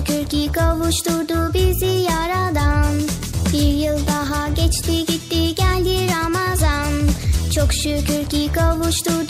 şükür 0.00 0.26
ki 0.28 0.52
kavuşturdu 0.52 1.54
bizi 1.54 1.86
yaradan. 1.86 3.00
Bir 3.52 3.74
yıl 3.74 4.06
daha 4.06 4.48
geçti 4.48 5.04
gitti 5.06 5.54
geldi 5.54 6.06
Ramazan. 6.12 6.92
Çok 7.54 7.72
şükür 7.72 8.30
ki 8.30 8.50
kavuşturdu 8.52 9.29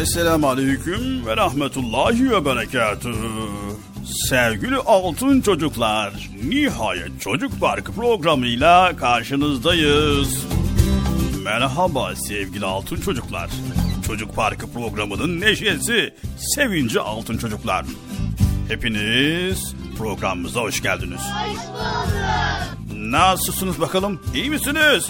Esselamu 0.00 0.48
Aleyküm 0.48 1.26
ve 1.26 1.36
Rahmetullahi 1.36 2.30
ve 2.30 2.44
Berekatühü. 2.44 3.48
Sevgili 4.28 4.76
altın 4.76 5.40
çocuklar, 5.40 6.30
nihayet 6.44 7.20
Çocuk 7.20 7.60
Parkı 7.60 7.92
programıyla 7.92 8.96
karşınızdayız. 8.96 10.46
Merhaba 11.44 12.16
sevgili 12.16 12.64
altın 12.66 13.00
çocuklar. 13.00 13.50
Çocuk 14.06 14.36
Parkı 14.36 14.72
programının 14.72 15.40
neşesi, 15.40 16.14
sevinci 16.36 17.00
altın 17.00 17.38
çocuklar. 17.38 17.86
Hepiniz 18.68 19.74
programımıza 19.98 20.60
hoş 20.60 20.82
geldiniz. 20.82 21.20
Hoş 21.20 21.58
bulduk. 21.68 23.10
Nasılsınız 23.10 23.80
bakalım? 23.80 24.20
İyi 24.34 24.50
misiniz? 24.50 25.08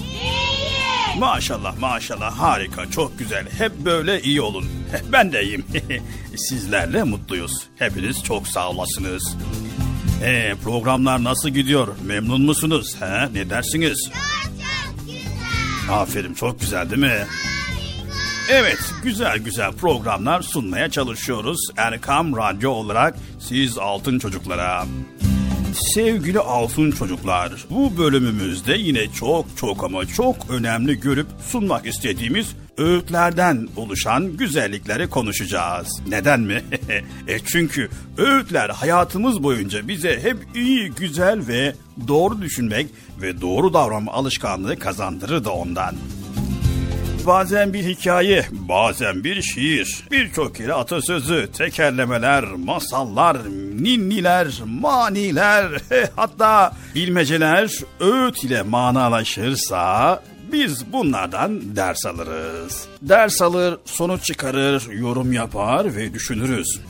Maşallah 1.18 1.78
maşallah 1.78 2.38
harika 2.38 2.90
çok 2.90 3.18
güzel. 3.18 3.46
Hep 3.58 3.78
böyle 3.78 4.22
iyi 4.22 4.40
olun. 4.40 4.64
Ben 5.12 5.32
de 5.32 5.42
iyiyim. 5.42 5.64
Sizlerle 6.36 7.02
mutluyuz. 7.02 7.52
Hepiniz 7.78 8.22
çok 8.22 8.48
sağ 8.48 8.70
olasınız. 8.70 9.36
Ee, 10.24 10.54
programlar 10.64 11.24
nasıl 11.24 11.48
gidiyor? 11.48 11.88
Memnun 12.04 12.42
musunuz? 12.42 12.96
He? 13.00 13.34
Ne 13.34 13.50
dersiniz? 13.50 14.10
Aferin 15.90 16.34
çok 16.34 16.60
güzel 16.60 16.90
değil 16.90 17.02
mi? 17.02 17.26
Evet 18.50 18.78
güzel 19.02 19.38
güzel 19.38 19.72
programlar 19.72 20.42
sunmaya 20.42 20.90
çalışıyoruz. 20.90 21.60
Erkam 21.76 22.36
Radyo 22.36 22.70
olarak 22.70 23.16
siz 23.40 23.78
altın 23.78 24.18
çocuklara. 24.18 24.84
Sevgili 25.78 26.38
altın 26.38 26.90
çocuklar, 26.90 27.52
bu 27.70 27.98
bölümümüzde 27.98 28.76
yine 28.76 29.12
çok 29.12 29.46
çok 29.56 29.84
ama 29.84 30.06
çok 30.06 30.36
önemli 30.50 31.00
görüp 31.00 31.26
sunmak 31.50 31.86
istediğimiz 31.86 32.56
öğütlerden 32.78 33.68
oluşan 33.76 34.36
güzellikleri 34.36 35.10
konuşacağız. 35.10 36.02
Neden 36.08 36.40
mi? 36.40 36.62
e 37.28 37.38
çünkü 37.38 37.88
öğütler 38.18 38.70
hayatımız 38.70 39.42
boyunca 39.42 39.88
bize 39.88 40.20
hep 40.22 40.36
iyi, 40.54 40.90
güzel 40.90 41.46
ve 41.48 41.74
doğru 42.08 42.42
düşünmek 42.42 42.86
ve 43.22 43.40
doğru 43.40 43.72
davranma 43.72 44.12
alışkanlığı 44.12 44.78
kazandırır 44.78 45.44
da 45.44 45.52
ondan. 45.52 45.94
Bazen 47.28 47.72
bir 47.72 47.84
hikaye, 47.84 48.46
bazen 48.50 49.24
bir 49.24 49.42
şiir, 49.42 50.04
birçok 50.10 50.54
kere 50.54 50.72
atasözü, 50.72 51.48
tekerlemeler, 51.52 52.44
masallar, 52.44 53.36
ninniler, 53.78 54.62
maniler, 54.66 55.82
hatta 56.16 56.72
bilmeceler 56.94 57.72
öğüt 58.00 58.44
ile 58.44 58.62
manalaşırsa 58.62 60.22
biz 60.52 60.92
bunlardan 60.92 61.76
ders 61.76 62.06
alırız. 62.06 62.88
Ders 63.02 63.42
alır, 63.42 63.78
sonuç 63.84 64.22
çıkarır, 64.24 64.92
yorum 64.92 65.32
yapar 65.32 65.96
ve 65.96 66.14
düşünürüz. 66.14 66.80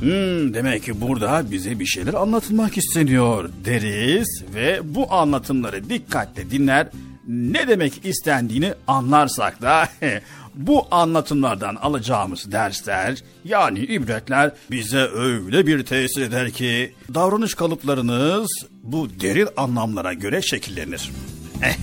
Hmm, 0.00 0.54
demek 0.54 0.84
ki 0.84 1.00
burada 1.00 1.50
bize 1.50 1.78
bir 1.78 1.86
şeyler 1.86 2.14
anlatılmak 2.14 2.78
isteniyor 2.78 3.50
deriz 3.64 4.44
ve 4.54 4.80
bu 4.84 5.12
anlatımları 5.12 5.88
dikkatle 5.88 6.50
dinler. 6.50 6.88
Ne 7.28 7.68
demek 7.68 8.04
istendiğini 8.04 8.74
anlarsak 8.86 9.62
da 9.62 9.88
bu 10.54 10.86
anlatımlardan 10.90 11.74
alacağımız 11.74 12.52
dersler 12.52 13.22
yani 13.44 13.78
ibretler 13.78 14.52
bize 14.70 15.08
öyle 15.14 15.66
bir 15.66 15.86
tesir 15.86 16.22
eder 16.22 16.50
ki 16.50 16.94
davranış 17.14 17.54
kalıplarınız 17.54 18.48
bu 18.82 19.08
derin 19.20 19.48
anlamlara 19.56 20.12
göre 20.12 20.42
şekillenir. 20.42 21.10
Eh, 21.62 21.76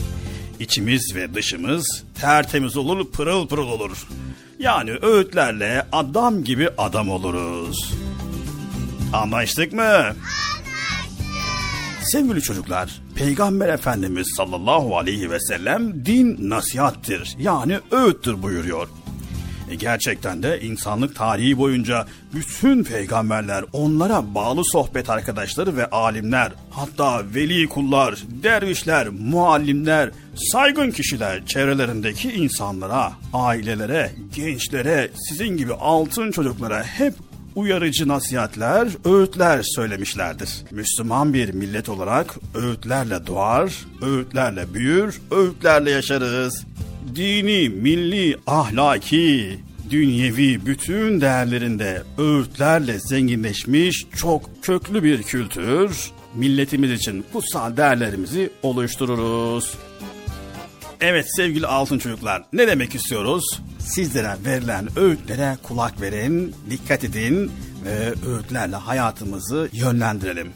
içimiz 0.60 1.16
ve 1.16 1.34
dışımız 1.34 2.04
tertemiz 2.22 2.78
olur, 2.78 3.12
pırıl 3.12 3.48
pırıl 3.48 3.68
olur. 3.68 4.08
Yani 4.60 4.92
öğütlerle 5.02 5.86
adam 5.92 6.44
gibi 6.44 6.70
adam 6.78 7.10
oluruz. 7.10 7.94
Anlaştık 9.14 9.74
mı? 9.74 10.16
Sevgili 12.14 12.42
çocuklar, 12.42 13.02
Peygamber 13.16 13.70
Efendimiz 13.70 14.28
sallallahu 14.38 14.98
aleyhi 14.98 15.32
ve 15.32 15.40
sellem 15.40 16.06
din 16.06 16.50
nasihattir 16.50 17.36
yani 17.40 17.80
öğüttür 17.92 18.42
buyuruyor. 18.42 18.88
E 19.72 19.76
gerçekten 19.76 20.44
de 20.44 20.62
insanlık 20.62 21.16
tarihi 21.16 21.58
boyunca 21.58 22.06
bütün 22.34 22.84
peygamberler, 22.84 23.66
onlara 23.74 24.36
bağlı 24.36 24.62
sohbet 24.66 25.10
arkadaşları 25.10 25.78
ve 25.78 25.90
alimler, 25.90 26.52
hatta 26.70 27.22
veli 27.36 27.70
kullar, 27.70 28.24
dervişler, 28.44 29.08
muallimler, 29.08 30.12
saygın 30.36 30.92
kişiler 30.92 31.46
çevrelerindeki 31.46 32.32
insanlara, 32.32 33.14
ailelere, 33.34 34.12
gençlere, 34.36 35.12
sizin 35.30 35.58
gibi 35.58 35.74
altın 35.74 36.32
çocuklara 36.32 36.84
hep 36.84 37.14
uyarıcı 37.56 38.08
nasihatler, 38.08 38.88
öğütler 39.06 39.64
söylemişlerdir. 39.64 40.50
Müslüman 40.72 41.34
bir 41.34 41.54
millet 41.54 41.90
olarak 41.90 42.36
öğütlerle 42.56 43.28
doğar, 43.28 43.74
öğütlerle 44.02 44.74
büyür, 44.74 45.22
öğütlerle 45.32 45.92
yaşarız. 45.92 46.66
Dini, 47.16 47.70
milli, 47.70 48.38
ahlaki, 48.48 49.60
dünyevi 49.90 50.66
bütün 50.66 51.22
değerlerinde 51.22 52.04
öğütlerle 52.18 53.00
zenginleşmiş 53.00 54.06
çok 54.16 54.64
köklü 54.64 55.04
bir 55.04 55.24
kültür, 55.24 56.12
milletimiz 56.36 56.92
için 56.92 57.26
kutsal 57.34 57.78
değerlerimizi 57.78 58.50
oluştururuz. 58.64 59.74
Evet 61.06 61.36
sevgili 61.36 61.68
altın 61.68 62.00
çocuklar 62.00 62.44
ne 62.54 62.68
demek 62.68 62.96
istiyoruz? 62.96 63.62
Sizlere 63.80 64.36
verilen 64.46 64.88
öğütlere 65.00 65.58
kulak 65.64 66.02
verin, 66.02 66.56
dikkat 66.70 67.04
edin 67.04 67.52
ve 67.86 68.14
öğütlerle 68.30 68.76
hayatımızı 68.76 69.70
yönlendirelim. 69.74 70.52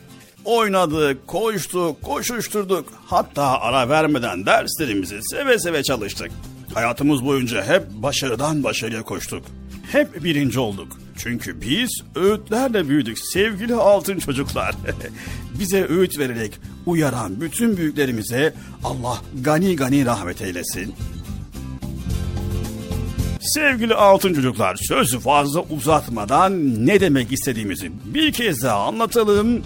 Oynadık, 0.46 1.28
koştuk, 1.28 2.02
koşuşturduk. 2.02 2.94
Hatta 3.06 3.44
ara 3.44 3.90
vermeden 3.90 4.46
derslerimizi 4.46 5.20
seve 5.22 5.60
seve 5.60 5.84
çalıştık. 5.84 6.32
Hayatımız 6.74 7.26
boyunca 7.26 7.66
hep 7.66 7.84
başarıdan 7.92 8.64
başarıya 8.64 9.04
koştuk. 9.04 9.46
Hep 9.92 10.24
birinci 10.24 10.60
olduk. 10.60 11.07
Çünkü 11.18 11.62
biz 11.62 11.90
öğütlerle 12.16 12.90
büyüdük 12.90 13.20
sevgili 13.20 13.76
altın 13.76 14.20
çocuklar. 14.20 14.76
Bize 15.60 15.88
öğüt 15.90 16.20
vererek 16.20 16.60
uyaran 16.86 17.42
bütün 17.42 17.78
büyüklerimize 17.78 18.54
Allah 18.84 19.22
gani 19.42 19.76
gani 19.76 20.06
rahmet 20.06 20.42
eylesin. 20.42 20.96
Sevgili 23.42 23.94
altın 23.96 24.34
çocuklar 24.34 24.76
sözü 24.76 25.20
fazla 25.20 25.62
uzatmadan 25.62 26.86
ne 26.88 27.00
demek 27.00 27.32
istediğimizi 27.32 27.92
bir 28.06 28.32
kez 28.32 28.64
daha 28.64 28.88
anlatalım. 28.88 29.62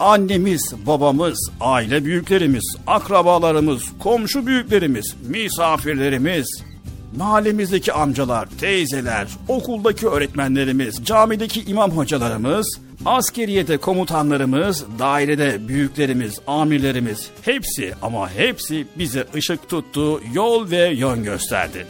Annemiz, 0.00 0.74
babamız, 0.86 1.50
aile 1.60 2.04
büyüklerimiz, 2.04 2.76
akrabalarımız, 2.86 3.82
komşu 3.98 4.46
büyüklerimiz, 4.46 5.14
misafirlerimiz, 5.28 6.62
mahallemizdeki 7.16 7.92
amcalar, 7.92 8.48
teyzeler, 8.60 9.28
okuldaki 9.48 10.08
öğretmenlerimiz, 10.08 11.04
camideki 11.04 11.62
imam 11.62 11.90
hocalarımız, 11.90 12.80
askeriyede 13.04 13.76
komutanlarımız, 13.76 14.84
dairede 14.98 15.68
büyüklerimiz, 15.68 16.38
amirlerimiz 16.46 17.30
hepsi 17.42 17.94
ama 18.02 18.30
hepsi 18.30 18.86
bize 18.98 19.26
ışık 19.34 19.68
tuttu, 19.68 20.20
yol 20.34 20.70
ve 20.70 20.88
yön 20.94 21.24
gösterdi. 21.24 21.86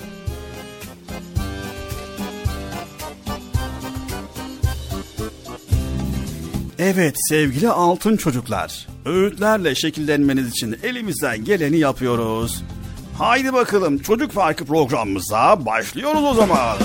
Evet 6.78 7.16
sevgili 7.28 7.68
altın 7.68 8.16
çocuklar, 8.16 8.86
öğütlerle 9.04 9.74
şekillenmeniz 9.74 10.48
için 10.48 10.76
elimizden 10.82 11.44
geleni 11.44 11.78
yapıyoruz. 11.78 12.62
Haydi 13.20 13.52
bakalım 13.52 13.98
çocuk 13.98 14.32
farkı 14.32 14.64
programımıza 14.64 15.66
başlıyoruz 15.66 16.24
o 16.24 16.34
zaman. 16.34 16.76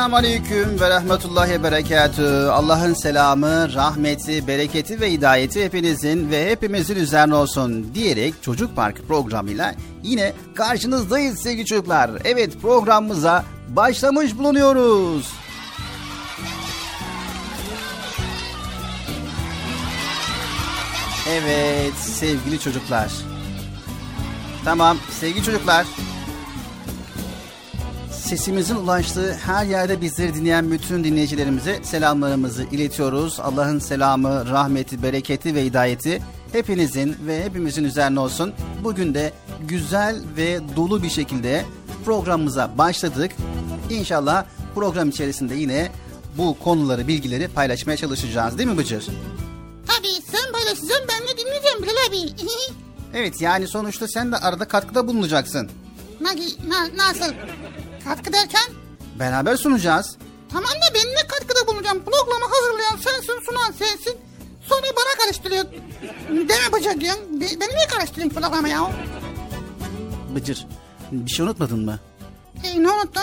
Esselamu 0.00 0.16
Aleyküm 0.16 0.80
ve 0.80 0.90
Rahmetullahi 0.90 1.62
Berekatü. 1.62 2.22
Allah'ın 2.52 2.94
selamı, 2.94 3.74
rahmeti, 3.74 4.46
bereketi 4.46 5.00
ve 5.00 5.12
hidayeti 5.12 5.64
hepinizin 5.64 6.30
ve 6.30 6.50
hepimizin 6.50 6.96
üzerine 6.96 7.34
olsun 7.34 7.94
diyerek 7.94 8.34
Çocuk 8.42 8.76
Parkı 8.76 9.06
programıyla 9.06 9.74
yine 10.02 10.32
karşınızdayız 10.54 11.38
sevgili 11.38 11.66
çocuklar. 11.66 12.10
Evet 12.24 12.60
programımıza 12.62 13.44
başlamış 13.68 14.38
bulunuyoruz. 14.38 15.32
Evet 21.28 21.94
sevgili 21.94 22.60
çocuklar. 22.60 23.12
Tamam 24.64 24.98
sevgili 25.20 25.44
çocuklar 25.44 25.86
sesimizin 28.30 28.76
ulaştığı 28.76 29.34
her 29.34 29.64
yerde 29.64 30.00
bizleri 30.00 30.34
dinleyen 30.34 30.70
bütün 30.70 31.04
dinleyicilerimize 31.04 31.80
selamlarımızı 31.82 32.62
iletiyoruz. 32.62 33.40
Allah'ın 33.40 33.78
selamı, 33.78 34.50
rahmeti, 34.50 35.02
bereketi 35.02 35.54
ve 35.54 35.64
hidayeti 35.64 36.22
hepinizin 36.52 37.16
ve 37.26 37.44
hepimizin 37.44 37.84
üzerine 37.84 38.20
olsun. 38.20 38.52
Bugün 38.84 39.14
de 39.14 39.32
güzel 39.68 40.16
ve 40.36 40.60
dolu 40.76 41.02
bir 41.02 41.10
şekilde 41.10 41.64
programımıza 42.04 42.78
başladık. 42.78 43.32
İnşallah 43.90 44.44
program 44.74 45.08
içerisinde 45.08 45.54
yine 45.54 45.88
bu 46.38 46.56
konuları, 46.64 47.08
bilgileri 47.08 47.48
paylaşmaya 47.48 47.96
çalışacağız 47.96 48.58
değil 48.58 48.68
mi 48.68 48.76
Bıcır? 48.76 49.06
Tabii 49.86 50.22
sen 50.24 50.52
paylaşacaksın 50.52 51.06
ben 51.08 51.28
de 51.28 51.40
dinleyeceğim 51.40 51.82
Bilal 51.82 52.08
abi. 52.08 52.32
Evet 53.14 53.40
yani 53.40 53.68
sonuçta 53.68 54.08
sen 54.08 54.32
de 54.32 54.36
arada 54.36 54.68
katkıda 54.68 55.08
bulunacaksın. 55.08 55.70
na, 56.20 56.30
na, 56.68 56.96
nasıl? 56.96 57.32
Katkı 58.04 58.32
derken? 58.32 58.62
Beraber 59.18 59.56
sunacağız. 59.56 60.16
Tamam 60.52 60.70
da 60.70 60.94
ben 60.94 61.06
ne 61.10 61.26
katkıda 61.28 61.66
bulunacağım? 61.66 62.04
Programı 62.04 62.44
hazırlayan 62.54 62.96
sensin, 62.96 63.40
sunan 63.46 63.72
sensin. 63.72 64.16
Sonra 64.68 64.82
bana 64.96 65.24
karıştırıyor. 65.24 65.64
Deme 66.48 66.72
bacak 66.72 67.00
diyorsun. 67.00 67.40
Be- 67.40 67.60
Beni 67.60 67.76
niye 67.76 67.86
karıştırıyorsun 67.86 68.40
programı 68.40 68.68
ya? 68.68 68.90
Bıcır 70.34 70.66
bir 71.12 71.30
şey 71.30 71.44
unutmadın 71.46 71.84
mı? 71.84 71.98
E, 72.64 72.82
ne 72.82 72.90
unuttum? 72.90 73.22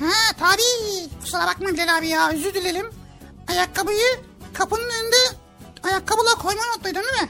Ha 0.00 0.10
tabii. 0.38 1.08
Kusura 1.20 1.46
bakma 1.46 1.68
Bilal 1.68 1.98
abi 1.98 2.08
ya. 2.08 2.30
Özür 2.30 2.54
dilerim. 2.54 2.86
Ayakkabıyı 3.48 4.20
kapının 4.52 4.82
önünde 4.90 5.16
ayakkabıla 5.82 6.30
koymayı 6.34 6.68
unuttuydun 6.74 7.02
değil 7.02 7.22
mi? 7.22 7.28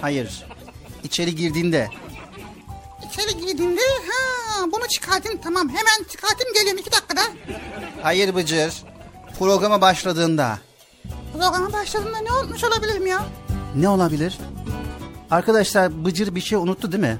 Hayır. 0.00 0.44
İçeri 1.04 1.34
girdiğinde 1.36 1.88
İçeri 3.12 3.46
girdiğinde 3.46 3.80
ha 3.80 4.64
bunu 4.72 4.88
çıkartayım 4.88 5.40
tamam 5.40 5.68
hemen 5.68 6.08
çıkartayım 6.10 6.54
geliyorum 6.54 6.78
iki 6.80 6.92
dakikada. 6.92 7.20
Hayır 8.02 8.34
Bıcır. 8.34 8.74
Programa 9.38 9.80
başladığında. 9.80 10.58
Programa 11.32 11.72
başladığında 11.72 12.18
ne 12.18 12.32
unutmuş 12.32 12.64
olabilirim 12.64 13.06
ya? 13.06 13.24
Ne 13.76 13.88
olabilir? 13.88 14.38
Arkadaşlar 15.30 16.04
Bıcır 16.04 16.34
bir 16.34 16.40
şey 16.40 16.58
unuttu 16.58 16.92
değil 16.92 17.02
mi? 17.02 17.18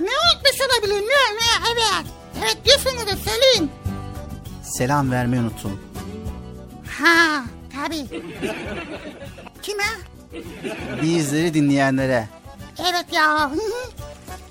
Ne 0.00 0.10
unutmuş 0.10 0.60
olabilirim 0.60 1.04
ne 1.08 1.36
ne 1.36 1.70
evet. 1.72 2.06
Evet 2.38 2.56
diyorsunuz 2.64 3.06
da 3.06 3.30
söyleyin. 3.30 3.70
Selam 4.62 5.10
vermeyi 5.10 5.42
unuttun. 5.42 5.80
Ha 6.98 7.44
tabii. 7.76 8.22
Kime? 9.62 9.84
Bizleri 11.02 11.54
dinleyenlere. 11.54 12.37
Evet 12.78 13.06
ya. 13.12 13.50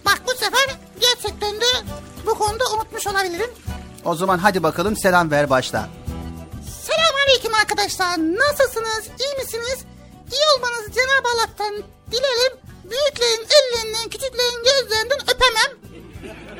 Bak 0.06 0.22
bu 0.28 0.32
sefer 0.32 0.76
gerçekten 1.00 1.62
de 1.62 1.66
bu 2.26 2.38
konuda 2.38 2.64
unutmuş 2.76 3.08
olabilirim. 3.08 3.50
O 4.06 4.16
zaman 4.16 4.38
hadi 4.38 4.64
bakalım 4.64 4.98
selam 4.98 5.32
ver 5.32 5.50
başla. 5.50 5.90
Selamünaleyküm 6.82 7.54
arkadaşlar. 7.54 8.18
Nasılsınız? 8.18 9.04
İyi 9.20 9.44
misiniz? 9.44 9.80
İyi 10.32 10.58
olmanızı 10.58 10.92
Cenab-ı 10.92 11.28
Allah'tan 11.36 11.84
dilerim. 12.12 12.58
Büyüklerin 12.84 13.48
ellerinden, 13.58 14.10
küçüklerin 14.10 14.64
gözlerinden 14.64 15.20
öpemem. 15.22 15.98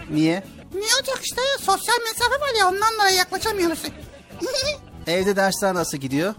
Niye? 0.10 0.44
Ne 0.74 0.80
olacak 0.98 1.20
işte? 1.24 1.42
Sosyal 1.60 1.98
mesafe 2.06 2.42
var 2.42 2.54
ya 2.60 2.68
ondan 2.68 2.94
dolayı 2.94 3.16
yaklaşamıyoruz. 3.16 3.80
Evde 5.08 5.36
dersler 5.36 5.74
nasıl 5.74 5.98
gidiyor? 5.98 6.36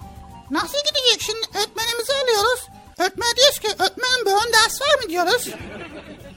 Nasıl 0.51 0.79
gidecek 0.79 1.21
şimdi? 1.21 1.59
Öğretmenimizi 1.59 2.13
alıyoruz. 2.13 2.61
Öğretmen 2.99 3.29
diyoruz 3.37 3.59
ki 3.59 3.69
öğretmenim 3.69 4.21
bugün 4.27 4.53
ders 4.53 4.81
var 4.81 5.03
mı 5.05 5.09
diyoruz. 5.11 5.49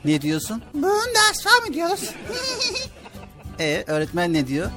Ne 0.05 0.21
diyorsun? 0.21 0.63
Bugün 0.73 1.15
ders 1.15 1.45
var 1.45 1.67
mı 1.67 1.73
diyoruz. 1.73 2.09
E 3.59 3.83
öğretmen 3.87 4.33
ne 4.33 4.47
diyor? 4.47 4.71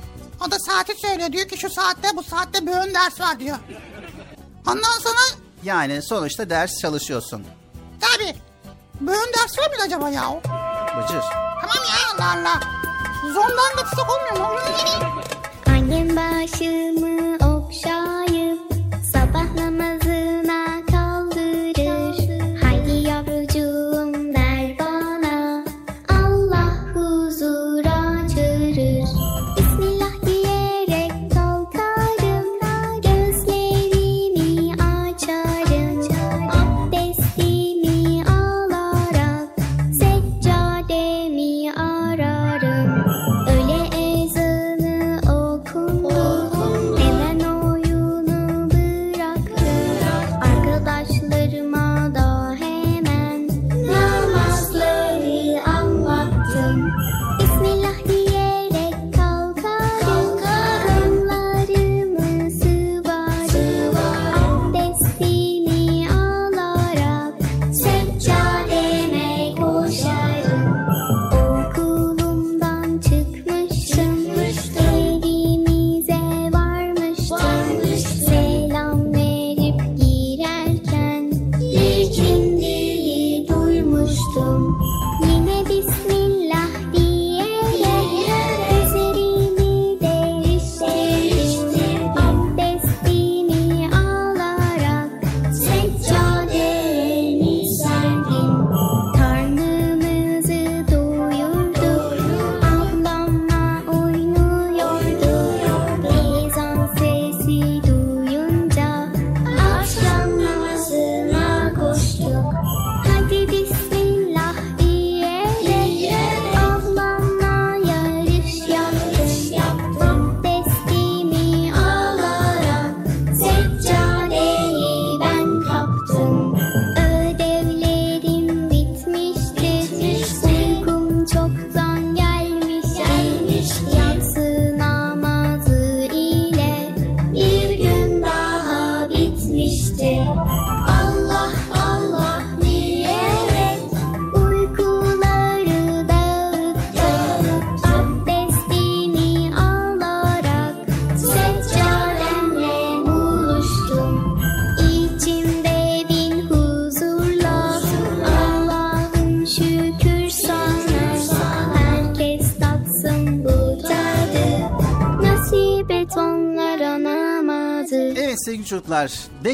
o 0.46 0.50
da 0.50 0.56
saati 0.58 0.94
söylüyor. 1.00 1.32
Diyor 1.32 1.48
ki 1.48 1.56
şu 1.58 1.70
saatte 1.70 2.08
bu 2.16 2.22
saatte 2.22 2.60
bugün 2.66 2.94
ders 2.94 3.20
var 3.20 3.40
diyor. 3.40 3.56
Ondan 4.66 4.98
sonra 5.02 5.20
Yani 5.64 6.02
sonuçta 6.02 6.50
ders 6.50 6.70
çalışıyorsun. 6.80 7.44
tabi 8.00 8.34
bugün 9.00 9.32
ders 9.38 9.58
var 9.58 9.68
mıydı 9.70 9.82
acaba 9.86 10.08
ya? 10.10 10.30
Bıcır. 10.96 11.22
Tamam 11.60 11.84
ya 11.88 12.24
Allah 12.26 12.32
Allah. 12.40 12.60
Zondan 13.34 13.76
katılsak 13.76 14.10
olmuyor 14.10 14.52
mu? 14.54 14.60
Annem 15.66 16.08
başımı 16.16 17.36
okşayıp 17.56 18.60
sabah 19.12 19.54
namazına 19.54 20.03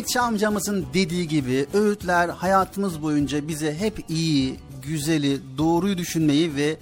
Bekçi 0.00 0.20
amcamızın 0.20 0.86
dediği 0.94 1.28
gibi 1.28 1.66
öğütler 1.74 2.28
hayatımız 2.28 3.02
boyunca 3.02 3.48
bize 3.48 3.74
hep 3.74 4.04
iyi, 4.08 4.56
güzeli, 4.82 5.40
doğruyu 5.58 5.98
düşünmeyi 5.98 6.56
ve 6.56 6.76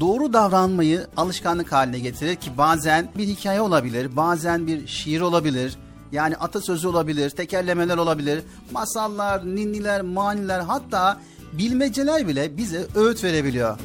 doğru 0.00 0.32
davranmayı 0.32 1.06
alışkanlık 1.16 1.72
haline 1.72 1.98
getirir 1.98 2.36
ki 2.36 2.50
bazen 2.58 3.08
bir 3.18 3.26
hikaye 3.26 3.60
olabilir, 3.60 4.16
bazen 4.16 4.66
bir 4.66 4.86
şiir 4.86 5.20
olabilir. 5.20 5.76
Yani 6.12 6.36
atasözü 6.36 6.88
olabilir, 6.88 7.30
tekerlemeler 7.30 7.96
olabilir, 7.96 8.42
masallar, 8.72 9.46
ninniler, 9.46 10.00
maniler 10.00 10.60
hatta 10.60 11.20
bilmeceler 11.52 12.28
bile 12.28 12.56
bize 12.56 12.86
öğüt 12.94 13.24
verebiliyor. 13.24 13.78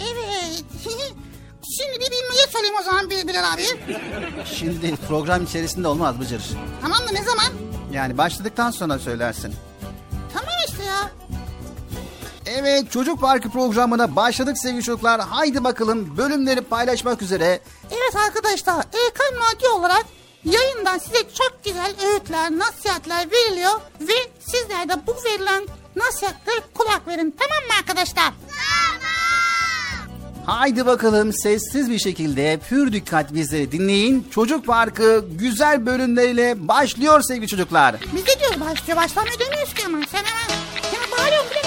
Evet. 0.00 0.64
Şimdi 1.78 1.94
bir 1.94 2.10
bilmece 2.10 2.52
söyleyeyim 2.52 2.76
o 2.80 2.82
zaman 2.82 3.10
Bilal 3.10 3.54
abi. 3.54 3.62
Şimdi 4.44 4.82
değil, 4.82 4.96
program 5.08 5.44
içerisinde 5.44 5.88
olmaz 5.88 6.20
Bıcır. 6.20 6.42
Tamam 6.82 6.98
da 6.98 7.12
ne 7.12 7.24
zaman? 7.24 7.79
Yani 7.92 8.18
başladıktan 8.18 8.70
sonra 8.70 8.98
söylersin. 8.98 9.54
Tamam 10.34 10.54
işte 10.68 10.82
ya. 10.84 11.10
Evet 12.46 12.90
Çocuk 12.90 13.20
Parkı 13.20 13.50
programına 13.50 14.16
başladık 14.16 14.58
sevgili 14.58 14.82
çocuklar. 14.82 15.20
Haydi 15.20 15.64
bakalım 15.64 16.16
bölümleri 16.16 16.60
paylaşmak 16.60 17.22
üzere. 17.22 17.60
Evet 17.90 18.16
arkadaşlar 18.26 18.76
Erkan 18.76 19.54
Radyo 19.54 19.70
olarak 19.78 20.06
yayından 20.44 20.98
size 20.98 21.18
çok 21.34 21.64
güzel 21.64 21.94
öğütler, 22.06 22.50
nasihatler 22.50 23.26
veriliyor 23.30 23.80
ve 24.00 24.12
sizler 24.40 24.88
de 24.88 25.06
bu 25.06 25.16
verilen 25.24 25.66
nasihatlere 25.96 26.60
kulak 26.74 27.06
verin. 27.08 27.36
Tamam 27.38 27.64
mı 27.68 27.72
arkadaşlar? 27.80 28.32
Haydi 30.46 30.86
bakalım 30.86 31.32
sessiz 31.32 31.90
bir 31.90 31.98
şekilde 31.98 32.60
pür 32.68 32.92
dikkat 32.92 33.34
bizleri 33.34 33.72
dinleyin. 33.72 34.26
Çocuk 34.30 34.66
Parkı 34.66 35.24
güzel 35.30 35.86
bölümleriyle 35.86 36.68
başlıyor 36.68 37.22
sevgili 37.22 37.48
çocuklar. 37.48 37.94
Biz 38.14 38.26
de 38.26 38.40
diyoruz 38.40 38.60
başlıyor 38.60 38.96
başlamıyor 38.98 39.38
demiyoruz 39.40 39.74
ki 39.74 39.82
ama 39.86 39.98
sen 40.12 40.18
hemen, 40.18 40.60
hemen 40.92 41.10
bağırıyorsun 41.18 41.50
bile. 41.50 41.60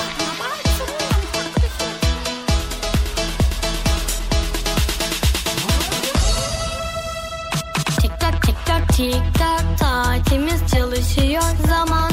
Tik 8.01 8.19
tak 8.19 8.41
tik 8.43 8.55
tak 8.65 8.89
tik 8.97 9.23
tak 9.39 9.63
saatimiz 9.79 10.61
çalışıyor 10.71 11.43
zamanımız 11.67 12.12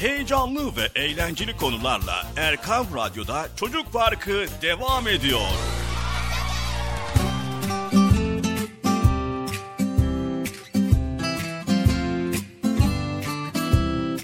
Heyecanlı 0.00 0.76
ve 0.76 1.00
eğlenceli 1.00 1.56
konularla 1.56 2.26
Erkam 2.36 2.86
Radyo'da 2.96 3.48
Çocuk 3.56 3.92
Parkı 3.92 4.46
devam 4.62 5.08
ediyor. 5.08 5.40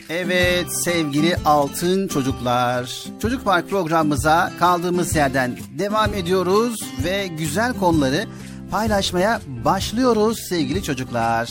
Evet 0.09 0.67
sevgili 0.85 1.37
altın 1.45 2.09
çocuklar. 2.09 3.05
Çocuk 3.23 3.45
Park 3.45 3.71
programımıza 3.71 4.53
kaldığımız 4.59 5.17
yerden 5.17 5.59
devam 5.79 6.15
ediyoruz 6.15 6.81
ve 7.05 7.27
güzel 7.27 7.75
konuları 7.75 8.25
paylaşmaya 8.71 9.41
başlıyoruz 9.65 10.39
sevgili 10.49 10.83
çocuklar. 10.83 11.51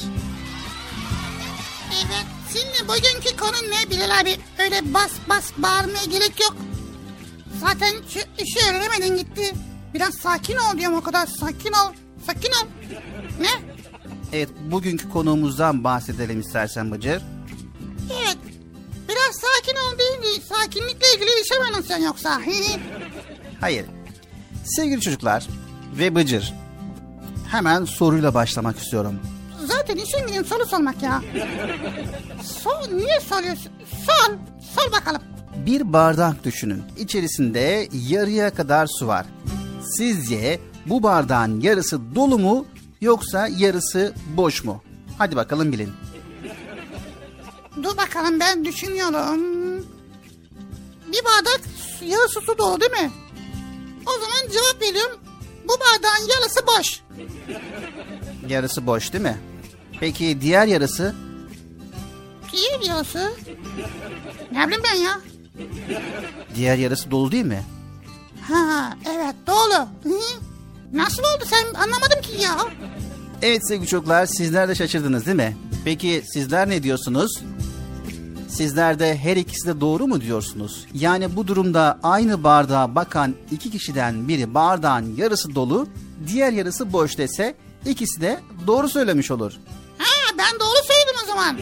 Bugünkü 2.88 3.38
konu 3.38 3.56
ne 3.72 3.90
Bilal 3.90 4.20
abi? 4.22 4.38
Öyle 4.60 4.94
bas 4.94 5.12
bas 5.30 5.52
bağırmaya 5.58 6.06
gerek 6.06 6.42
yok. 6.42 6.56
Zaten 7.60 7.94
şu 8.10 8.20
işi 8.44 8.60
öğrenemedin 8.70 9.18
gitti. 9.18 9.54
Biraz 9.94 10.14
sakin 10.14 10.56
ol 10.58 10.78
diyorum 10.78 10.98
o 10.98 11.02
kadar. 11.02 11.28
Sakin 11.28 11.72
ol. 11.72 11.94
Sakin 12.26 12.50
ol. 12.52 12.68
Ne? 13.40 13.50
Evet 14.34 14.50
bugünkü 14.72 15.10
konuğumuzdan 15.10 15.84
bahsedelim 15.84 16.40
istersen 16.40 16.92
Bıcır. 16.92 17.22
Evet. 18.14 18.38
Biraz 19.10 19.36
sakin 19.36 19.76
ol 19.80 20.00
deyince 20.00 20.42
sakinlikle 20.42 21.08
ilgili 21.16 21.28
bir 21.40 21.46
şey 21.46 21.60
mi 21.60 21.66
anlatıyorsun 21.66 22.06
yoksa? 22.06 22.42
Hayır. 23.62 23.86
Sevgili 24.66 25.02
çocuklar 25.02 25.48
ve 25.98 26.16
Bıcır. 26.16 26.54
Hemen 27.52 27.86
soruyla 27.86 28.34
başlamak 28.34 28.80
istiyorum. 28.80 29.20
Zaten 29.68 29.96
işin 29.96 30.28
gücün 30.28 30.44
soru 30.44 30.66
sormak 30.66 31.04
ya. 31.04 31.22
Sor, 32.44 32.98
niye 32.98 33.20
soruyorsun? 33.20 33.72
Sor, 34.06 34.34
sor 34.76 34.92
bakalım. 34.92 35.22
Bir 35.66 35.94
bardak 35.94 36.44
düşünün. 36.44 36.84
İçerisinde 36.98 37.88
yarıya 38.10 38.54
kadar 38.54 38.88
su 39.00 39.08
var. 39.08 39.26
Sizce 39.98 40.60
bu 40.86 41.04
bardağın 41.04 41.62
yarısı 41.62 42.16
dolu 42.16 42.40
mu 42.40 42.66
yoksa 43.02 43.48
yarısı 43.58 44.14
boş 44.36 44.64
mu? 44.64 44.84
Hadi 45.18 45.36
bakalım 45.36 45.72
bilin. 45.72 45.92
Dur 47.84 47.98
bakalım 47.98 48.40
ben 48.40 48.66
düşünüyorum. 48.66 49.40
Bir 51.08 51.22
bardak 51.26 51.62
yarısı 52.02 52.42
su 52.42 52.58
dolu 52.58 52.82
değil 52.82 52.92
mi? 52.92 53.12
O 54.06 54.12
zaman 54.12 54.52
cevap 54.54 54.82
veriyorum. 54.82 55.20
Bu 55.64 55.74
bardağın 55.80 56.30
yarısı 56.36 56.60
boş. 56.68 57.02
Yarısı 58.50 58.88
boş 58.88 59.14
değil 59.14 59.24
mi? 59.24 59.38
Peki 60.00 60.38
diğer 60.42 60.68
yarısı? 60.68 61.16
Diğer 62.52 62.94
yarısı? 62.94 63.32
Ne 64.52 64.68
bileyim 64.68 64.84
ben 64.94 64.96
ya? 65.00 65.20
Diğer 66.56 66.78
yarısı 66.78 67.12
dolu 67.12 67.32
değil 67.32 67.46
mi? 67.46 67.64
Ha 68.42 68.98
evet 69.16 69.36
dolu. 69.48 69.88
Nasıl 70.94 71.24
oldu 71.24 71.44
sen 71.46 71.74
anlamadım 71.74 72.22
ki 72.22 72.42
ya. 72.44 72.58
Evet 73.42 73.68
sevgili 73.68 73.88
çocuklar 73.88 74.26
sizler 74.26 74.70
de 74.70 74.76
şaşırdınız 74.76 75.26
değil 75.26 75.38
mi? 75.38 75.58
Peki 75.86 76.24
sizler 76.34 76.70
ne 76.70 76.84
diyorsunuz? 76.84 77.32
Sizler 78.50 79.00
de 79.00 79.18
her 79.18 79.38
ikisi 79.38 79.68
de 79.68 79.82
doğru 79.82 80.08
mu 80.08 80.22
diyorsunuz? 80.22 80.86
Yani 80.94 81.36
bu 81.36 81.48
durumda 81.48 82.00
aynı 82.04 82.44
bardağa 82.44 82.96
bakan 82.96 83.36
iki 83.52 83.72
kişiden 83.72 84.28
biri 84.28 84.54
bardağın 84.54 85.16
yarısı 85.16 85.56
dolu, 85.56 85.88
diğer 86.28 86.52
yarısı 86.52 86.94
boş 86.94 87.18
dese 87.18 87.56
ikisi 87.86 88.22
de 88.22 88.40
doğru 88.68 88.90
söylemiş 88.90 89.32
olur. 89.32 89.54
Ben 90.38 90.60
doğru 90.60 90.78
söyledim 90.88 91.16
o 91.24 91.28
zaman. 91.28 91.58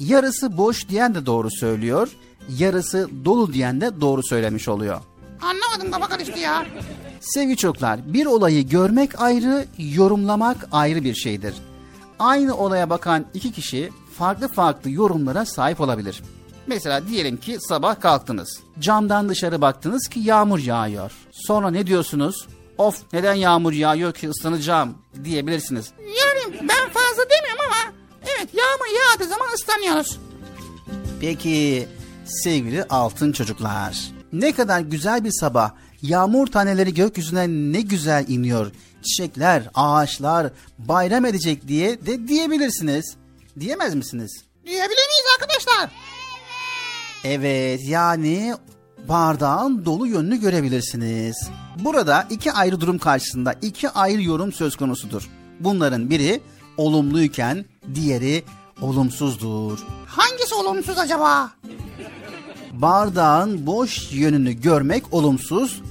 Yarısı 0.00 0.56
boş 0.56 0.88
diyen 0.88 1.14
de 1.14 1.26
doğru 1.26 1.50
söylüyor, 1.50 2.08
yarısı 2.58 3.08
dolu 3.24 3.52
diyen 3.52 3.80
de 3.80 4.00
doğru 4.00 4.22
söylemiş 4.22 4.68
oluyor. 4.68 5.00
Anlamadım 5.40 5.90
kafa 5.90 6.08
karıştı 6.08 6.38
ya. 6.38 6.66
Sevgili 7.20 7.56
çocuklar, 7.56 8.00
bir 8.12 8.26
olayı 8.26 8.68
görmek 8.68 9.20
ayrı, 9.20 9.66
yorumlamak 9.78 10.68
ayrı 10.72 11.04
bir 11.04 11.14
şeydir. 11.14 11.54
Aynı 12.18 12.56
olaya 12.56 12.90
bakan 12.90 13.26
iki 13.34 13.52
kişi 13.52 13.90
farklı 14.18 14.48
farklı 14.48 14.90
yorumlara 14.90 15.44
sahip 15.44 15.80
olabilir. 15.80 16.22
Mesela 16.66 17.08
diyelim 17.08 17.36
ki 17.36 17.58
sabah 17.60 18.00
kalktınız. 18.00 18.60
Camdan 18.78 19.28
dışarı 19.28 19.60
baktınız 19.60 20.08
ki 20.08 20.20
yağmur 20.20 20.58
yağıyor. 20.58 21.12
Sonra 21.32 21.70
ne 21.70 21.86
diyorsunuz? 21.86 22.46
Of 22.78 23.02
neden 23.12 23.34
yağmur 23.34 23.72
yağıyor 23.72 24.12
ki 24.14 24.28
ıslanacağım 24.28 24.94
diyebilirsiniz. 25.24 25.92
Yani 25.98 26.54
ben 26.60 26.88
fazla 26.92 27.22
demiyorum 27.30 27.64
ama 27.66 27.87
evet 28.38 28.48
yağmur 28.54 28.86
yağdığı 28.98 29.30
zaman 29.30 29.54
ıslanıyoruz. 29.54 30.18
Peki 31.20 31.88
sevgili 32.24 32.84
altın 32.84 33.32
çocuklar. 33.32 33.98
Ne 34.32 34.52
kadar 34.52 34.80
güzel 34.80 35.24
bir 35.24 35.32
sabah. 35.40 35.70
Yağmur 36.02 36.46
taneleri 36.46 36.94
gökyüzüne 36.94 37.48
ne 37.48 37.80
güzel 37.80 38.24
iniyor. 38.28 38.72
Çiçekler, 39.02 39.62
ağaçlar 39.74 40.52
bayram 40.78 41.24
edecek 41.24 41.68
diye 41.68 42.06
de 42.06 42.28
diyebilirsiniz. 42.28 43.16
Diyemez 43.60 43.94
misiniz? 43.94 44.44
Diyebilir 44.66 44.88
miyiz 44.88 45.26
arkadaşlar? 45.40 45.90
Evet 47.24 47.80
yani 47.84 48.54
bardağın 49.08 49.84
dolu 49.84 50.06
yönünü 50.06 50.40
görebilirsiniz. 50.40 51.50
Burada 51.78 52.26
iki 52.30 52.52
ayrı 52.52 52.80
durum 52.80 52.98
karşısında 52.98 53.54
iki 53.62 53.90
ayrı 53.90 54.22
yorum 54.22 54.52
söz 54.52 54.76
konusudur. 54.76 55.28
Bunların 55.60 56.10
biri 56.10 56.40
olumluyken 56.78 57.64
diğeri 57.94 58.44
olumsuzdur. 58.80 59.78
Hangisi 60.06 60.54
olumsuz 60.54 60.98
acaba? 60.98 61.50
Bardağın 62.72 63.66
boş 63.66 64.12
yönünü 64.12 64.52
görmek 64.52 65.14
olumsuz, 65.14 65.82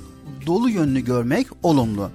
dolu 0.45 0.69
yönünü 0.69 0.99
görmek 0.99 1.47
olumlu. 1.63 2.09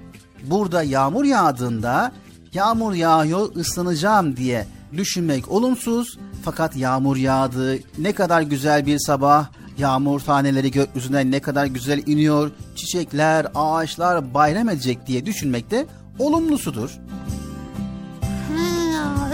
Burada 0.44 0.82
yağmur 0.82 1.24
yağdığında 1.24 2.12
yağmur 2.52 2.94
yağıyor 2.94 3.56
ıslanacağım 3.56 4.36
diye 4.36 4.66
düşünmek 4.96 5.50
olumsuz 5.50 6.18
fakat 6.44 6.76
yağmur 6.76 7.16
yağdı 7.16 7.78
ne 7.98 8.12
kadar 8.12 8.42
güzel 8.42 8.86
bir 8.86 8.98
sabah 8.98 9.48
yağmur 9.78 10.20
taneleri 10.20 10.70
gökyüzüne 10.70 11.30
ne 11.30 11.40
kadar 11.40 11.66
güzel 11.66 12.02
iniyor 12.06 12.50
çiçekler 12.76 13.46
ağaçlar 13.54 14.34
bayram 14.34 14.68
edecek 14.68 15.06
diye 15.06 15.26
düşünmek 15.26 15.70
de 15.70 15.86
olumlusudur. 16.18 16.90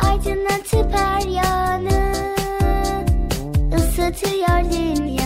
Aydınlatıp 0.00 0.92
her 0.92 1.26
yanı 1.28 2.12
Isıtıyor 3.76 4.64
dünyayı 4.72 5.19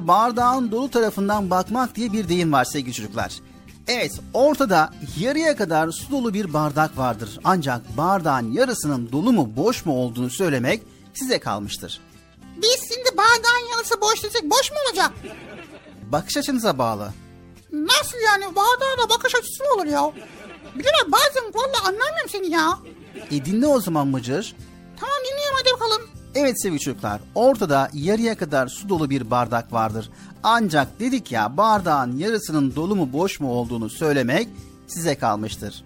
Bardağın 0.00 0.70
dolu 0.70 0.90
tarafından 0.90 1.50
bakmak 1.50 1.94
diye 1.94 2.12
bir 2.12 2.28
deyim 2.28 2.52
var 2.52 2.64
sevgili 2.64 2.94
çocuklar. 2.94 3.32
Evet 3.88 4.12
ortada 4.34 4.90
yarıya 5.18 5.56
kadar 5.56 5.90
su 5.90 6.10
dolu 6.10 6.34
bir 6.34 6.52
bardak 6.52 6.98
vardır. 6.98 7.38
Ancak 7.44 7.96
bardağın 7.96 8.52
yarısının 8.52 9.12
dolu 9.12 9.32
mu 9.32 9.52
boş 9.56 9.86
mu 9.86 9.92
olduğunu 9.94 10.30
söylemek 10.30 10.82
size 11.14 11.38
kalmıştır. 11.38 12.00
Biz 12.56 12.88
şimdi 12.94 13.16
bardağın 13.16 13.70
yarısı 13.76 14.00
boş 14.00 14.22
desek 14.24 14.42
boş 14.50 14.70
mu 14.70 14.76
olacak? 14.88 15.12
Bakış 16.12 16.36
açınıza 16.36 16.78
bağlı. 16.78 17.12
Nasıl 17.72 18.18
yani? 18.26 18.44
Bardağına 18.44 19.08
bakış 19.10 19.34
açısı 19.34 19.62
mı 19.64 19.68
olur 19.76 19.86
ya? 19.86 20.12
Bilal 20.74 21.12
bazen 21.12 21.44
valla 21.54 21.78
anlamıyorum 21.80 22.28
seni 22.28 22.50
ya. 22.50 22.78
E 23.30 23.44
dinle 23.44 23.66
o 23.66 23.80
zaman 23.80 24.06
Mıcır. 24.08 24.54
Tamam 25.00 25.16
dinliyorum 25.24 25.56
hadi 25.62 25.72
bakalım. 25.74 26.15
Evet 26.38 26.62
sevgili 26.62 26.80
çocuklar 26.80 27.20
ortada 27.34 27.90
yarıya 27.92 28.36
kadar 28.36 28.68
su 28.68 28.88
dolu 28.88 29.10
bir 29.10 29.30
bardak 29.30 29.72
vardır. 29.72 30.10
Ancak 30.42 31.00
dedik 31.00 31.32
ya 31.32 31.56
bardağın 31.56 32.16
yarısının 32.16 32.76
dolu 32.76 32.96
mu 32.96 33.12
boş 33.12 33.40
mu 33.40 33.50
olduğunu 33.50 33.90
söylemek 33.90 34.48
size 34.86 35.14
kalmıştır. 35.14 35.84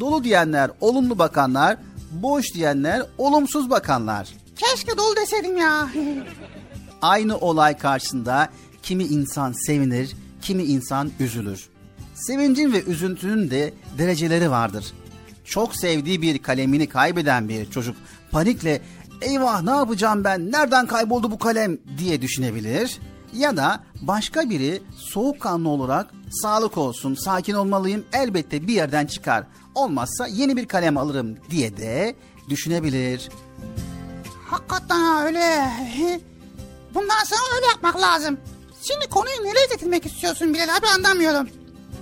Dolu 0.00 0.24
diyenler 0.24 0.70
olumlu 0.80 1.18
bakanlar, 1.18 1.76
boş 2.10 2.54
diyenler 2.54 3.02
olumsuz 3.18 3.70
bakanlar. 3.70 4.28
Keşke 4.56 4.98
dolu 4.98 5.16
deseydim 5.16 5.56
ya. 5.56 5.88
Aynı 7.02 7.38
olay 7.38 7.78
karşısında 7.78 8.48
kimi 8.82 9.04
insan 9.04 9.52
sevinir, 9.52 10.16
kimi 10.42 10.62
insan 10.62 11.10
üzülür. 11.20 11.68
Sevincin 12.14 12.72
ve 12.72 12.84
üzüntünün 12.84 13.50
de 13.50 13.74
dereceleri 13.98 14.50
vardır. 14.50 14.92
Çok 15.44 15.76
sevdiği 15.76 16.22
bir 16.22 16.38
kalemini 16.38 16.88
kaybeden 16.88 17.48
bir 17.48 17.70
çocuk 17.70 17.96
panikle 18.30 18.80
eyvah 19.20 19.62
ne 19.62 19.70
yapacağım 19.70 20.24
ben 20.24 20.52
nereden 20.52 20.86
kayboldu 20.86 21.30
bu 21.30 21.38
kalem 21.38 21.78
diye 21.98 22.22
düşünebilir. 22.22 22.98
Ya 23.32 23.56
da 23.56 23.80
başka 24.02 24.50
biri 24.50 24.82
soğukkanlı 24.96 25.68
olarak 25.68 26.10
sağlık 26.30 26.78
olsun 26.78 27.14
sakin 27.14 27.54
olmalıyım 27.54 28.04
elbette 28.12 28.66
bir 28.66 28.74
yerden 28.74 29.06
çıkar. 29.06 29.44
Olmazsa 29.74 30.26
yeni 30.26 30.56
bir 30.56 30.66
kalem 30.68 30.96
alırım 30.96 31.36
diye 31.50 31.76
de 31.76 32.14
düşünebilir. 32.48 33.28
Hakikaten 34.46 35.00
ha 35.00 35.24
öyle. 35.26 35.70
Bundan 36.94 37.24
sonra 37.24 37.56
öyle 37.56 37.66
yapmak 37.66 38.00
lazım. 38.00 38.38
Şimdi 38.82 39.06
konuyu 39.06 39.36
nereye 39.36 39.66
getirmek 39.72 40.06
istiyorsun 40.06 40.54
Bilal 40.54 40.76
abi 40.76 40.86
anlamıyorum. 40.86 41.48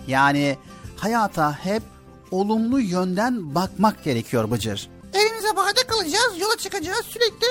Yani 0.07 0.57
hayata 0.96 1.52
hep 1.52 1.83
olumlu 2.31 2.81
yönden 2.81 3.54
bakmak 3.54 4.04
gerekiyor 4.04 4.50
Bıcır. 4.50 4.88
Elimize 5.18 5.57
bardak 5.57 5.92
alacağız, 5.94 6.40
yola 6.40 6.57
çıkacağız 6.57 7.07
sürekli. 7.07 7.46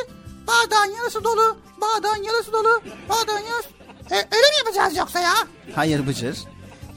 Bardağın 0.47 0.95
yarısı 0.97 1.23
dolu, 1.23 1.57
bardağın 1.81 2.23
yarısı 2.23 2.53
dolu, 2.53 2.81
bardağın 3.09 3.45
yarısı... 3.45 3.69
E, 4.11 4.15
öyle 4.15 4.47
mi 4.49 4.57
yapacağız 4.65 4.97
yoksa 4.97 5.19
ya? 5.19 5.33
Hayır 5.75 6.07
Bıcır. 6.07 6.37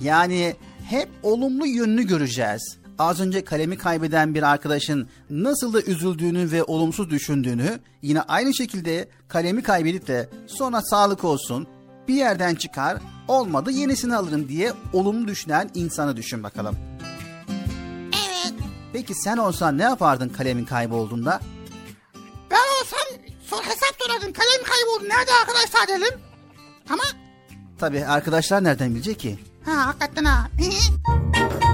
Yani 0.00 0.56
hep 0.90 1.08
olumlu 1.22 1.66
yönünü 1.66 2.02
göreceğiz. 2.06 2.78
Az 2.98 3.20
önce 3.20 3.44
kalemi 3.44 3.78
kaybeden 3.78 4.34
bir 4.34 4.42
arkadaşın 4.42 5.08
nasıl 5.30 5.72
da 5.72 5.82
üzüldüğünü 5.82 6.52
ve 6.52 6.64
olumsuz 6.64 7.10
düşündüğünü 7.10 7.80
yine 8.02 8.22
aynı 8.22 8.54
şekilde 8.54 9.08
kalemi 9.28 9.62
kaybedip 9.62 10.06
de 10.06 10.28
sonra 10.46 10.82
sağlık 10.82 11.24
olsun 11.24 11.66
bir 12.08 12.14
yerden 12.14 12.54
çıkar 12.54 12.98
olmadı 13.28 13.70
yenisini 13.70 14.16
alırım 14.16 14.48
diye 14.48 14.72
olumlu 14.92 15.28
düşünen 15.28 15.70
insanı 15.74 16.16
düşün 16.16 16.42
bakalım. 16.42 16.89
Peki 18.92 19.14
sen 19.14 19.36
olsan 19.36 19.78
ne 19.78 19.82
yapardın 19.82 20.28
kalemin 20.28 20.64
kaybolduğunda? 20.64 21.40
Ben 22.50 22.56
olsam 22.80 23.24
sor, 23.46 23.62
hesap 23.64 23.94
sorardım. 24.02 24.32
Kalem 24.32 24.62
kayboldu. 24.64 25.08
Nerede 25.08 25.30
arkadaşlar 25.40 25.88
dedim. 25.88 26.20
Ama 26.90 27.02
Tabii 27.78 28.04
arkadaşlar 28.06 28.64
nereden 28.64 28.94
bilecek 28.94 29.20
ki? 29.20 29.38
ha 29.64 29.86
hakikaten 29.86 30.24
ha. 30.24 30.48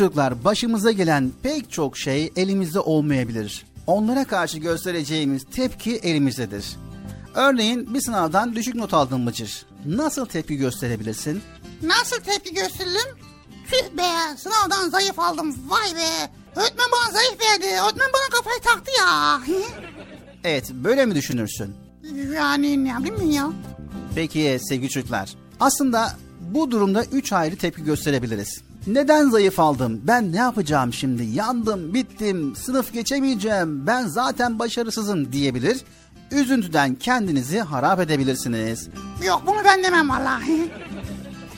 çocuklar 0.00 0.44
başımıza 0.44 0.90
gelen 0.90 1.32
pek 1.42 1.72
çok 1.72 1.98
şey 1.98 2.32
elimizde 2.36 2.80
olmayabilir. 2.80 3.66
Onlara 3.86 4.24
karşı 4.24 4.58
göstereceğimiz 4.58 5.44
tepki 5.54 5.96
elimizdedir. 5.96 6.64
Örneğin 7.34 7.94
bir 7.94 8.00
sınavdan 8.00 8.56
düşük 8.56 8.74
not 8.74 8.94
aldın 8.94 9.26
Bıcır. 9.26 9.66
Nasıl 9.86 10.26
tepki 10.26 10.56
gösterebilirsin? 10.56 11.42
Nasıl 11.82 12.16
tepki 12.20 12.54
gösteririm? 12.54 13.16
Tüh 13.70 13.98
be 13.98 14.36
sınavdan 14.36 14.90
zayıf 14.90 15.18
aldım 15.18 15.56
vay 15.68 15.94
be. 15.96 16.30
Öğretmen 16.56 16.86
bana 16.92 17.12
zayıf 17.12 17.40
verdi. 17.40 17.66
Öğretmen 17.66 18.08
bana 18.14 18.38
kafayı 18.38 18.60
taktı 18.60 18.90
ya. 18.98 19.40
Evet 20.44 20.70
böyle 20.72 21.06
mi 21.06 21.14
düşünürsün? 21.14 21.74
yani 22.34 22.84
ne 22.84 22.98
bileyim 22.98 23.30
ya. 23.30 23.50
Peki 24.14 24.58
sevgili 24.68 24.90
çocuklar. 24.90 25.34
Aslında 25.60 26.16
bu 26.40 26.70
durumda 26.70 27.04
üç 27.04 27.32
ayrı 27.32 27.56
tepki 27.56 27.84
gösterebiliriz. 27.84 28.69
Neden 28.86 29.30
zayıf 29.30 29.60
aldım? 29.60 30.00
Ben 30.04 30.32
ne 30.32 30.36
yapacağım 30.36 30.92
şimdi? 30.92 31.22
Yandım, 31.24 31.94
bittim, 31.94 32.56
sınıf 32.56 32.92
geçemeyeceğim. 32.92 33.86
Ben 33.86 34.06
zaten 34.06 34.58
başarısızım 34.58 35.32
diyebilir. 35.32 35.80
Üzüntüden 36.30 36.94
kendinizi 36.94 37.60
harap 37.60 38.00
edebilirsiniz. 38.00 38.88
Yok 39.26 39.42
bunu 39.46 39.56
ben 39.64 39.84
demem 39.84 40.08
vallahi. 40.08 40.70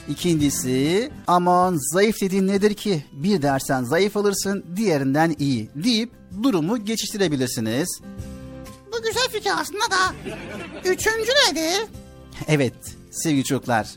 İkincisi 0.09 1.11
aman 1.27 1.79
zayıf 1.93 2.21
dediğin 2.21 2.47
nedir 2.47 2.75
ki? 2.75 3.05
Bir 3.13 3.43
dersen 3.43 3.83
zayıf 3.85 4.17
alırsın 4.17 4.65
diğerinden 4.77 5.35
iyi 5.39 5.71
deyip 5.75 6.11
durumu 6.43 6.85
geçiştirebilirsiniz. 6.85 8.01
Bu 8.93 9.03
güzel 9.03 9.29
fikir 9.33 9.51
aslında 9.61 9.91
da. 9.91 10.15
Üçüncü 10.85 11.31
nedir? 11.51 11.87
Evet 12.49 12.75
sevgili 13.11 13.45
çocuklar. 13.45 13.91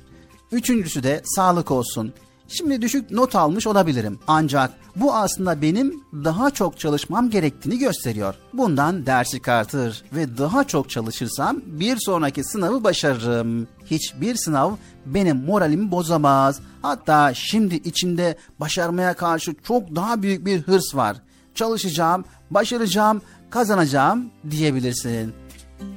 Üçüncüsü 0.52 1.04
de 1.04 1.22
sağlık 1.26 1.72
olsun. 1.72 2.14
Şimdi 2.48 2.82
düşük 2.82 3.12
not 3.12 3.36
almış 3.36 3.68
olabilirim. 3.68 4.20
Ancak 4.28 4.72
bu 4.96 5.16
aslında 5.16 5.62
benim 5.62 6.04
daha 6.14 6.50
çok 6.52 6.80
çalışmam 6.80 7.30
gerektiğini 7.30 7.78
gösteriyor. 7.80 8.36
Bundan 8.54 9.06
ders 9.06 9.32
çıkartır 9.32 10.04
ve 10.14 10.38
daha 10.38 10.64
çok 10.64 10.90
çalışırsam 10.90 11.62
bir 11.66 11.98
sonraki 11.98 12.44
sınavı 12.44 12.84
başarırım. 12.84 13.68
Hiçbir 13.86 14.36
sınav 14.36 14.72
benim 15.06 15.38
moralimi 15.38 15.92
bozamaz. 15.92 16.60
Hatta 16.82 17.34
şimdi 17.34 17.76
içimde 17.76 18.38
başarmaya 18.60 19.14
karşı 19.14 19.56
çok 19.64 19.96
daha 19.96 20.22
büyük 20.22 20.46
bir 20.46 20.62
hırs 20.62 20.96
var. 20.96 21.18
Çalışacağım, 21.56 22.26
başaracağım, 22.52 23.22
kazanacağım 23.50 24.30
diyebilirsin. 24.50 25.34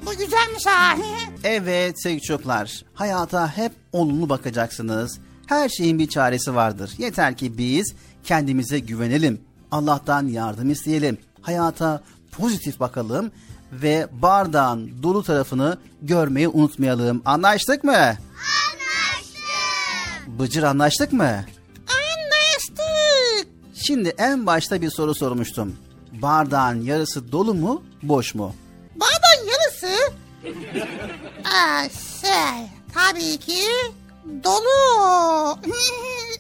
Bu 0.06 0.11
güzelmiş 0.11 0.66
ha. 0.66 0.96
Evet 1.44 2.02
sevgili 2.02 2.22
çocuklar, 2.22 2.84
hayata 2.94 3.56
hep 3.56 3.72
olumlu 3.92 4.28
bakacaksınız. 4.28 5.18
Her 5.48 5.68
şeyin 5.68 5.98
bir 5.98 6.08
çaresi 6.08 6.54
vardır. 6.54 6.90
Yeter 6.98 7.37
ki 7.37 7.58
biz 7.58 7.94
kendimize 8.24 8.78
güvenelim. 8.78 9.40
Allah'tan 9.70 10.26
yardım 10.26 10.70
isteyelim. 10.70 11.18
Hayata 11.42 12.02
pozitif 12.32 12.80
bakalım 12.80 13.30
ve 13.72 14.08
bardağın 14.12 15.02
dolu 15.02 15.22
tarafını 15.22 15.78
görmeyi 16.02 16.48
unutmayalım. 16.48 17.22
Anlaştık 17.24 17.84
mı? 17.84 17.96
Anlaştık. 17.96 18.18
Bıcır 20.26 20.62
anlaştık 20.62 21.12
mı? 21.12 21.44
Anlaştık. 21.88 23.48
Şimdi 23.74 24.08
en 24.18 24.46
başta 24.46 24.82
bir 24.82 24.90
soru 24.90 25.14
sormuştum. 25.14 25.76
Bardağın 26.12 26.82
yarısı 26.82 27.32
dolu 27.32 27.54
mu, 27.54 27.82
boş 28.02 28.34
mu? 28.34 28.54
Bardağın 28.94 29.48
yarısı. 29.50 30.12
Aa, 31.44 31.88
şey 32.20 32.68
tabii 32.94 33.37
ki 33.38 33.62
dolu. 34.44 35.59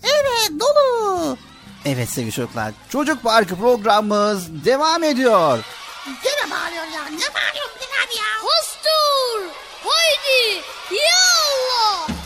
evet 0.02 0.60
dolu. 0.60 1.36
Evet 1.84 2.08
sevgili 2.08 2.32
çocuklar, 2.32 2.72
Çocuk 2.88 3.22
Parkı 3.22 3.56
programımız 3.56 4.64
devam 4.64 5.02
ediyor. 5.04 5.58
Gene 6.06 6.50
bağırıyor 6.50 6.84
ya. 6.84 7.04
Ne 7.04 7.34
bağırıyorsun 7.34 7.78
abi 8.06 8.16
ya? 8.16 8.42
Hostur! 8.42 9.54
Haydi! 9.84 10.62
Çalışacağız, 10.88 12.17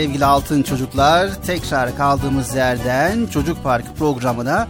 sevgili 0.00 0.24
altın 0.24 0.62
çocuklar 0.62 1.42
tekrar 1.42 1.96
kaldığımız 1.96 2.54
yerden 2.54 3.26
Çocuk 3.26 3.62
Parkı 3.62 3.94
programına 3.94 4.68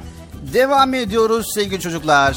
devam 0.55 0.95
ediyoruz 0.95 1.51
sevgili 1.55 1.81
çocuklar. 1.81 2.37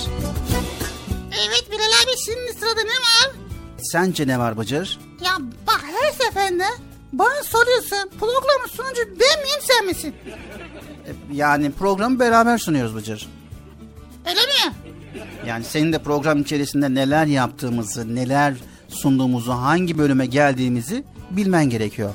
Evet 1.31 1.65
Bilal 1.71 1.81
abi 2.03 2.17
şimdi 2.25 2.53
sırada 2.59 2.81
ne 2.81 2.89
var? 2.89 3.31
Sence 3.77 4.27
ne 4.27 4.39
var 4.39 4.57
Bıcır? 4.57 4.99
Ya 5.25 5.31
bak 5.67 5.83
her 6.01 6.11
seferinde 6.11 6.65
bana 7.13 7.43
soruyorsun 7.43 8.09
programın 8.19 8.67
sunucu 8.67 9.01
ben 9.09 9.43
miyim 9.43 9.61
sen 9.61 9.85
misin? 9.85 10.15
Yani 11.31 11.71
programı 11.71 12.19
beraber 12.19 12.57
sunuyoruz 12.57 12.95
Bıcır. 12.95 13.29
Öyle 14.25 14.39
mi? 14.39 14.75
Yani 15.47 15.63
senin 15.63 15.93
de 15.93 15.99
program 15.99 16.41
içerisinde 16.41 16.93
neler 16.93 17.25
yaptığımızı, 17.25 18.15
neler 18.15 18.53
sunduğumuzu, 18.87 19.51
hangi 19.51 19.97
bölüme 19.97 20.25
geldiğimizi 20.25 21.03
bilmen 21.31 21.69
gerekiyor. 21.69 22.13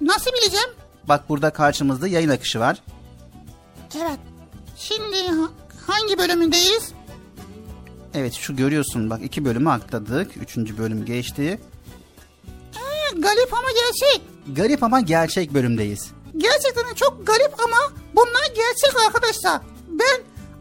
Nasıl 0.00 0.30
bileceğim? 0.32 0.68
Bak 1.08 1.28
burada 1.28 1.52
karşımızda 1.52 2.08
yayın 2.08 2.28
akışı 2.28 2.60
var. 2.60 2.82
Evet. 3.96 4.18
Şimdi 4.76 5.16
ha- 5.28 5.50
hangi 5.86 6.18
bölümündeyiz? 6.18 6.92
Evet 8.14 8.34
şu 8.34 8.56
görüyorsun 8.56 9.10
bak 9.10 9.20
iki 9.22 9.44
bölümü 9.44 9.70
atladık. 9.70 10.36
Üçüncü 10.36 10.78
bölüm 10.78 11.04
geçti. 11.04 11.60
Ee, 12.76 13.20
garip 13.20 13.54
ama 13.54 13.68
gerçek. 13.70 14.22
Garip 14.56 14.82
ama 14.82 15.00
gerçek 15.00 15.54
bölümdeyiz. 15.54 16.10
Gerçekten 16.36 16.94
çok 16.94 17.26
garip 17.26 17.60
ama 17.64 17.76
bunlar 18.14 18.46
gerçek 18.56 19.00
arkadaşlar. 19.06 19.60
Ben 19.88 20.20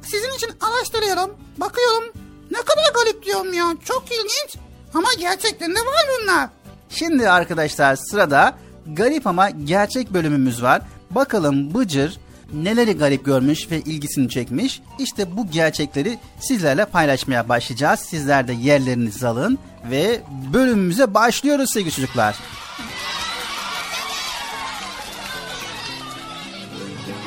sizin 0.10 0.32
için 0.36 0.50
araştırıyorum, 0.62 1.38
bakıyorum. 1.58 2.04
Ne 2.52 2.58
kadar 2.62 2.94
garip 2.96 3.26
diyorum 3.26 3.54
ya. 3.54 3.76
Çok 3.86 4.04
ilginç. 4.12 4.56
Ama 4.94 5.08
gerçekten 5.20 5.72
de 5.72 5.80
var 5.80 6.06
bunlar. 6.22 6.50
Şimdi 6.92 7.30
arkadaşlar 7.30 7.96
sırada 7.96 8.54
garip 8.88 9.28
ama 9.28 9.50
gerçek 9.50 10.14
bölümümüz 10.14 10.64
var. 10.64 10.82
Bakalım 11.12 11.74
Bıcır 11.74 12.18
neleri 12.54 12.98
garip 12.98 13.26
görmüş 13.26 13.72
ve 13.72 13.80
ilgisini 13.80 14.30
çekmiş. 14.30 14.82
İşte 15.00 15.38
bu 15.38 15.48
gerçekleri 15.48 16.20
sizlerle 16.40 16.86
paylaşmaya 16.86 17.50
başlayacağız. 17.50 18.00
Sizler 18.00 18.48
de 18.48 18.54
yerlerinizi 18.54 19.28
alın 19.28 19.60
ve 19.92 20.22
bölümümüze 20.54 21.14
başlıyoruz 21.14 21.74
sevgili 21.74 21.92
çocuklar. 21.92 22.36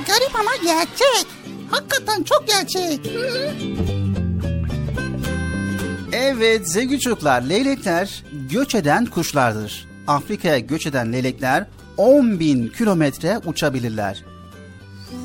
Garip 0.07 0.35
ama 0.35 0.57
gerçek. 0.65 1.27
Hakikaten 1.71 2.23
çok 2.23 2.47
gerçek. 2.47 3.01
Evet 6.13 6.69
sevgili 6.71 7.01
çocuklar 7.01 7.43
leylekler 7.43 8.25
göç 8.51 8.75
eden 8.75 9.07
kuşlardır. 9.07 9.89
Afrika'ya 10.07 10.59
göç 10.59 10.87
eden 10.87 11.13
leylekler 11.13 11.67
10 11.97 12.41
bin 12.41 12.69
kilometre 12.69 13.39
uçabilirler. 13.45 14.25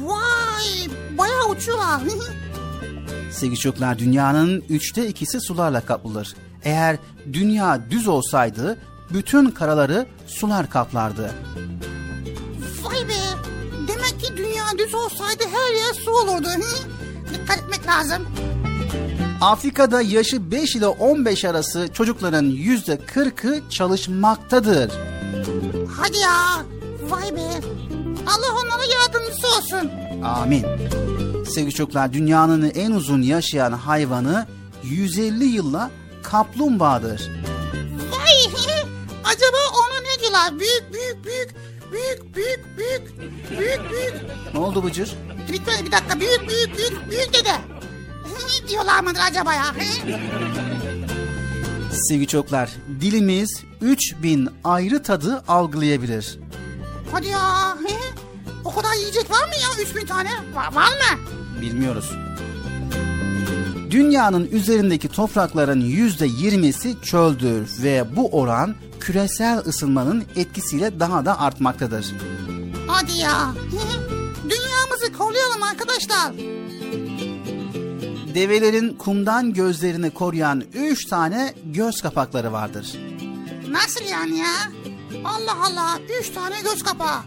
Vay 0.01 0.89
bayağı 1.17 1.49
uçuyorlar. 1.49 2.01
Sevgili 3.32 3.59
çocuklar 3.59 3.99
dünyanın 3.99 4.63
üçte 4.70 5.07
ikisi 5.07 5.41
sularla 5.41 5.82
kaplıdır. 5.82 6.36
Eğer 6.63 6.97
dünya 7.34 7.91
düz 7.91 8.07
olsaydı 8.07 8.78
bütün 9.13 9.51
karaları 9.51 10.07
sular 10.28 10.70
kaplardı. 10.70 11.32
Vay 12.84 13.07
be. 13.07 13.13
Demek 13.88 14.20
ki 14.20 14.38
dünya 14.38 14.65
düz 14.78 14.93
olsaydı 14.93 15.43
her 15.51 15.76
yer 15.76 15.93
su 15.93 16.11
olurdu. 16.11 16.47
Dikkat 17.34 17.57
etmek 17.57 17.88
lazım. 17.88 18.28
Afrika'da 19.41 20.01
yaşı 20.01 20.51
5 20.51 20.75
ile 20.75 20.87
15 20.87 21.45
arası 21.45 21.89
çocukların 21.93 22.43
yüzde 22.45 22.93
40'ı 22.95 23.69
çalışmaktadır. 23.69 24.91
Hadi 25.97 26.17
ya. 26.17 26.65
Vay 27.09 27.35
be. 27.35 27.61
Allah 28.27 28.61
onlara 28.63 28.83
yardımcısı 28.83 29.47
olsun. 29.47 29.91
Amin. 30.23 30.65
Sevgili 31.45 31.73
çocuklar 31.73 32.13
dünyanın 32.13 32.71
en 32.75 32.91
uzun 32.91 33.21
yaşayan 33.21 33.71
hayvanı 33.71 34.47
150 34.83 35.45
yılla 35.45 35.91
kaplumbağadır. 36.23 37.29
Vay. 38.11 38.53
Acaba 39.25 39.57
ona 39.73 39.99
ne 40.01 40.21
diyorlar? 40.21 40.59
Büyük 40.59 40.93
büyük 40.93 41.25
büyük. 41.25 41.55
Büyük 41.91 42.35
büyük 42.35 42.77
büyük. 42.77 43.19
Büyük 43.59 43.91
büyük. 43.91 44.13
Ne 44.53 44.59
oldu 44.59 44.83
Bıcır? 44.83 45.13
Bir, 45.47 45.85
bir 45.85 45.91
dakika 45.91 46.19
büyük 46.19 46.49
büyük 46.49 46.77
büyük 46.77 47.11
büyük 47.11 47.33
dede. 47.33 47.51
Diyorlar 48.67 49.03
mıdır 49.03 49.19
acaba 49.30 49.53
ya? 49.53 49.65
Sevgili 51.91 52.27
çocuklar 52.27 52.69
dilimiz 53.01 53.63
3000 53.82 54.49
ayrı 54.63 55.03
tadı 55.03 55.43
algılayabilir. 55.47 56.39
Hadi 57.11 57.27
ya. 57.27 57.77
O 58.65 58.75
kadar 58.75 58.93
yiyecek 58.93 59.32
var 59.32 59.47
mı 59.47 59.53
ya? 59.61 59.84
3000 59.84 60.05
tane. 60.05 60.30
Var, 60.53 60.73
var 60.73 60.89
mı? 60.89 61.19
Bilmiyoruz. 61.61 62.11
Dünyanın 63.91 64.47
üzerindeki 64.51 65.07
toprakların 65.07 65.82
yüzde 65.82 66.25
yirmisi 66.25 67.01
çöldür 67.01 67.69
ve 67.84 68.15
bu 68.15 68.30
oran 68.39 68.75
küresel 68.99 69.57
ısınmanın 69.59 70.25
etkisiyle 70.36 70.99
daha 70.99 71.25
da 71.25 71.39
artmaktadır. 71.39 72.05
Hadi 72.88 73.11
ya. 73.19 73.53
Dünyamızı 74.43 75.13
koruyalım 75.17 75.63
arkadaşlar. 75.63 76.32
Develerin 78.34 78.93
kumdan 78.93 79.53
gözlerini 79.53 80.09
koruyan 80.11 80.63
üç 80.73 81.05
tane 81.05 81.53
göz 81.65 82.01
kapakları 82.01 82.51
vardır. 82.51 82.95
Nasıl 83.69 84.05
yani 84.11 84.38
ya? 84.38 84.53
Allah 85.25 85.57
Allah. 85.65 85.99
Üç 86.19 86.30
tane 86.30 86.55
göz 86.63 86.84
kapağı. 86.84 87.19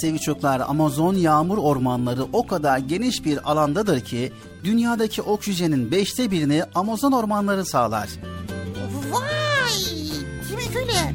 Sevgili 0.00 0.20
çocuklar 0.20 0.60
Amazon 0.60 1.14
yağmur 1.14 1.58
ormanları 1.58 2.24
o 2.32 2.46
kadar 2.46 2.78
geniş 2.78 3.24
bir 3.24 3.50
alandadır 3.50 4.00
ki 4.00 4.32
dünyadaki 4.64 5.22
oksijenin 5.22 5.90
beşte 5.90 6.30
birini 6.30 6.62
Amazon 6.74 7.12
ormanları 7.12 7.64
sağlar. 7.64 8.08
Vay. 9.10 9.72
Demek 10.50 10.76
öyle. 10.76 11.14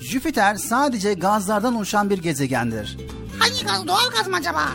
Jüpiter 0.00 0.54
sadece 0.54 1.14
gazlardan 1.14 1.74
oluşan 1.76 2.10
bir 2.10 2.18
gezegendir. 2.18 2.96
Hangi 3.38 3.64
gaz? 3.66 3.86
Doğal 3.86 4.10
gaz 4.16 4.28
mı 4.28 4.36
acaba? 4.36 4.68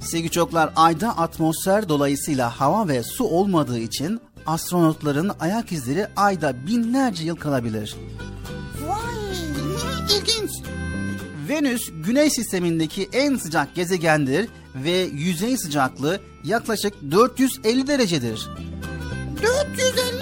Sevgili 0.00 0.30
çocuklar 0.30 0.72
ayda 0.76 1.08
atmosfer 1.18 1.88
dolayısıyla 1.88 2.60
hava 2.60 2.88
ve 2.88 3.02
su 3.02 3.24
olmadığı 3.24 3.78
için 3.78 4.20
astronotların 4.46 5.32
ayak 5.40 5.72
izleri 5.72 6.06
ayda 6.16 6.66
binlerce 6.66 7.24
yıl 7.24 7.36
kalabilir. 7.36 7.96
Vay. 8.86 9.36
İlginç. 10.18 10.50
Venüs 11.48 11.90
güneş 12.04 12.32
sistemindeki 12.32 13.08
en 13.12 13.36
sıcak 13.36 13.74
gezegendir 13.74 14.48
ve 14.74 14.96
yüzey 15.12 15.56
sıcaklığı 15.56 16.20
yaklaşık 16.44 16.94
450 17.10 17.86
derecedir. 17.86 18.48
450. 19.42 20.20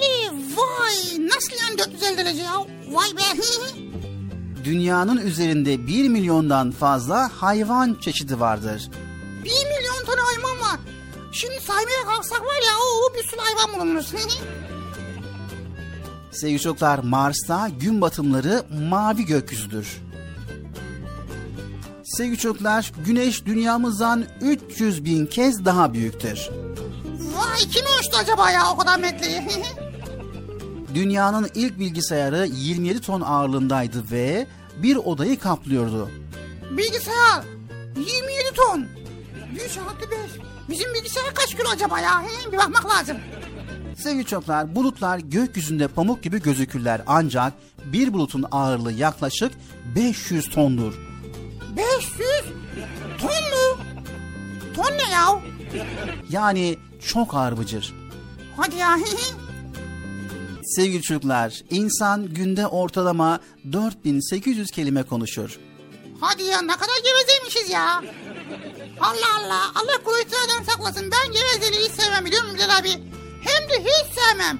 Vay. 0.55 1.27
Nasıl 1.27 1.51
yani 1.61 1.77
450 1.77 2.17
derece 2.17 2.41
ya? 2.41 2.53
Vay 2.91 3.09
be. 3.17 3.41
Dünyanın 4.65 5.17
üzerinde 5.17 5.87
1 5.87 6.09
milyondan 6.09 6.71
fazla 6.71 7.29
hayvan 7.41 7.97
çeşidi 8.01 8.39
vardır. 8.39 8.89
1 9.43 9.49
milyon 9.49 10.05
tane 10.05 10.21
hayvan 10.21 10.59
var. 10.59 10.79
Şimdi 11.31 11.61
saymaya 11.61 12.03
kalksak 12.05 12.41
var 12.41 12.61
ya 12.67 12.73
o 12.79 13.13
bir 13.15 13.23
sürü 13.23 13.39
hayvan 13.39 13.79
bulunur. 13.79 14.03
Sevgili 16.31 16.59
çocuklar 16.59 16.99
Mars'ta 16.99 17.69
gün 17.69 18.01
batımları 18.01 18.63
mavi 18.89 19.25
gökyüzüdür. 19.25 19.97
Sevgili 22.03 22.37
çocuklar 22.37 22.91
Güneş 23.05 23.45
dünyamızdan 23.45 24.25
300 24.41 25.05
bin 25.05 25.25
kez 25.25 25.65
daha 25.65 25.93
büyüktür. 25.93 26.49
Vay 27.35 27.59
kim 27.59 27.85
ölçtü 27.97 28.17
acaba 28.17 28.51
ya 28.51 28.71
o 28.73 28.77
kadar 28.77 28.99
metreyi? 28.99 29.41
Dünyanın 30.95 31.49
ilk 31.55 31.79
bilgisayarı 31.79 32.47
27 32.47 33.01
ton 33.01 33.21
ağırlığındaydı 33.21 34.03
ve 34.11 34.47
bir 34.77 34.95
odayı 34.95 35.39
kaplıyordu. 35.39 36.09
Bilgisayar 36.77 37.43
27 37.95 38.55
ton. 38.55 38.98
100 39.53 39.61
artı 39.77 40.11
5. 40.11 40.17
Bizim 40.69 40.93
bilgisayar 40.93 41.33
kaç 41.35 41.55
kilo 41.55 41.69
acaba 41.69 41.99
ya? 41.99 42.23
Bir 42.51 42.57
bakmak 42.57 42.89
lazım. 42.89 43.17
Sevgili 43.97 44.25
çocuklar 44.25 44.75
bulutlar 44.75 45.19
gökyüzünde 45.19 45.87
pamuk 45.87 46.23
gibi 46.23 46.41
gözükürler 46.41 47.01
ancak 47.07 47.53
bir 47.85 48.13
bulutun 48.13 48.45
ağırlığı 48.51 48.91
yaklaşık 48.91 49.51
500 49.95 50.49
tondur. 50.49 50.93
500 51.77 52.19
ton 53.21 53.29
mu? 53.29 53.83
Ton 54.75 54.91
ne 54.97 55.11
ya? 55.11 55.41
Yani 56.29 56.77
çok 57.07 57.33
ağır 57.35 57.57
bıcır. 57.57 57.93
Hadi 58.57 58.75
ya. 58.75 58.97
Sevgili 60.63 61.01
çocuklar, 61.01 61.61
insan 61.69 62.33
günde 62.33 62.67
ortalama 62.67 63.39
4800 63.71 64.71
kelime 64.71 65.03
konuşur. 65.03 65.59
Hadi 66.19 66.43
ya 66.43 66.61
ne 66.61 66.73
kadar 66.73 66.95
gevezeymişiz 67.03 67.69
ya. 67.69 68.03
Allah 69.01 69.35
Allah. 69.39 69.71
Allah 69.75 70.03
kuvvetlerden 70.03 70.63
saklasın. 70.63 71.11
Ben 71.11 71.31
gevezeliği 71.31 71.89
hiç 71.89 72.01
sevmem 72.01 72.25
biliyor 72.25 72.43
musun 72.43 72.57
Bilal 72.57 72.77
abi? 72.77 72.91
Hem 73.43 73.69
de 73.69 73.83
hiç 73.83 74.19
sevmem. 74.19 74.59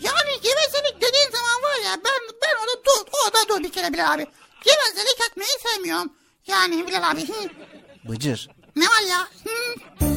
Yani 0.00 0.40
gevezelik 0.42 0.96
dediğin 0.96 1.30
zaman 1.32 1.62
var 1.62 1.84
ya 1.84 1.96
ben 2.04 2.36
ben 2.42 2.56
onu 2.62 2.84
dur, 2.84 3.06
o 3.28 3.32
da 3.32 3.48
dur 3.48 3.64
bir 3.64 3.72
kere 3.72 3.92
Bilal 3.92 4.14
abi. 4.14 4.26
Gevezelik 4.64 5.20
etmeyi 5.30 5.50
sevmiyorum. 5.62 6.12
Yani 6.46 6.86
Bilal 6.86 7.10
abi. 7.10 7.28
Hı. 7.28 7.48
Bıcır. 8.08 8.48
Ne 8.76 8.84
var 8.84 9.02
ya? 9.08 9.28
Hı. 9.44 10.09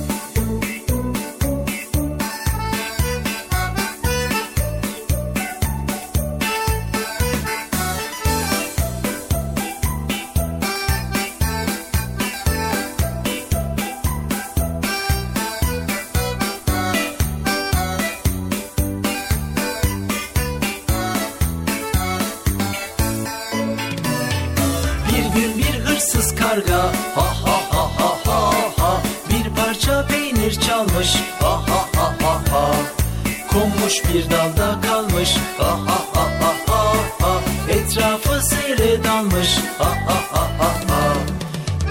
Konmuş 33.94 34.14
bir 34.14 34.32
dalda 34.32 34.82
kalmış 34.82 35.36
ha 35.58 35.66
ha 35.66 35.98
ha 36.14 36.28
ha 36.40 36.54
ha 36.68 36.94
ha 37.22 37.40
etrafı 37.70 38.46
seyre 38.46 39.04
dalmış 39.04 39.58
ha 39.78 39.86
ha 39.86 40.16
ha 40.32 40.50
ha 40.60 40.74
ha 40.88 41.14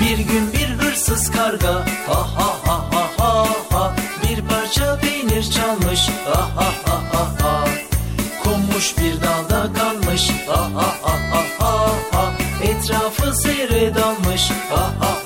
bir 0.01 0.19
gün 0.19 0.53
bir 0.53 0.85
hırsız 0.85 1.31
karga 1.31 1.75
ha 2.07 2.27
ha 2.37 2.57
ha 2.67 2.87
ha 2.91 3.09
ha 3.19 3.47
ha 3.71 3.95
bir 4.23 4.43
parça 4.43 4.99
peynir 4.99 5.51
çalmış 5.51 6.09
ha 6.25 6.41
ha 6.57 6.73
ha 6.87 7.03
ha 7.13 7.27
ha 7.43 7.65
konmuş 8.45 8.99
bir 8.99 9.21
dalda 9.21 9.73
kalmış 9.73 10.31
ha 10.47 10.61
ha 10.75 10.95
ha 11.03 11.19
ha 11.33 11.45
ha 11.59 11.89
ha 12.13 12.33
etrafı 12.63 13.37
seyre 13.43 13.95
dalmış 13.95 14.51
ha 14.71 14.95
ha 15.01 15.22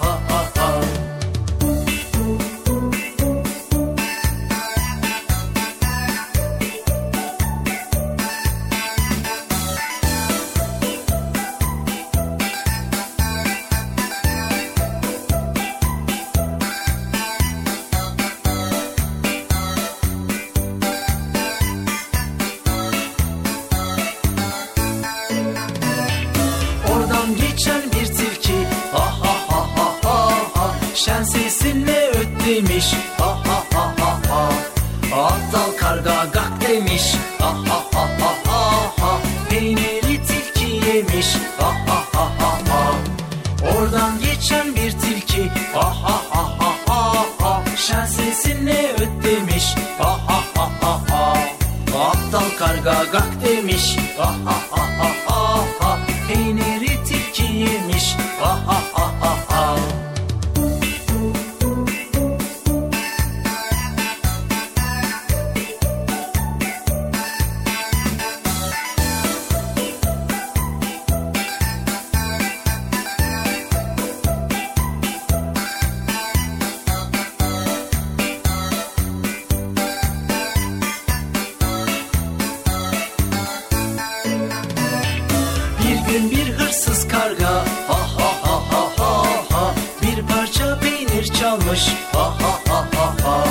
çalmış 91.41 91.89
ha 92.12 92.24
ha 92.24 92.61
ha 92.68 92.87
ha 92.97 93.14
ha 93.24 93.45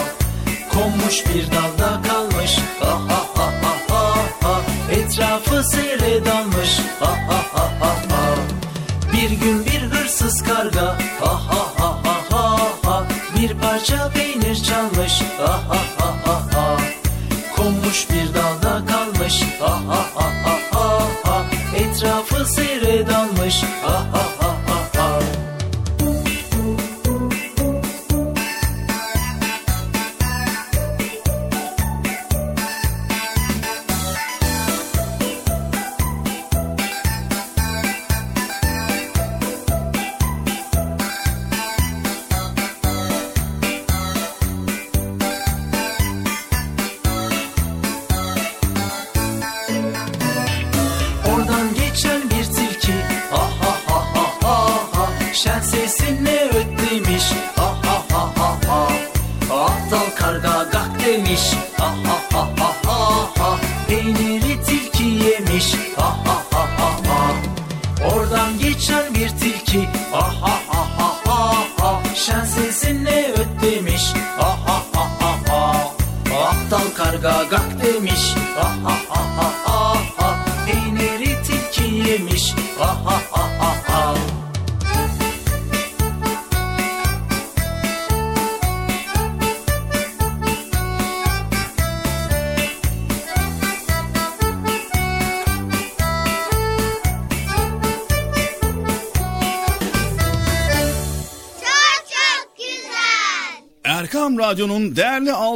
konmuş 0.73 1.23
bir 1.25 1.51
dalda 1.51 2.01
kalmış 2.07 2.57
ha 2.79 2.91
ha 2.91 3.25
ha 3.35 3.51
ha 3.61 3.73
ha 3.89 4.15
ha 4.41 4.61
etrafı 4.91 5.63
seyre 5.63 6.25
dalmış 6.25 6.79
ha 6.99 7.09
ha 7.27 7.41
ha 7.53 7.71
ha 7.79 7.95
ha 8.09 8.35
bir 9.13 9.31
gün 9.31 9.65
bir 9.65 9.81
hırsız 9.81 10.43
karga 10.43 10.97
ha 11.19 11.33
ha 11.47 11.65
ha 11.77 12.01
ha 12.31 12.57
ha 12.85 13.03
bir 13.37 13.53
parça 13.53 14.09
peynir 14.09 14.55
çalmış 14.55 15.21
ha 15.37 15.59
ha 15.69 15.84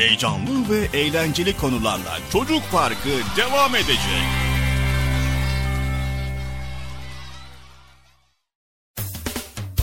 Heyecanlı 0.00 0.70
ve 0.70 0.98
eğlenceli 0.98 1.56
konularla 1.56 2.18
Çocuk 2.32 2.62
Parkı 2.72 3.08
devam 3.36 3.74
edecek. 3.74 4.22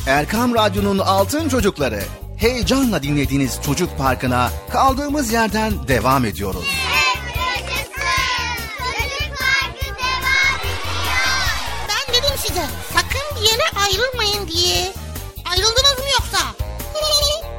Erkam 0.08 0.56
Radyo'nun 0.56 1.00
Altın 1.00 1.50
Çocukları 1.50 2.04
heyecanla 2.38 3.04
dinlediğiniz 3.04 3.60
Çocuk 3.66 3.98
Parkı'na 3.98 4.52
kaldığımız 4.72 5.34
yerden 5.34 5.88
devam 5.88 6.26
ediyoruz. 6.26 6.66
Çocuk 8.78 9.38
Parkı 9.38 9.86
devam 9.86 10.60
ediyor. 10.60 10.78
Ben 11.90 12.14
dedim 12.14 12.38
size 12.38 12.66
sakın 12.94 13.36
bir 13.36 13.50
yere 13.50 13.64
ayrılmayın 13.86 14.48
diye. 14.48 14.94
Ayrıldınız 15.46 15.98
mı 15.98 16.06
yoksa? 16.20 16.57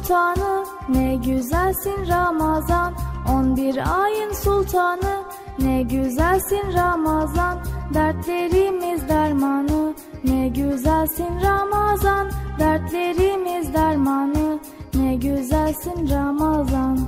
Sultanı 0.00 0.64
ne 0.88 1.16
güzelsin 1.16 2.08
Ramazan 2.08 2.94
On 3.28 3.56
bir 3.56 4.02
ayın 4.02 4.32
sultanı 4.32 5.22
ne 5.58 5.82
güzelsin 5.82 6.72
Ramazan 6.74 7.58
Dertlerimiz 7.94 9.08
dermanı 9.08 9.94
ne 10.24 10.48
güzelsin 10.48 11.40
Ramazan 11.42 12.30
Dertlerimiz 12.58 13.74
dermanı 13.74 14.58
ne 14.94 15.14
güzelsin 15.14 16.10
Ramazan 16.10 16.98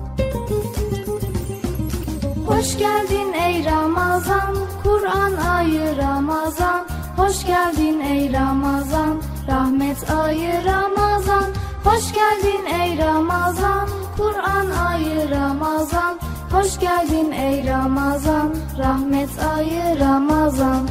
Hoş 2.47 2.79
geldin 2.79 3.33
ey 3.33 3.65
Ramazan, 3.65 4.57
Kur'an 4.83 5.33
ayı 5.33 5.97
Ramazan. 5.97 6.87
Hoş 7.17 7.47
geldin 7.47 8.01
ey 8.01 8.33
Ramazan, 8.33 9.23
rahmet 9.49 10.11
ayı 10.11 10.65
Ramazan. 10.65 11.62
Hoş 11.85 12.13
geldin 12.13 12.67
ey 12.81 12.99
Ramazan, 12.99 13.89
Kur'an 14.17 14.71
ayı 14.71 15.31
Ramazan. 15.31 16.19
Hoş 16.53 16.79
geldin 16.79 17.33
ey 17.33 17.67
Ramazan, 17.67 18.55
rahmet 18.79 19.31
ayı 19.57 20.01
Ramazan. 20.01 20.89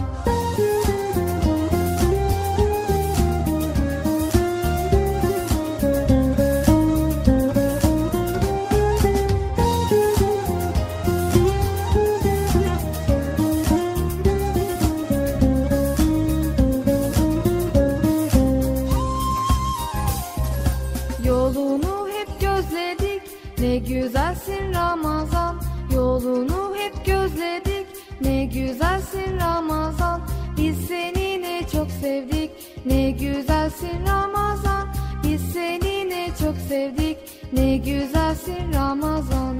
Ne 23.72 23.78
güzelsin 23.78 24.74
Ramazan 24.74 25.62
Yolunu 25.94 26.76
hep 26.76 27.06
gözledik 27.06 27.88
ne 28.22 28.46
güzelsin 28.46 29.40
Ramazan 29.40 30.22
Biz 30.58 30.88
seni 30.88 31.42
ne 31.42 31.68
çok 31.72 31.92
sevdik 32.02 32.52
ne 32.86 33.12
güzelsin 33.12 34.08
Ramazan 34.08 34.88
Biz 35.24 35.42
seni 35.54 36.10
ne 36.10 36.28
çok 36.40 36.56
sevdik 36.70 37.18
ne 37.54 37.78
güzelsin 37.78 38.74
Ramazan 38.74 39.56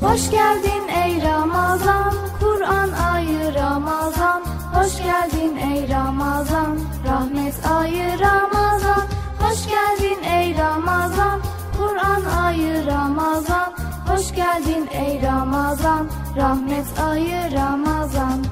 Hoş 0.00 0.30
geldin 0.30 0.88
ey 1.04 1.22
Ramazan, 1.22 2.14
Kur'an 2.40 2.90
ayı 3.12 3.54
Ramazan. 3.54 4.42
Hoş 4.74 4.98
geldin 4.98 5.56
ey 5.56 5.88
Ramazan, 5.88 6.78
rahmet 7.06 7.66
ayı 7.66 8.18
Ramazan. 8.20 8.35
Hoş 14.26 14.34
geldin 14.34 14.88
ey 14.92 15.22
Ramazan, 15.22 16.10
rahmet 16.36 17.00
ayı 17.00 17.52
Ramazan. 17.52 18.45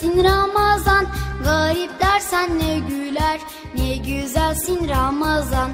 Güzelsin 0.00 0.24
Ramazan 0.24 1.06
Garipler 1.44 2.20
senle 2.20 2.78
güler 2.78 3.40
Ne 3.76 3.96
güzelsin 3.96 4.88
Ramazan. 4.88 5.70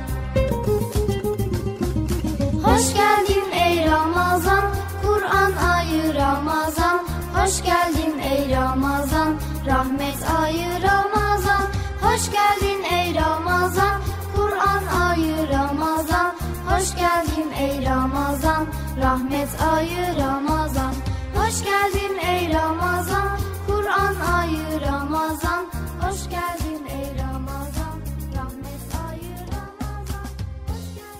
Hoş 2.64 2.94
geldin 2.94 3.44
ey 3.52 3.90
Ramazan 3.90 4.64
Kur'an 5.02 5.52
ayı 5.52 6.14
Ramazan. 6.14 7.02
Hoş 7.34 7.62
geldin 7.62 8.18
ey 8.18 8.56
Ramazan 8.56 9.34
Rahmet 9.66 10.30
ayı 10.40 10.82
Ramazan. 10.82 11.66
Hoş 12.02 12.30
geldin 12.32 12.82
ey 12.90 13.14
Ramazan 13.14 14.00
Kur'an 14.36 15.08
ayı 15.08 15.48
Ramazan. 15.52 16.34
Hoş 16.68 16.96
geldin 16.96 17.50
ey 17.58 17.86
Ramazan 17.86 18.66
Rahmet 19.02 19.48
ayı 19.74 20.16
Ramazan. 20.18 20.94
Hoş 21.36 21.64
geldin 21.64 22.18
ey 22.18 22.54
Ramazan 22.54 23.45
Kur'an 23.86 24.16
ayı 24.38 24.80
Ramazan 24.80 25.66
Hoş 26.00 26.30
geldin 26.30 26.86
ey 26.88 27.18
Ramazan 27.22 28.00
Rahmet 28.36 28.84
ayı 29.08 29.36
Ramazan 29.52 30.28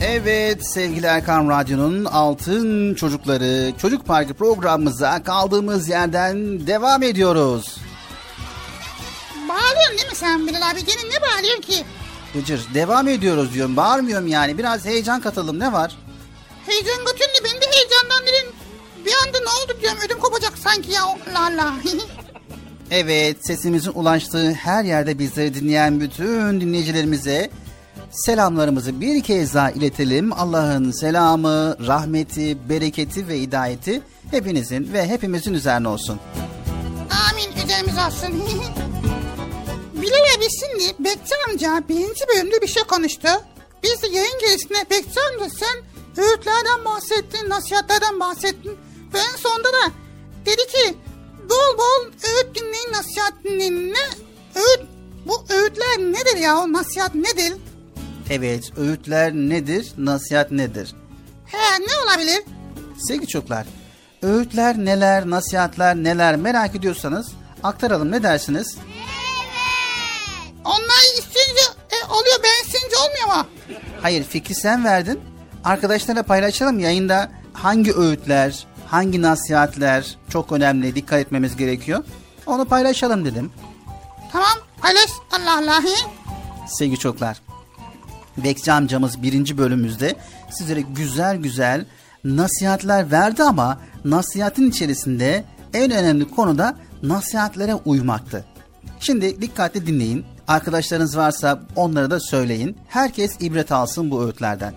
Evet 0.00 0.66
sevgili 0.66 1.06
Erkan 1.06 1.48
Radyo'nun 1.48 2.04
Altın 2.04 2.94
Çocukları 2.94 3.72
Çocuk 3.78 4.06
Parkı 4.06 4.34
programımıza 4.34 5.22
kaldığımız 5.22 5.88
yerden 5.88 6.66
devam 6.66 7.02
ediyoruz. 7.02 7.84
Bağırıyorsun 9.74 9.98
değil 9.98 10.10
mi 10.10 10.16
sen 10.16 10.46
Bilal 10.46 10.70
abi? 10.70 10.84
Gene 10.84 11.10
ne 11.10 11.22
bağırıyorsun 11.22 11.62
ki? 11.62 11.84
Bıcır 12.34 12.74
devam 12.74 13.08
ediyoruz 13.08 13.54
diyorum 13.54 13.76
bağırmıyorum 13.76 14.26
yani 14.26 14.58
biraz 14.58 14.84
heyecan 14.84 15.20
katalım 15.20 15.58
ne 15.58 15.72
var? 15.72 15.96
Heyecan 16.66 16.98
götürdü 17.04 17.38
beni 17.44 17.60
de 17.60 17.66
heyecandan 17.72 18.22
dedim. 18.22 18.52
Bir 19.06 19.12
anda 19.26 19.38
ne 19.38 19.48
oldu 19.48 19.80
diyorum 19.82 19.98
ödüm 20.06 20.18
kopacak 20.18 20.58
sanki 20.58 20.92
ya. 20.92 21.02
La 21.34 21.56
la. 21.56 21.74
Evet 22.90 23.46
sesimizin 23.46 23.92
ulaştığı 23.94 24.52
her 24.52 24.84
yerde 24.84 25.18
bizleri 25.18 25.54
dinleyen 25.54 26.00
bütün 26.00 26.60
dinleyicilerimize 26.60 27.50
selamlarımızı 28.10 29.00
bir 29.00 29.22
kez 29.22 29.54
daha 29.54 29.70
iletelim. 29.70 30.32
Allah'ın 30.32 30.90
selamı, 30.90 31.76
rahmeti, 31.86 32.68
bereketi 32.68 33.28
ve 33.28 33.40
hidayeti 33.40 34.02
hepinizin 34.30 34.92
ve 34.92 35.08
hepimizin 35.08 35.54
üzerine 35.54 35.88
olsun. 35.88 36.20
Amin 37.30 37.64
üzerimiz 37.64 37.94
olsun. 37.98 38.44
Bilal 40.04 40.36
abi 40.38 40.46
şimdi 40.60 40.94
Bekçi 40.98 41.34
amca 41.48 41.82
birinci 41.88 42.20
bölümde 42.28 42.62
bir 42.62 42.66
şey 42.66 42.82
konuştu. 42.82 43.28
Biz 43.82 44.02
de 44.02 44.06
yayın 44.06 44.38
gerisinde 44.40 44.90
Bekçi 44.90 45.20
amca 45.20 45.54
sen 45.60 45.76
öğütlerden 46.24 46.84
bahsettin, 46.84 47.50
nasihatlerden 47.50 48.20
bahsettin. 48.20 48.78
Ve 49.14 49.18
en 49.18 49.36
sonunda 49.36 49.68
da 49.68 49.92
dedi 50.46 50.66
ki 50.66 50.94
bol 51.50 51.78
bol 51.78 52.06
öğüt 52.06 52.54
dinleyin, 52.54 52.92
nasihat 52.92 53.32
dinleyin. 53.44 53.94
Ne? 53.94 54.06
Öğüt, 54.54 54.80
bu 55.26 55.44
öğütler 55.54 55.98
nedir 55.98 56.36
ya? 56.36 56.56
O 56.58 56.72
nasihat 56.72 57.14
nedir? 57.14 57.52
Evet 58.30 58.64
öğütler 58.78 59.32
nedir, 59.32 59.92
nasihat 59.98 60.50
nedir? 60.50 60.94
He 61.46 61.80
ne 61.80 62.04
olabilir? 62.04 62.42
Sevgili 63.08 63.26
çocuklar, 63.26 63.66
öğütler 64.22 64.78
neler, 64.78 65.30
nasihatler 65.30 65.96
neler 65.96 66.36
merak 66.36 66.74
ediyorsanız 66.76 67.26
aktaralım 67.62 68.10
ne 68.10 68.22
dersiniz? 68.22 68.76
Onlar 70.64 71.18
istince 71.18 71.62
e, 71.90 72.12
oluyor 72.12 72.36
ben 72.42 72.66
istince 72.66 72.96
olmuyor 72.96 73.38
mu? 73.38 73.46
Hayır 74.02 74.24
fikri 74.24 74.54
sen 74.54 74.84
verdin. 74.84 75.20
Arkadaşlarla 75.64 76.22
paylaşalım 76.22 76.78
yayında 76.78 77.32
hangi 77.52 77.94
öğütler, 77.94 78.66
hangi 78.86 79.22
nasihatler 79.22 80.18
çok 80.28 80.52
önemli 80.52 80.94
dikkat 80.94 81.20
etmemiz 81.20 81.56
gerekiyor. 81.56 82.04
Onu 82.46 82.64
paylaşalım 82.64 83.24
dedim. 83.24 83.52
Tamam 84.32 84.58
paylaş 84.80 85.10
Allah 85.32 85.58
Allah. 85.58 85.82
Sevgili 86.68 86.98
çocuklar. 86.98 87.40
Bekçi 88.36 88.72
amcamız 88.72 89.22
birinci 89.22 89.58
bölümümüzde 89.58 90.16
sizlere 90.50 90.80
güzel 90.80 91.36
güzel 91.36 91.86
nasihatler 92.24 93.10
verdi 93.10 93.42
ama 93.42 93.80
nasihatin 94.04 94.70
içerisinde 94.70 95.44
en 95.74 95.90
önemli 95.92 96.30
konu 96.30 96.58
da 96.58 96.76
nasihatlere 97.02 97.74
uymaktı. 97.74 98.44
Şimdi 99.00 99.42
dikkatli 99.42 99.86
dinleyin. 99.86 100.26
Arkadaşlarınız 100.48 101.16
varsa 101.16 101.60
onlara 101.76 102.10
da 102.10 102.20
söyleyin. 102.20 102.76
Herkes 102.88 103.32
ibret 103.40 103.72
alsın 103.72 104.10
bu 104.10 104.24
öğütlerden. 104.24 104.74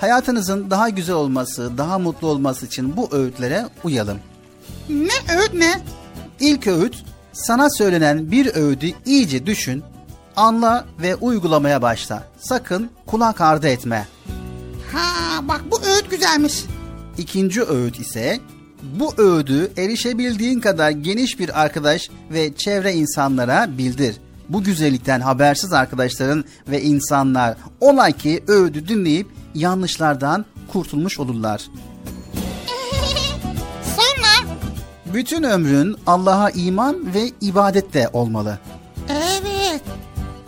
Hayatınızın 0.00 0.70
daha 0.70 0.88
güzel 0.88 1.16
olması, 1.16 1.78
daha 1.78 1.98
mutlu 1.98 2.28
olması 2.28 2.66
için 2.66 2.96
bu 2.96 3.08
öğütlere 3.12 3.66
uyalım. 3.84 4.18
Ne 4.88 5.38
öğüt 5.38 5.54
ne? 5.54 5.80
İlk 6.40 6.66
öğüt, 6.66 7.04
sana 7.32 7.70
söylenen 7.70 8.30
bir 8.30 8.54
öğüdü 8.54 8.86
iyice 9.06 9.46
düşün, 9.46 9.84
anla 10.36 10.84
ve 11.02 11.14
uygulamaya 11.14 11.82
başla. 11.82 12.24
Sakın 12.38 12.90
kulak 13.06 13.40
ardı 13.40 13.68
etme. 13.68 14.08
Ha 14.92 15.48
bak 15.48 15.64
bu 15.70 15.80
öğüt 15.80 16.10
güzelmiş. 16.10 16.64
İkinci 17.18 17.62
öğüt 17.62 18.00
ise 18.00 18.40
bu 18.82 19.14
öğüdü 19.18 19.70
erişebildiğin 19.76 20.60
kadar 20.60 20.90
geniş 20.90 21.38
bir 21.38 21.62
arkadaş 21.62 22.10
ve 22.30 22.54
çevre 22.54 22.94
insanlara 22.94 23.78
bildir. 23.78 24.16
Bu 24.48 24.64
güzellikten 24.64 25.20
habersiz 25.20 25.72
arkadaşların 25.72 26.44
ve 26.68 26.82
insanlar 26.82 27.56
ola 27.80 28.10
ki 28.10 28.44
öğüdü 28.48 28.88
dinleyip 28.88 29.26
yanlışlardan 29.54 30.44
kurtulmuş 30.72 31.18
olurlar. 31.18 31.62
Sonra? 33.96 34.56
Bütün 35.14 35.42
ömrün 35.42 35.96
Allah'a 36.06 36.50
iman 36.50 37.14
ve 37.14 37.30
ibadette 37.40 38.08
olmalı. 38.12 38.58
Evet. 39.08 39.82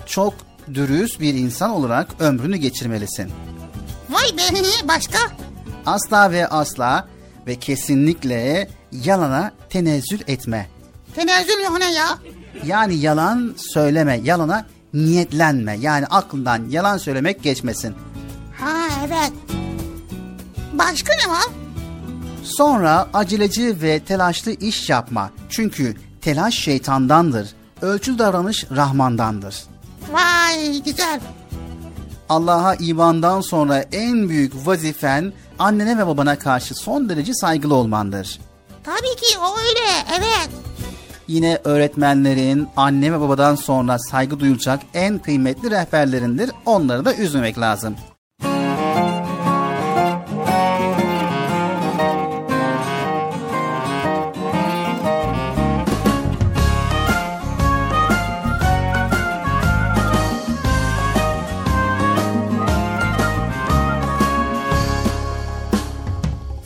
Çok 0.06 0.34
dürüst 0.74 1.20
bir 1.20 1.34
insan 1.34 1.70
olarak 1.70 2.08
ömrünü 2.20 2.56
geçirmelisin. 2.56 3.30
Vay 4.10 4.36
be 4.38 4.88
başka? 4.88 5.18
Asla 5.86 6.32
ve 6.32 6.46
asla 6.46 7.08
ve 7.46 7.56
kesinlikle 7.56 8.68
yalana 8.92 9.52
tenezzül 9.70 10.20
etme. 10.26 10.68
Tenezzül 11.14 11.64
yok 11.64 11.78
ne 11.78 11.92
ya? 11.92 12.18
Yani 12.66 12.94
yalan 12.94 13.54
söyleme, 13.56 14.20
yalana 14.24 14.66
niyetlenme. 14.94 15.76
Yani 15.80 16.06
aklından 16.06 16.64
yalan 16.70 16.96
söylemek 16.98 17.42
geçmesin. 17.42 17.94
Ha 18.60 18.88
evet. 19.06 19.32
Başka 20.72 21.12
ne 21.26 21.32
var? 21.32 21.46
Sonra 22.44 23.08
aceleci 23.14 23.82
ve 23.82 24.00
telaşlı 24.00 24.52
iş 24.52 24.90
yapma. 24.90 25.30
Çünkü 25.48 25.96
telaş 26.20 26.54
şeytandandır. 26.54 27.54
Ölçülü 27.82 28.18
davranış 28.18 28.64
Rahmandandır. 28.76 29.64
Vay 30.12 30.82
güzel. 30.82 31.20
Allah'a 32.28 32.74
imandan 32.74 33.40
sonra 33.40 33.84
en 33.92 34.28
büyük 34.28 34.66
vazifen 34.66 35.32
annene 35.58 35.98
ve 35.98 36.06
babana 36.06 36.38
karşı 36.38 36.74
son 36.74 37.08
derece 37.08 37.34
saygılı 37.34 37.74
olmandır. 37.74 38.38
Tabii 38.84 39.16
ki 39.16 39.38
o 39.38 39.58
öyle 39.58 40.16
evet. 40.18 40.50
Yine 41.30 41.58
öğretmenlerin 41.64 42.68
anne 42.76 43.12
ve 43.12 43.20
babadan 43.20 43.54
sonra 43.54 43.98
saygı 43.98 44.40
duyulacak 44.40 44.80
en 44.94 45.18
kıymetli 45.18 45.70
rehberlerindir. 45.70 46.50
Onları 46.66 47.04
da 47.04 47.14
üzmemek 47.14 47.58
lazım. 47.58 47.96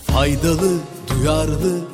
Faydalı, 0.06 0.78
duyarlı, 1.08 1.93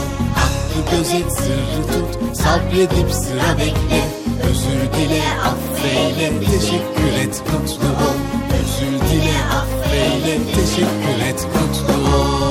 gözet 0.91 1.31
sırrı 1.31 1.81
tut 1.87 2.37
Sabredip 2.37 3.11
sıra 3.11 3.57
bekle. 3.59 4.01
Özür 4.49 4.93
dile 4.93 5.23
affeyle 5.45 6.39
Teşekkür 6.39 7.13
et 7.23 7.43
mutlu 7.53 7.87
ol. 7.87 8.17
Özür 8.59 8.93
dile 9.11 9.37
affeyle 9.59 10.37
Teşekkür 10.55 11.25
et 11.29 11.47
mutlu 11.55 12.15
ol 12.17 12.50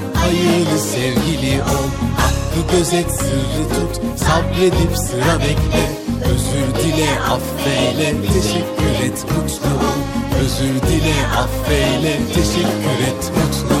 hayırlı 0.21 0.79
sevgili 0.79 1.61
ol. 1.61 1.87
Hakkı 2.17 2.77
gözet 2.77 3.11
sırrı 3.11 3.63
tut. 3.73 4.19
Sabredip 4.19 4.97
sıra 4.97 5.39
bekle. 5.39 5.85
Özür 6.31 6.83
dile 6.83 7.09
affeyle. 7.19 8.15
Teşekkür 8.33 9.05
et 9.05 9.25
mutlu 9.31 9.71
ol. 9.87 10.01
Özür 10.43 10.81
dile 10.89 11.15
affeyle. 11.37 12.17
Teşekkür 12.33 12.99
et 13.07 13.31
mutlu 13.35 13.75
ol 13.75 13.80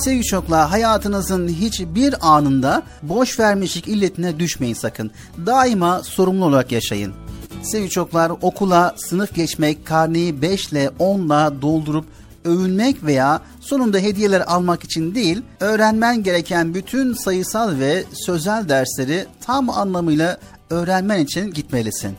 Sevgili 0.00 0.24
çocuklar 0.24 0.68
hayatınızın 0.68 1.48
hiçbir 1.48 2.14
anında 2.20 2.82
boş 3.02 3.38
vermişlik 3.38 3.88
illetine 3.88 4.38
düşmeyin 4.38 4.74
sakın. 4.74 5.10
Daima 5.46 6.02
sorumlu 6.02 6.44
olarak 6.44 6.72
yaşayın. 6.72 7.14
Sevgili 7.62 7.90
çocuklar 7.90 8.32
okula 8.42 8.94
sınıf 8.96 9.34
geçmek, 9.34 9.86
karneyi 9.86 10.42
5 10.42 10.68
ile 10.68 10.90
10 10.98 11.20
ile 11.20 11.62
doldurup 11.62 12.04
övünmek 12.44 13.04
veya 13.04 13.40
sonunda 13.60 13.98
hediyeler 13.98 14.40
almak 14.40 14.84
için 14.84 15.14
değil, 15.14 15.42
öğrenmen 15.60 16.22
gereken 16.22 16.74
bütün 16.74 17.14
sayısal 17.14 17.78
ve 17.78 18.04
sözel 18.26 18.68
dersleri 18.68 19.26
tam 19.46 19.70
anlamıyla 19.70 20.38
öğrenmen 20.70 21.18
için 21.18 21.52
gitmelisin. 21.52 22.16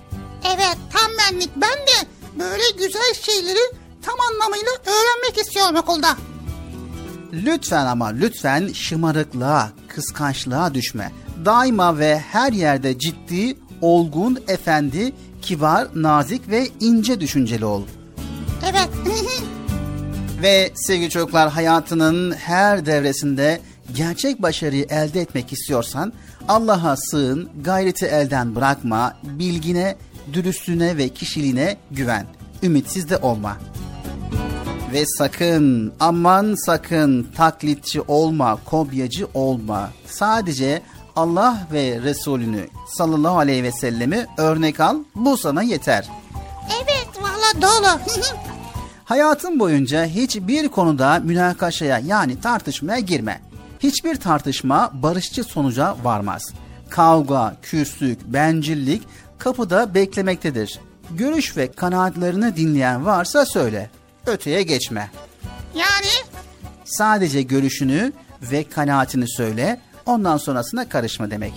Evet 0.56 0.78
tam 0.94 1.12
benlik. 1.18 1.50
Ben 1.56 1.70
de 1.70 2.08
böyle 2.40 2.86
güzel 2.86 3.14
şeyleri 3.22 3.76
tam 4.02 4.16
anlamıyla 4.32 4.72
öğrenmek 4.86 5.38
istiyorum 5.38 5.76
okulda. 5.76 6.31
Lütfen 7.34 7.86
ama 7.86 8.08
lütfen 8.08 8.70
şımarıklığa, 8.74 9.70
kıskançlığa 9.88 10.74
düşme. 10.74 11.12
Daima 11.46 11.98
ve 12.00 12.20
her 12.20 12.54
yerde 12.54 13.00
ciddi, 13.00 13.58
olgun, 13.82 14.40
efendi, 14.48 15.14
kibar, 15.42 15.88
nazik 15.96 16.50
ve 16.50 16.68
ince 16.80 17.20
düşünceli 17.20 17.66
ol. 17.66 17.84
Evet. 18.70 18.90
Ve 20.42 20.72
sevgili 20.76 21.10
çocuklar 21.10 21.50
hayatının 21.50 22.32
her 22.32 22.86
devresinde 22.86 23.62
gerçek 23.96 24.42
başarıyı 24.42 24.86
elde 24.90 25.22
etmek 25.22 25.54
istiyorsan 25.54 26.14
Allah'a 26.48 26.98
sığın, 26.98 27.50
gayreti 27.64 28.06
elden 28.06 28.56
bırakma, 28.56 29.18
bilgine, 29.24 29.96
dürüstlüğüne 30.34 30.98
ve 30.98 31.10
kişiliğine 31.10 31.78
güven. 31.92 32.26
Ümitsiz 32.64 33.10
de 33.10 33.18
olma. 33.18 33.58
Ve 34.94 35.06
sakın, 35.06 35.94
aman 36.00 36.56
sakın 36.66 37.28
taklitçi 37.38 38.02
olma, 38.02 38.58
kopyacı 38.66 39.28
olma. 39.34 39.90
Sadece 40.06 40.82
Allah 41.16 41.68
ve 41.74 42.00
Resulünü 42.04 42.68
sallallahu 42.88 43.38
aleyhi 43.38 43.64
ve 43.64 43.72
sellemi 43.72 44.26
örnek 44.38 44.80
al, 44.80 44.98
bu 45.16 45.38
sana 45.38 45.64
yeter. 45.64 46.10
evet 46.84 47.10
valla 47.22 47.62
dolu. 47.62 48.00
Hayatın 49.06 49.60
boyunca 49.60 50.06
hiçbir 50.06 50.68
konuda 50.68 51.20
münakaşaya 51.20 52.00
yani 52.00 52.42
tartışmaya 52.42 53.00
girme. 53.00 53.42
Hiçbir 53.80 54.16
tartışma 54.16 54.92
barışçı 54.94 55.44
sonuca 55.44 55.96
varmaz. 56.04 56.54
Kavga, 56.90 57.56
küslük, 57.62 58.26
bencillik 58.26 59.02
kapıda 59.40 59.94
beklemektedir. 59.94 60.80
Görüş 61.12 61.58
ve 61.58 61.72
kanaatlerini 61.72 62.56
dinleyen 62.56 63.06
varsa 63.06 63.46
söyle. 63.46 63.90
Öteye 64.26 64.64
geçme. 64.64 65.12
yani 65.76 66.08
Sadece 66.86 67.42
görüşünü 67.42 68.14
ve 68.42 68.64
kanaatini 68.64 69.30
söyle. 69.30 69.82
Ondan 70.06 70.38
sonrasına 70.38 70.90
karışma 70.90 71.32
demek. 71.32 71.54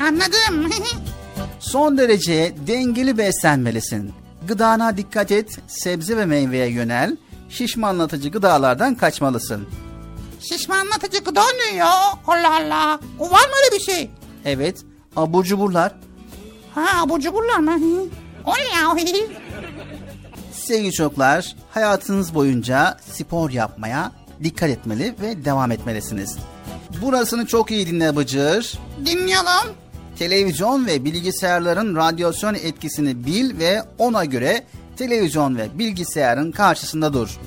anladım. 0.00 0.70
Son 1.60 1.98
derece 1.98 2.54
dengeli 2.66 3.18
beslenmelisin. 3.18 4.12
Gıdana 4.48 4.96
dikkat 4.96 5.32
et, 5.32 5.58
sebze 5.66 6.16
ve 6.16 6.26
meyveye 6.26 6.66
yönel, 6.70 7.16
şişmanlatıcı 7.48 8.28
gıdalardan 8.28 8.94
kaçmalısın. 8.94 9.68
Şişmanlatıcı 10.40 11.18
gıda 11.18 11.44
ne 11.70 11.76
ya? 11.76 11.90
Allah 12.26 12.56
Allah. 12.56 13.00
O 13.18 13.24
var 13.30 13.40
mı 13.48 13.54
öyle 13.64 13.76
bir 13.76 13.80
şey? 13.92 14.10
Evet, 14.44 14.78
abur 15.16 15.44
cuburlar. 15.44 15.92
Ha 16.74 17.02
abur 17.02 17.20
cuburlar 17.20 17.58
mı? 17.58 17.78
O 18.44 18.52
ne 18.54 18.76
ya? 18.76 18.96
Sevgili 20.64 20.92
çocuklar, 20.92 21.56
hayatınız 21.70 22.34
boyunca 22.34 22.96
spor 23.12 23.50
yapmaya 23.50 24.12
dikkat 24.42 24.70
etmeli 24.70 25.14
ve 25.22 25.44
devam 25.44 25.72
etmelisiniz. 25.72 26.36
Burasını 27.02 27.46
çok 27.46 27.70
iyi 27.70 27.86
dinle 27.86 28.16
Bıcır. 28.16 28.78
Dinliyorum. 29.06 29.74
Televizyon 30.18 30.86
ve 30.86 31.04
bilgisayarların 31.04 31.96
radyasyon 31.96 32.54
etkisini 32.54 33.26
bil 33.26 33.58
ve 33.58 33.82
ona 33.98 34.24
göre 34.24 34.64
televizyon 34.96 35.56
ve 35.56 35.78
bilgisayarın 35.78 36.52
karşısında 36.52 37.12
dur 37.12 37.38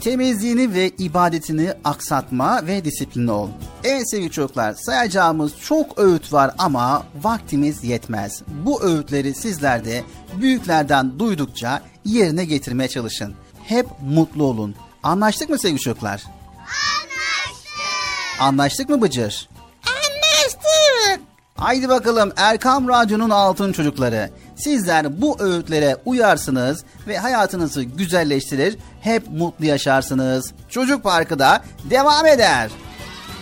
temizliğini 0.00 0.74
ve 0.74 0.88
ibadetini 0.88 1.72
aksatma 1.84 2.66
ve 2.66 2.84
disiplinli 2.84 3.30
ol. 3.30 3.48
Evet 3.84 4.10
sevgili 4.10 4.30
çocuklar 4.30 4.74
sayacağımız 4.74 5.52
çok 5.60 5.98
öğüt 5.98 6.32
var 6.32 6.50
ama 6.58 7.06
vaktimiz 7.22 7.84
yetmez. 7.84 8.42
Bu 8.48 8.82
öğütleri 8.82 9.34
sizler 9.34 9.84
de 9.84 10.04
büyüklerden 10.40 11.18
duydukça 11.18 11.82
yerine 12.04 12.44
getirmeye 12.44 12.88
çalışın. 12.88 13.34
Hep 13.64 13.86
mutlu 14.02 14.44
olun. 14.44 14.74
Anlaştık 15.02 15.50
mı 15.50 15.58
sevgili 15.58 15.80
çocuklar? 15.80 16.22
Anlaştık. 16.58 18.40
Anlaştık 18.40 18.88
mı 18.88 19.02
Bıcır? 19.02 19.48
Anlaştık. 19.86 21.26
Haydi 21.54 21.88
bakalım 21.88 22.32
Erkam 22.36 22.88
Radyo'nun 22.88 23.30
altın 23.30 23.72
çocukları. 23.72 24.30
Sizler 24.58 25.20
bu 25.22 25.36
öğütlere 25.40 25.96
uyarsınız 26.04 26.84
ve 27.06 27.18
hayatınızı 27.18 27.82
güzelleştirir, 27.82 28.78
hep 29.00 29.22
mutlu 29.30 29.64
yaşarsınız. 29.64 30.52
Çocuk 30.68 31.02
Parkı 31.02 31.38
da 31.38 31.62
devam 31.90 32.26
eder. 32.26 32.70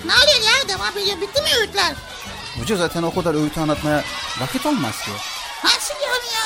Ne 0.06 0.12
oluyor 0.12 0.40
ya 0.52 0.68
devam 0.68 0.98
ediyor 0.98 1.16
bitti 1.20 1.42
mi 1.42 1.48
öğütler? 1.60 1.92
Hoca 2.60 2.76
zaten 2.76 3.02
o 3.02 3.14
kadar 3.14 3.34
öğütü 3.34 3.60
anlatmaya 3.60 4.04
vakit 4.40 4.66
olmaz 4.66 5.04
ki. 5.04 5.10
Nasıl 5.64 5.94
yani 5.94 6.34
ya? 6.34 6.45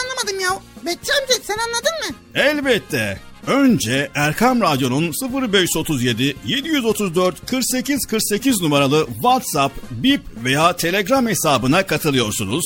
anlamadım 0.21 0.39
ya. 0.39 0.61
Bekçi 0.85 1.11
amca 1.21 1.33
sen 1.43 1.57
anladın 1.57 2.09
mı? 2.09 2.15
Elbette. 2.35 3.19
Önce 3.47 4.11
Erkam 4.15 4.61
Radyo'nun 4.61 5.11
0537 5.51 6.35
734 6.45 7.45
48 7.49 8.05
48 8.05 8.61
numaralı 8.61 9.07
WhatsApp, 9.13 9.75
Bip 9.91 10.21
veya 10.43 10.75
Telegram 10.75 11.27
hesabına 11.27 11.85
katılıyorsunuz. 11.85 12.65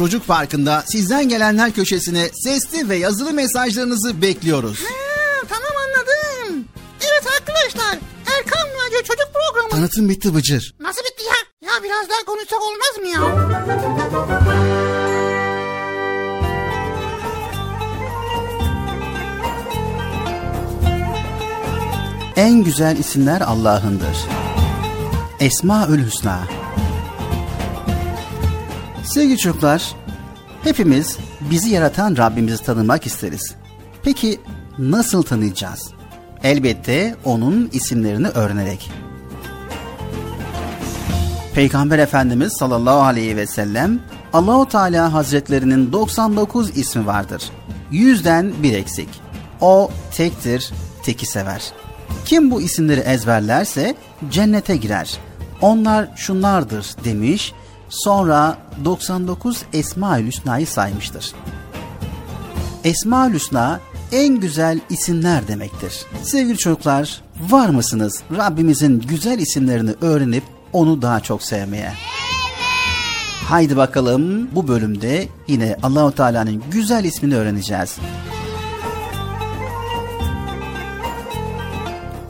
Çocuk 0.00 0.26
Parkı'nda 0.26 0.82
sizden 0.86 1.28
gelenler 1.28 1.72
köşesine 1.72 2.30
sesli 2.44 2.88
ve 2.88 2.96
yazılı 2.96 3.32
mesajlarınızı 3.32 4.22
bekliyoruz. 4.22 4.78
Ha, 4.78 5.46
tamam 5.48 5.70
anladım. 5.86 6.64
Evet 7.00 7.26
arkadaşlar 7.40 7.98
Erkan 8.38 8.68
Radyo 8.68 9.02
Çocuk 9.02 9.28
Programı. 9.32 9.70
Tanıtım 9.70 10.08
bitti 10.08 10.34
Bıcır. 10.34 10.74
Nasıl 10.80 11.00
bitti 11.00 11.24
ya? 11.24 11.68
Ya 11.68 11.82
biraz 11.82 12.08
daha 12.08 12.24
konuşsak 12.26 12.58
olmaz 12.62 12.98
mı 13.00 13.08
ya? 13.08 13.20
En 22.36 22.64
güzel 22.64 22.96
isimler 22.96 23.40
Allah'ındır. 23.40 24.16
Esmaül 25.40 26.06
Hüsna. 26.06 26.59
Sevgili 29.10 29.38
çocuklar, 29.38 29.94
hepimiz 30.62 31.18
bizi 31.50 31.70
yaratan 31.70 32.16
Rabbimizi 32.16 32.64
tanımak 32.64 33.06
isteriz. 33.06 33.54
Peki 34.02 34.40
nasıl 34.78 35.22
tanıyacağız? 35.22 35.90
Elbette 36.42 37.16
onun 37.24 37.68
isimlerini 37.72 38.28
öğrenerek. 38.28 38.90
Peygamber 41.54 41.98
Efendimiz 41.98 42.52
sallallahu 42.52 43.00
aleyhi 43.00 43.36
ve 43.36 43.46
sellem 43.46 44.00
Allahu 44.32 44.68
Teala 44.68 45.12
Hazretlerinin 45.12 45.92
99 45.92 46.76
ismi 46.76 47.06
vardır. 47.06 47.42
Yüzden 47.90 48.52
bir 48.62 48.72
eksik. 48.72 49.08
O 49.60 49.90
tektir, 50.14 50.70
teki 51.02 51.26
sever. 51.26 51.72
Kim 52.24 52.50
bu 52.50 52.62
isimleri 52.62 53.00
ezberlerse 53.00 53.94
cennete 54.30 54.76
girer. 54.76 55.18
Onlar 55.60 56.08
şunlardır 56.16 56.86
demiş. 57.04 57.52
Sonra 57.90 58.58
99 58.84 59.62
Esma-ül 59.72 60.26
Hüsna'yı 60.26 60.66
saymıştır. 60.66 61.32
Esma-ül 62.84 63.34
Hüsna 63.34 63.80
en 64.12 64.40
güzel 64.40 64.80
isimler 64.90 65.48
demektir. 65.48 65.94
Sevgili 66.22 66.58
çocuklar, 66.58 67.22
var 67.50 67.68
mısınız 67.68 68.22
Rabbimizin 68.36 69.00
güzel 69.00 69.38
isimlerini 69.38 69.94
öğrenip 70.00 70.44
onu 70.72 71.02
daha 71.02 71.20
çok 71.20 71.42
sevmeye? 71.42 71.92
Haydi 73.48 73.76
bakalım 73.76 74.48
bu 74.54 74.68
bölümde 74.68 75.28
yine 75.48 75.76
Allahu 75.82 76.12
Teala'nın 76.14 76.62
güzel 76.70 77.04
ismini 77.04 77.36
öğreneceğiz. 77.36 77.96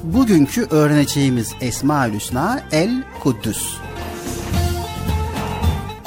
Bugünkü 0.02 0.66
öğreneceğimiz 0.70 1.52
Esmaül 1.60 2.14
Hüsna 2.14 2.60
El 2.72 3.02
Kuddüs. 3.22 3.89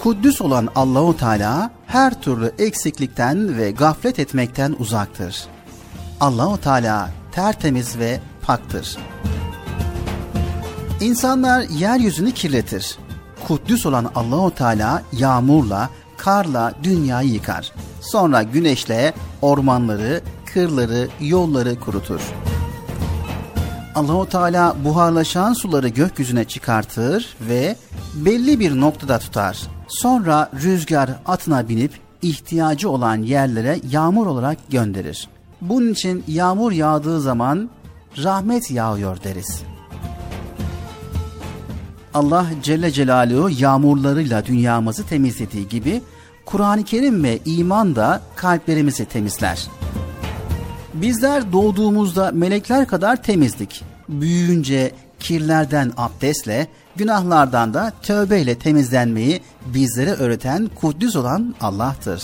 Kuddüs 0.04 0.42
olan 0.42 0.70
Allahu 0.76 1.18
Teala 1.18 1.72
her 1.88 2.22
türlü 2.22 2.52
eksiklikten 2.60 3.58
ve 3.58 3.72
gaflet 3.72 4.20
etmekten 4.20 4.76
uzaktır. 4.80 5.46
Allahu 6.20 6.62
Teala 6.62 7.10
tertemiz 7.32 8.00
ve 8.00 8.20
paktır. 8.42 8.98
İnsanlar 11.02 11.62
yeryüzünü 11.62 12.32
kirletir. 12.32 12.98
Kuddüs 13.48 13.86
olan 13.86 14.12
Allahu 14.16 14.56
Teala 14.56 15.04
yağmurla, 15.12 15.90
karla 16.18 16.74
dünyayı 16.84 17.30
yıkar. 17.30 17.72
Sonra 18.02 18.44
güneşle 18.44 19.14
ormanları, 19.42 20.22
kırları, 20.54 21.08
yolları 21.22 21.80
kurutur. 21.80 22.22
Allahu 23.96 24.30
Teala 24.30 24.76
buharlaşan 24.84 25.54
suları 25.54 25.88
gökyüzüne 25.88 26.44
çıkartır 26.44 27.36
ve 27.50 27.76
belli 28.14 28.60
bir 28.60 28.80
noktada 28.80 29.20
tutar. 29.20 29.68
Sonra 29.94 30.50
rüzgar 30.64 31.10
atına 31.26 31.70
binip 31.70 31.92
ihtiyacı 32.22 32.90
olan 32.90 33.18
yerlere 33.18 33.80
yağmur 33.92 34.28
olarak 34.28 34.58
gönderir. 34.70 35.28
Bunun 35.62 35.92
için 35.92 36.24
yağmur 36.28 36.72
yağdığı 36.72 37.22
zaman 37.22 37.70
rahmet 38.24 38.72
yağıyor 38.72 39.24
deriz. 39.24 39.62
Allah 42.14 42.46
Celle 42.64 42.92
Celaluhu 42.92 43.50
yağmurlarıyla 43.50 44.46
dünyamızı 44.46 45.06
temizlediği 45.06 45.68
gibi 45.68 46.02
Kur'an-ı 46.46 46.84
Kerim 46.84 47.24
ve 47.24 47.40
iman 47.46 47.96
da 47.96 48.22
kalplerimizi 48.36 49.06
temizler. 49.06 49.68
Bizler 50.94 51.52
doğduğumuzda 51.52 52.32
melekler 52.32 52.88
kadar 52.88 53.24
temizdik. 53.24 53.84
Büyüyünce 54.10 54.92
kirlerden 55.20 55.92
abdestle, 55.98 56.68
günahlardan 56.96 57.74
da 57.74 57.94
tövbeyle 58.02 58.60
temizlenmeyi 58.60 59.42
bizlere 59.66 60.12
öğreten 60.12 60.70
Kuddüs 60.76 61.16
olan 61.16 61.56
Allah'tır. 61.62 62.24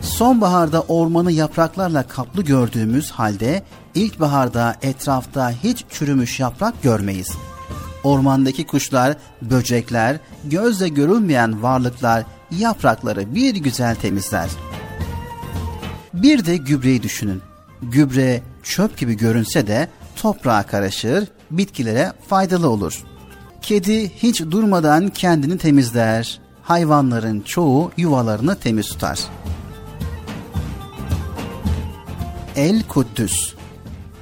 Sonbaharda 0.00 0.80
ormanı 0.80 1.32
yapraklarla 1.32 2.02
kaplı 2.02 2.42
gördüğümüz 2.42 3.10
halde 3.10 3.62
ilkbaharda 3.94 4.76
etrafta 4.82 5.50
hiç 5.50 5.84
çürümüş 5.90 6.40
yaprak 6.40 6.82
görmeyiz. 6.82 7.30
Ormandaki 8.04 8.66
kuşlar, 8.66 9.16
böcekler, 9.42 10.16
gözle 10.44 10.88
görülmeyen 10.88 11.62
varlıklar 11.62 12.24
yaprakları 12.50 13.34
bir 13.34 13.54
güzel 13.54 13.96
temizler. 13.96 14.50
Bir 16.14 16.46
de 16.46 16.56
gübreyi 16.56 17.02
düşünün. 17.02 17.42
Gübre 17.82 18.42
çöp 18.62 18.98
gibi 18.98 19.16
görünse 19.16 19.66
de 19.66 19.88
toprağa 20.16 20.62
karışır, 20.62 21.28
bitkilere 21.50 22.12
faydalı 22.28 22.68
olur. 22.68 23.04
Kedi 23.62 24.08
hiç 24.08 24.40
durmadan 24.40 25.08
kendini 25.08 25.58
temizler. 25.58 26.40
Hayvanların 26.62 27.40
çoğu 27.40 27.92
yuvalarını 27.96 28.56
temiz 28.56 28.88
tutar. 28.88 29.20
El 32.56 32.82
Kuddüs 32.82 33.54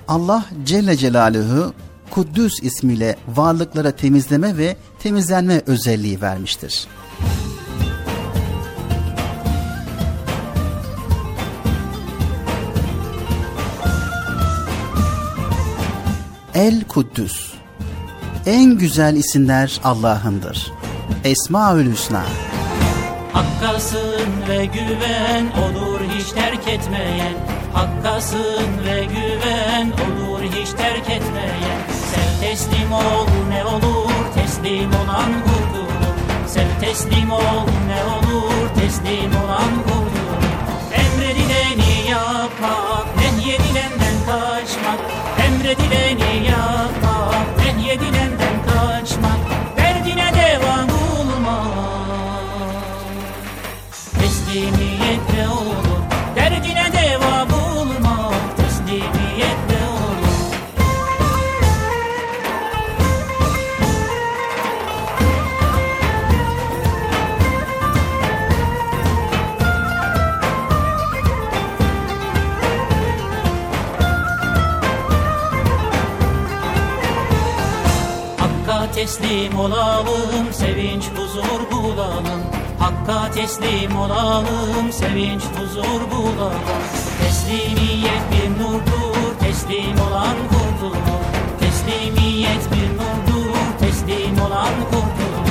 Allah 0.08 0.44
Celle 0.64 0.96
Celaluhu 0.96 1.72
Kuddüs 2.10 2.62
ismiyle 2.62 3.16
varlıklara 3.28 3.90
temizleme 3.90 4.56
ve 4.56 4.76
temizlenme 4.98 5.62
özelliği 5.66 6.20
vermiştir. 6.20 6.86
El 16.54 16.84
Kuddüs 16.84 17.57
En 18.48 18.78
güzel 18.78 19.16
isimler 19.16 19.80
Allah'ındır. 19.84 20.72
Esmaül 21.24 21.92
Hüsna. 21.92 22.22
Hakkasın 23.32 24.28
ve 24.48 24.64
güven 24.64 25.46
olur 25.46 26.00
hiç 26.14 26.32
terk 26.32 26.68
etmeyen. 26.68 27.34
Hakkasın 27.72 28.68
ve 28.86 29.04
güven 29.04 29.86
olur 29.86 30.42
hiç 30.42 30.70
terk 30.70 31.10
etmeyen. 31.10 31.80
Sev 32.10 32.48
teslim 32.48 32.92
ol 32.92 33.26
ne 33.48 33.64
olur 33.64 34.12
teslim 34.34 34.88
olan 34.88 35.32
kurtulur. 35.44 36.16
Sev 36.46 36.80
teslim 36.80 37.30
ol 37.30 37.66
ne 37.86 38.04
olur 38.04 38.68
teslim 38.80 39.30
olan 39.44 39.72
kurtulur. 39.82 40.42
Emredileni 40.92 42.10
yapmak 42.10 43.06
nehyedilenden 43.16 44.14
kaçmak 44.26 45.27
Emredileni 45.48 46.46
yapmak 46.46 47.56
nehyedilenden 47.76 48.56
kaçmak 48.66 49.38
Derdine 49.76 50.30
devam 50.34 50.88
olmak 50.88 51.68
Teslimiyetle 54.20 55.48
olur 55.48 56.02
Derdine 56.36 56.86
devam 56.92 57.47
teslim 78.98 79.58
olalım, 79.58 80.52
sevinç 80.52 81.04
huzur 81.16 81.70
bulalım. 81.72 82.42
Hakka 82.78 83.30
teslim 83.30 83.96
olalım, 83.96 84.92
sevinç 84.92 85.42
huzur 85.42 86.10
bulalım. 86.10 86.62
Teslimiyet 87.22 88.22
bir 88.32 88.62
nurdur, 88.62 89.38
teslim 89.40 90.00
olan 90.08 90.36
kurtulur. 90.50 91.22
Teslimiyet 91.60 92.64
bir 92.72 92.88
nurdur, 92.98 93.54
teslim 93.80 94.40
olan 94.46 94.74
kurtulur. 94.90 95.48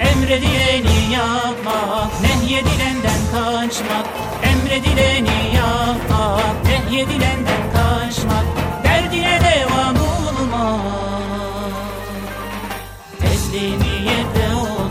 Emredileni 0.00 1.12
yapmak, 1.12 2.20
nehyedilenden 2.22 3.20
kaçmak. 3.32 4.06
Emredileni 4.42 5.56
yapmak, 5.56 6.64
nehyedilenden 6.64 7.64
kaçmak. 7.74 8.44
Derdine 8.84 9.40
devam 9.44 9.96
olmak. 9.96 11.09
Olur 13.50 14.90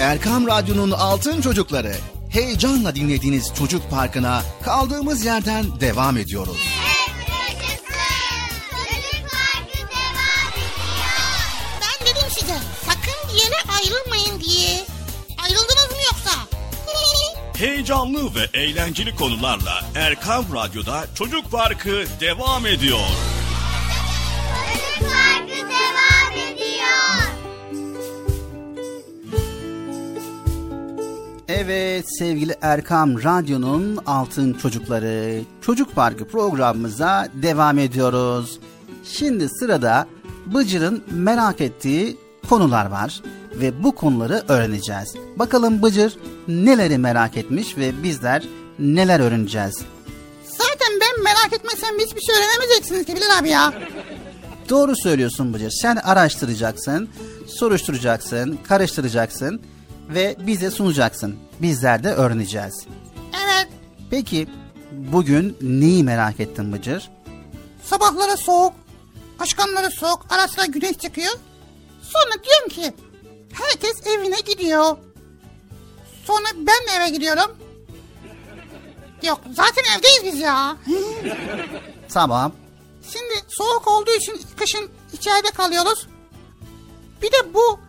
Erkam 0.00 0.46
Radyo'nun 0.46 0.90
altın 0.90 1.40
çocukları. 1.40 1.92
Heyecanla 2.28 2.94
dinlediğiniz 2.94 3.54
Çocuk 3.54 3.90
Parkı'na 3.90 4.42
kaldığımız 4.62 5.24
yerden 5.24 5.64
devam 5.80 6.16
ediyoruz. 6.16 6.85
Heyecanlı 17.58 18.34
ve 18.34 18.58
eğlenceli 18.60 19.14
konularla 19.16 19.72
Erkam 19.94 20.44
Radyo'da 20.54 21.04
Çocuk 21.14 21.50
Parkı 21.50 22.04
devam 22.20 22.66
ediyor. 22.66 22.98
Parkı 25.00 25.56
devam 25.56 26.32
ediyor. 26.32 27.32
Evet 31.48 32.04
sevgili 32.18 32.54
Erkam 32.62 33.24
Radyo'nun 33.24 33.98
Altın 34.06 34.52
Çocukları 34.52 35.42
Çocuk 35.60 35.94
Parkı 35.94 36.28
programımıza 36.28 37.28
devam 37.34 37.78
ediyoruz. 37.78 38.58
Şimdi 39.04 39.48
sırada 39.48 40.06
Bıcır'ın 40.46 41.04
merak 41.10 41.60
ettiği 41.60 42.16
konular 42.48 42.86
var 42.86 43.20
ve 43.60 43.82
bu 43.84 43.94
konuları 43.94 44.44
öğreneceğiz. 44.48 45.14
Bakalım 45.36 45.82
Bıcır 45.82 46.16
neleri 46.48 46.98
merak 46.98 47.36
etmiş 47.36 47.76
ve 47.76 48.02
bizler 48.02 48.42
neler 48.78 49.20
öğreneceğiz. 49.20 49.82
Zaten 50.44 50.92
ben 51.00 51.24
merak 51.24 51.52
etmesem 51.52 51.98
hiçbir 51.98 52.20
şey 52.20 52.34
öğrenemeyeceksiniz 52.36 53.06
ki 53.06 53.16
Bilal 53.16 53.38
abi 53.38 53.48
ya. 53.48 53.72
Doğru 54.68 54.96
söylüyorsun 54.96 55.54
Bıcır. 55.54 55.70
Sen 55.70 55.96
araştıracaksın, 55.96 57.08
soruşturacaksın, 57.46 58.58
karıştıracaksın 58.68 59.60
ve 60.08 60.36
bize 60.46 60.70
sunacaksın. 60.70 61.36
Bizler 61.62 62.04
de 62.04 62.12
öğreneceğiz. 62.14 62.86
Evet 63.44 63.68
Peki 64.10 64.48
bugün 64.92 65.56
neyi 65.60 66.04
merak 66.04 66.40
ettin 66.40 66.72
Bıcır? 66.72 67.10
sabahları 67.84 68.36
soğuk, 68.36 68.72
akşamları 69.38 69.90
soğuk, 69.90 70.26
ara 70.30 70.48
sıra 70.48 70.66
güneş 70.66 70.98
çıkıyor. 70.98 71.32
Sonra 72.02 72.44
diyorum 72.44 72.68
ki 72.68 72.94
herkes 73.62 74.06
evine 74.06 74.40
gidiyor. 74.40 74.96
Sonra 76.26 76.46
ben 76.54 76.66
de 76.66 76.96
eve 76.96 77.08
gidiyorum. 77.08 77.56
Yok 79.22 79.40
zaten 79.52 79.82
evdeyiz 79.98 80.24
biz 80.24 80.40
ya. 80.40 80.76
Tamam. 82.08 82.52
Şimdi 83.12 83.34
soğuk 83.48 83.88
olduğu 83.88 84.10
için 84.10 84.40
kışın 84.56 84.90
içeride 85.12 85.50
kalıyoruz. 85.50 86.06
Bir 87.22 87.32
de 87.32 87.54
bu 87.54 87.80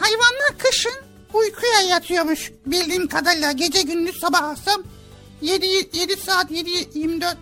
hayvanlar 0.00 0.58
kışın 0.58 0.94
uykuya 1.32 1.80
yatıyormuş 1.80 2.52
bildiğim 2.66 3.08
kadarıyla. 3.08 3.52
Gece 3.52 3.82
gündüz 3.82 4.20
sabah 4.20 4.42
akşam 4.42 4.82
7, 5.40 5.66
7 5.66 6.16
saat 6.16 6.50
7 6.50 6.70
24 6.98 7.36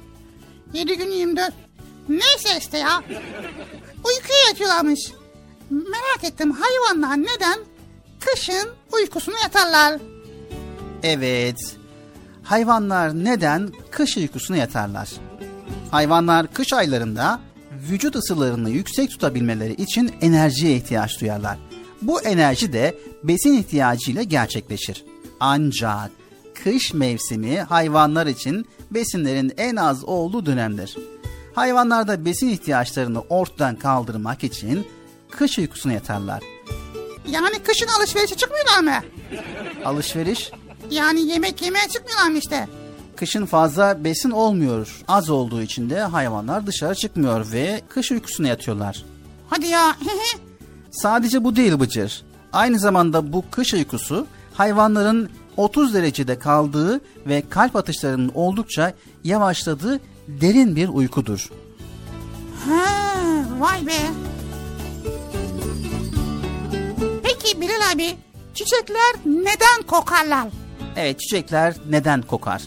7 0.74 0.98
gün 0.98 1.10
24 1.10 1.54
neyse 2.08 2.58
işte 2.58 2.78
ya. 2.78 3.02
Uykuya 4.04 4.38
yatıyorlarmış. 4.48 5.12
Merak 5.70 6.24
ettim 6.24 6.52
hayvanlar 6.52 7.16
neden 7.16 7.58
kışın 8.24 8.68
uykusuna 8.92 9.38
yatarlar? 9.42 10.00
Evet. 11.02 11.76
Hayvanlar 12.42 13.14
neden 13.24 13.72
kış 13.90 14.16
uykusuna 14.16 14.56
yatarlar? 14.56 15.08
Hayvanlar 15.90 16.52
kış 16.52 16.72
aylarında 16.72 17.40
vücut 17.90 18.16
ısılarını 18.16 18.70
yüksek 18.70 19.10
tutabilmeleri 19.10 19.72
için 19.72 20.12
enerjiye 20.20 20.76
ihtiyaç 20.76 21.20
duyarlar. 21.20 21.58
Bu 22.02 22.20
enerji 22.20 22.72
de 22.72 22.98
besin 23.24 23.52
ihtiyacıyla 23.52 24.22
gerçekleşir. 24.22 25.04
Ancak 25.40 26.10
kış 26.64 26.94
mevsimi 26.94 27.60
hayvanlar 27.60 28.26
için 28.26 28.66
besinlerin 28.90 29.52
en 29.56 29.76
az 29.76 30.04
olduğu 30.04 30.46
dönemdir. 30.46 30.96
Hayvanlar 31.54 32.08
da 32.08 32.24
besin 32.24 32.48
ihtiyaçlarını 32.48 33.20
ortadan 33.20 33.76
kaldırmak 33.76 34.44
için 34.44 34.86
kış 35.30 35.58
uykusuna 35.58 35.92
yatarlar. 35.92 36.51
Yani 37.30 37.58
kışın 37.58 37.88
alışverişe 37.98 38.34
çıkmıyorlar 38.34 38.80
mı? 38.80 39.06
Alışveriş 39.84 40.50
Yani 40.90 41.20
yemek 41.20 41.62
yemeye 41.62 41.88
çıkmıyorlar 41.88 42.30
mı 42.30 42.38
işte? 42.38 42.68
Kışın 43.16 43.46
fazla 43.46 44.04
besin 44.04 44.30
olmuyor. 44.30 45.02
Az 45.08 45.30
olduğu 45.30 45.62
için 45.62 45.90
de 45.90 46.00
hayvanlar 46.00 46.66
dışarı 46.66 46.94
çıkmıyor 46.94 47.52
ve 47.52 47.82
kış 47.88 48.12
uykusuna 48.12 48.48
yatıyorlar. 48.48 49.04
Hadi 49.50 49.66
ya. 49.66 49.96
Sadece 50.90 51.44
bu 51.44 51.56
değil 51.56 51.80
Bıcır. 51.80 52.22
Aynı 52.52 52.78
zamanda 52.78 53.32
bu 53.32 53.44
kış 53.50 53.74
uykusu 53.74 54.26
hayvanların 54.54 55.30
30 55.56 55.94
derecede 55.94 56.38
kaldığı 56.38 57.00
ve 57.26 57.42
kalp 57.50 57.76
atışlarının 57.76 58.30
oldukça 58.34 58.94
yavaşladığı 59.24 60.00
derin 60.28 60.76
bir 60.76 60.88
uykudur. 60.88 61.50
Ha, 62.68 62.84
vay 63.58 63.86
be. 63.86 63.92
Peki 67.42 67.60
Bilal 67.60 67.92
abi, 67.94 68.16
çiçekler 68.54 69.14
neden 69.24 69.82
kokarlar? 69.86 70.48
Evet 70.96 71.20
çiçekler 71.20 71.74
neden 71.90 72.22
kokar? 72.22 72.62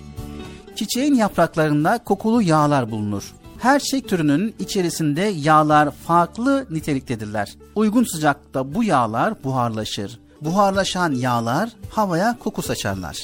Çiçeğin 0.75 1.13
yapraklarında 1.15 1.97
kokulu 2.03 2.41
yağlar 2.41 2.91
bulunur. 2.91 3.33
Her 3.59 3.79
çiçek 3.79 4.09
türünün 4.09 4.55
içerisinde 4.59 5.21
yağlar 5.21 5.91
farklı 5.91 6.67
niteliktedirler. 6.69 7.55
Uygun 7.75 8.03
sıcakta 8.03 8.73
bu 8.75 8.83
yağlar 8.83 9.43
buharlaşır. 9.43 10.19
Buharlaşan 10.41 11.11
yağlar 11.11 11.69
havaya 11.89 12.37
koku 12.39 12.61
saçarlar. 12.61 13.17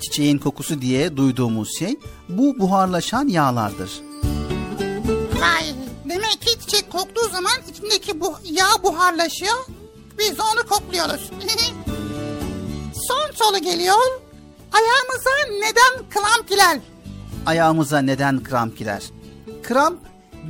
Çiçeğin 0.00 0.38
kokusu 0.38 0.80
diye 0.82 1.16
duyduğumuz 1.16 1.78
şey 1.78 1.96
bu 2.28 2.58
buharlaşan 2.58 3.28
yağlardır. 3.28 3.90
Vay, 5.40 5.64
demek 6.08 6.40
ki 6.40 6.60
çiçek 6.60 6.90
koktuğu 6.92 7.28
zaman 7.32 7.52
içindeki 7.70 8.20
bu 8.20 8.34
yağ 8.44 8.82
buharlaşıyor. 8.82 9.56
Biz 10.20 10.40
onu 10.40 10.68
kokluyoruz. 10.68 11.30
Son 13.08 13.30
soru 13.34 13.58
geliyor. 13.58 13.96
Ayağımıza 14.72 15.30
neden 15.50 16.10
kramp 16.10 16.48
girer? 16.48 16.78
Ayağımıza 17.46 17.98
neden 17.98 18.42
kramp 18.42 18.78
girer? 18.78 19.02
Kramp 19.62 19.98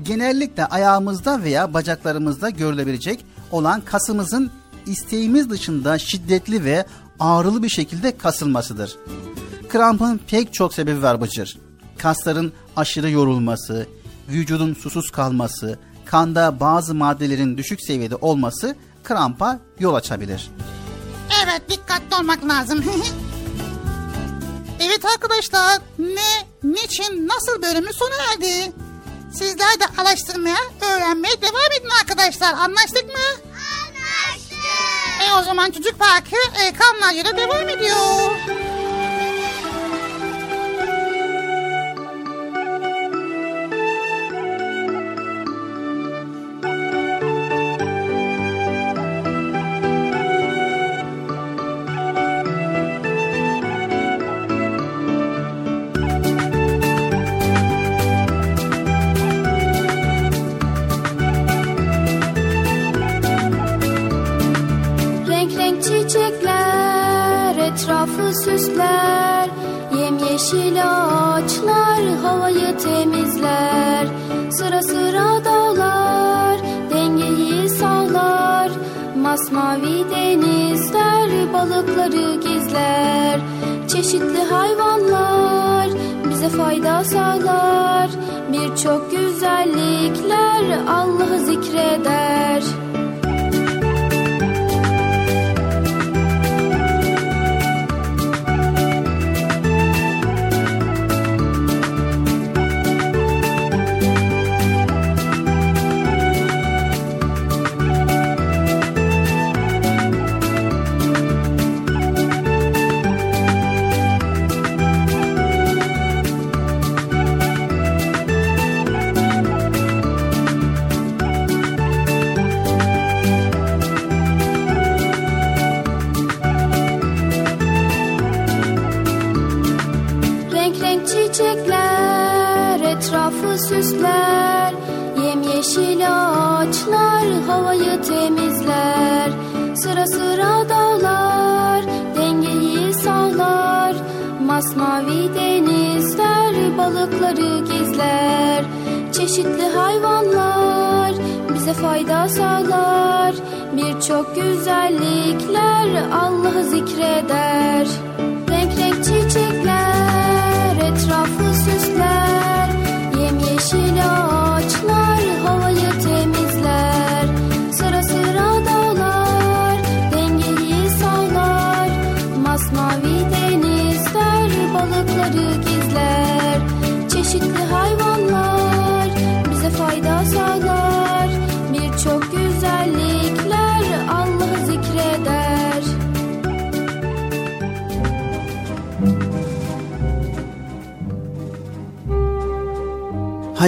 genellikle 0.02 0.64
ayağımızda 0.66 1.42
veya 1.42 1.74
bacaklarımızda 1.74 2.50
görülebilecek 2.50 3.24
olan 3.50 3.80
kasımızın 3.80 4.50
isteğimiz 4.86 5.50
dışında 5.50 5.98
şiddetli 5.98 6.64
ve 6.64 6.86
ağrılı 7.20 7.62
bir 7.62 7.68
şekilde 7.68 8.16
kasılmasıdır. 8.16 8.96
Krampın 9.68 10.20
pek 10.30 10.54
çok 10.54 10.74
sebebi 10.74 11.02
var 11.02 11.20
Bıcır. 11.20 11.58
Kasların 11.98 12.52
aşırı 12.76 13.10
yorulması, 13.10 13.86
vücudun 14.28 14.74
susuz 14.74 15.10
kalması, 15.10 15.78
kanda 16.04 16.60
bazı 16.60 16.94
maddelerin 16.94 17.58
düşük 17.58 17.82
seviyede 17.82 18.16
olması 18.16 18.76
krampa 19.04 19.58
yol 19.78 19.94
açabilir. 19.94 20.50
Evet, 21.44 21.62
dikkatli 21.70 22.16
olmak 22.16 22.48
lazım. 22.48 22.84
evet 24.80 25.04
arkadaşlar, 25.04 25.78
ne, 25.98 26.46
niçin, 26.62 27.28
nasıl 27.28 27.62
bölümü 27.62 27.92
sona 27.92 28.14
erdi? 28.32 28.72
Sizler 29.34 29.80
de 29.80 29.84
araştırmaya, 29.98 30.56
öğrenmeye 30.80 31.42
devam 31.42 31.72
edin 31.80 31.90
arkadaşlar. 32.00 32.52
Anlaştık 32.54 33.04
mı? 33.04 33.50
Anlaştık. 33.84 34.58
E 35.28 35.34
o 35.40 35.42
zaman 35.42 35.70
Çocuk 35.70 35.98
Parkı 35.98 36.36
e, 36.64 36.72
Kamlarca'da 36.72 37.36
devam 37.36 37.68
ediyor. 37.68 38.30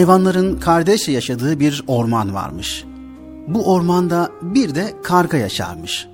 Hayvanların 0.02 0.58
kardeşçe 0.58 1.12
yaşadığı 1.12 1.60
bir 1.60 1.84
orman 1.86 2.34
varmış. 2.34 2.84
Bu 3.48 3.72
ormanda 3.72 4.30
bir 4.42 4.74
de 4.74 4.94
karga 5.02 5.36
yaşarmış. 5.36 6.08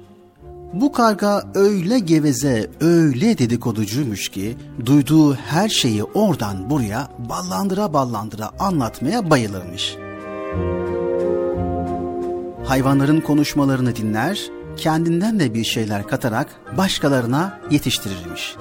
Bu 0.72 0.92
karga 0.92 1.42
öyle 1.54 1.98
geveze, 1.98 2.70
öyle 2.80 3.38
dedikoducuymuş 3.38 4.28
ki 4.28 4.56
duyduğu 4.86 5.34
her 5.34 5.68
şeyi 5.68 6.04
oradan 6.04 6.70
buraya 6.70 7.08
ballandıra 7.18 7.92
ballandıra 7.92 8.50
anlatmaya 8.58 9.30
bayılırmış. 9.30 9.96
Hayvanların 12.64 13.20
konuşmalarını 13.20 13.96
dinler, 13.96 14.40
kendinden 14.76 15.40
de 15.40 15.54
bir 15.54 15.64
şeyler 15.64 16.06
katarak 16.06 16.48
başkalarına 16.76 17.60
yetiştirirmiş. 17.70 18.56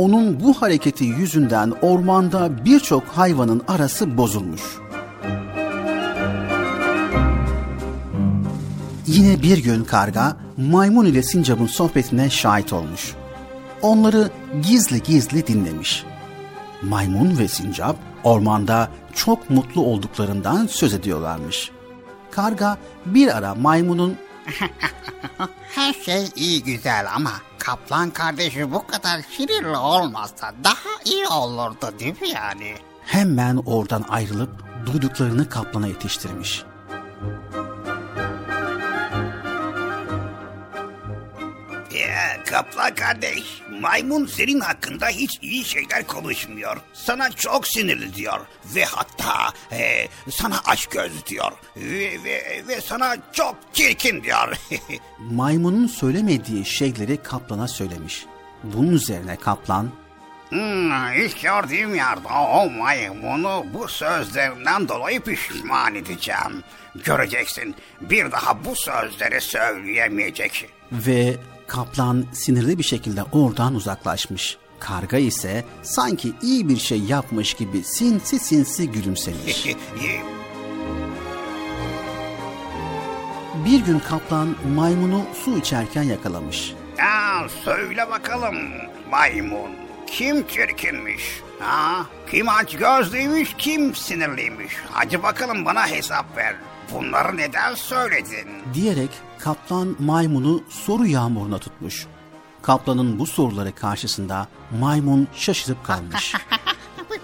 Onun 0.00 0.40
bu 0.40 0.62
hareketi 0.62 1.04
yüzünden 1.04 1.72
ormanda 1.82 2.64
birçok 2.64 3.04
hayvanın 3.04 3.62
arası 3.68 4.16
bozulmuş. 4.16 4.62
Yine 9.06 9.42
bir 9.42 9.58
gün 9.58 9.84
karga 9.84 10.36
maymun 10.56 11.06
ile 11.06 11.22
sincapın 11.22 11.66
sohbetine 11.66 12.30
şahit 12.30 12.72
olmuş. 12.72 13.14
Onları 13.82 14.30
gizli 14.62 15.02
gizli 15.02 15.46
dinlemiş. 15.46 16.04
Maymun 16.82 17.38
ve 17.38 17.48
sincap 17.48 17.96
ormanda 18.24 18.88
çok 19.14 19.50
mutlu 19.50 19.84
olduklarından 19.84 20.66
söz 20.66 20.94
ediyorlarmış. 20.94 21.70
Karga 22.30 22.78
bir 23.06 23.36
ara 23.36 23.54
maymunun 23.54 24.16
Her 25.74 25.92
şey 25.92 26.28
iyi 26.36 26.62
güzel 26.62 27.06
ama 27.14 27.32
kaplan 27.70 28.10
kardeşi 28.10 28.72
bu 28.72 28.86
kadar 28.86 29.20
sinirli 29.36 29.76
olmazsa 29.76 30.52
daha 30.64 30.90
iyi 31.04 31.26
olurdu 31.28 31.94
değil 31.98 32.22
mi 32.22 32.28
yani? 32.28 32.74
hemen 33.04 33.56
oradan 33.56 34.04
ayrılıp 34.08 34.50
duyduklarını 34.86 35.48
kaplana 35.48 35.86
yetiştirmiş. 35.86 36.62
Kaplan 42.50 42.94
kardeş, 42.94 43.62
maymun 43.80 44.26
senin 44.26 44.60
hakkında 44.60 45.08
hiç 45.08 45.38
iyi 45.42 45.64
şeyler 45.64 46.06
konuşmuyor. 46.06 46.76
Sana 46.92 47.30
çok 47.30 47.68
sinirli 47.68 48.14
diyor 48.14 48.40
ve 48.74 48.84
hatta 48.84 49.52
e, 49.72 50.08
sana 50.30 50.60
aç 50.66 50.86
göz 50.86 51.26
diyor 51.26 51.52
ve, 51.76 52.24
ve, 52.24 52.62
ve 52.68 52.80
sana 52.80 53.16
çok 53.32 53.56
çirkin 53.72 54.22
diyor. 54.22 54.56
Maymunun 55.18 55.86
söylemediği 55.86 56.64
şeyleri 56.64 57.22
kaplana 57.22 57.68
söylemiş. 57.68 58.26
Bunun 58.64 58.92
üzerine 58.92 59.36
kaplan 59.36 59.90
Hmm, 60.48 61.12
ilk 61.12 61.42
gördüğüm 61.42 61.94
yerde 61.94 62.28
o 62.28 62.70
maymunu 62.70 63.66
bu 63.74 63.88
sözlerinden 63.88 64.88
dolayı 64.88 65.20
pişman 65.20 65.94
edeceğim. 65.94 66.64
Göreceksin 66.94 67.74
bir 68.00 68.32
daha 68.32 68.64
bu 68.64 68.76
sözleri 68.76 69.40
söyleyemeyecek. 69.40 70.68
ve 70.92 71.36
kaplan 71.70 72.24
sinirli 72.32 72.78
bir 72.78 72.82
şekilde 72.82 73.22
oradan 73.22 73.74
uzaklaşmış. 73.74 74.58
Karga 74.80 75.16
ise 75.16 75.64
sanki 75.82 76.32
iyi 76.42 76.68
bir 76.68 76.76
şey 76.76 76.98
yapmış 76.98 77.54
gibi 77.54 77.82
sinsi 77.84 78.38
sinsi 78.38 78.90
gülümsemiş. 78.90 79.66
bir 83.64 83.80
gün 83.80 83.98
kaplan 83.98 84.56
maymunu 84.76 85.22
su 85.44 85.58
içerken 85.58 86.02
yakalamış. 86.02 86.74
Ya 86.98 87.46
söyle 87.64 88.10
bakalım 88.10 88.56
maymun 89.10 89.70
kim 90.06 90.46
çirkinmiş? 90.46 91.40
Ha? 91.58 92.06
Kim 92.30 92.48
aç 92.48 92.76
gözlüymüş 92.76 93.54
kim 93.58 93.94
sinirliymiş? 93.94 94.72
Hadi 94.90 95.22
bakalım 95.22 95.64
bana 95.64 95.88
hesap 95.88 96.36
ver. 96.36 96.56
Bunları 96.92 97.36
neden 97.36 97.74
söyledin? 97.74 98.48
diyerek 98.74 99.10
kaplan 99.44 99.96
maymunu 99.98 100.62
soru 100.68 101.06
yağmuruna 101.06 101.58
tutmuş. 101.58 102.06
Kaplanın 102.62 103.18
bu 103.18 103.26
soruları 103.26 103.74
karşısında 103.74 104.48
maymun 104.80 105.28
şaşırıp 105.34 105.84
kalmış. 105.84 106.34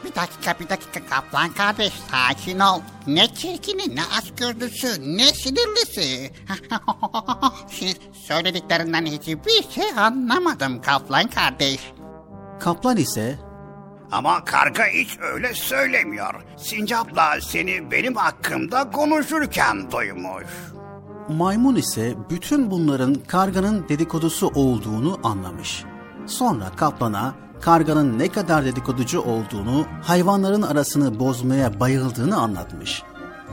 Bir 0.04 0.14
dakika 0.14 0.54
bir 0.60 0.68
dakika 0.68 1.06
kaplan 1.10 1.50
kardeş 1.52 1.92
sakin 2.10 2.58
ol. 2.58 2.80
Ne 3.06 3.34
çirkini 3.34 3.96
ne 3.96 4.00
açgözlüsü 4.18 5.16
ne 5.16 5.24
sinirlisi. 5.32 6.32
Siz 7.70 7.96
söylediklerinden 8.28 9.06
hiçbir 9.06 9.70
şey 9.74 9.98
anlamadım 9.98 10.82
kaplan 10.82 11.26
kardeş. 11.30 11.80
Kaplan 12.60 12.96
ise 12.96 13.38
Ama 14.12 14.44
karga 14.44 14.84
hiç 14.86 15.18
öyle 15.20 15.54
söylemiyor. 15.54 16.34
Sincapla 16.58 17.40
seni 17.40 17.90
benim 17.90 18.14
hakkımda 18.16 18.90
konuşurken 18.90 19.90
duymuş. 19.90 20.46
Maymun 21.28 21.76
ise 21.76 22.14
bütün 22.30 22.70
bunların 22.70 23.14
karganın 23.14 23.88
dedikodusu 23.88 24.48
olduğunu 24.48 25.18
anlamış. 25.22 25.84
Sonra 26.26 26.64
kaplana 26.76 27.34
karganın 27.60 28.18
ne 28.18 28.28
kadar 28.28 28.64
dedikoducu 28.64 29.20
olduğunu, 29.20 29.86
hayvanların 30.02 30.62
arasını 30.62 31.20
bozmaya 31.20 31.80
bayıldığını 31.80 32.36
anlatmış. 32.36 33.02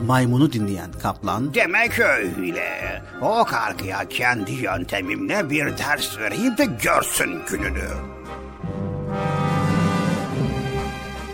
Maymunu 0.06 0.54
dinleyen 0.54 0.92
kaplan 1.02 1.54
Demek 1.54 2.00
öyle. 2.00 3.02
O 3.22 3.44
kargıya 3.44 4.10
kendi 4.10 4.52
yöntemimle 4.52 5.50
bir 5.50 5.78
ders 5.78 6.18
vereyim 6.18 6.58
de 6.58 6.66
görsün 6.66 7.40
gününü. 7.50 7.90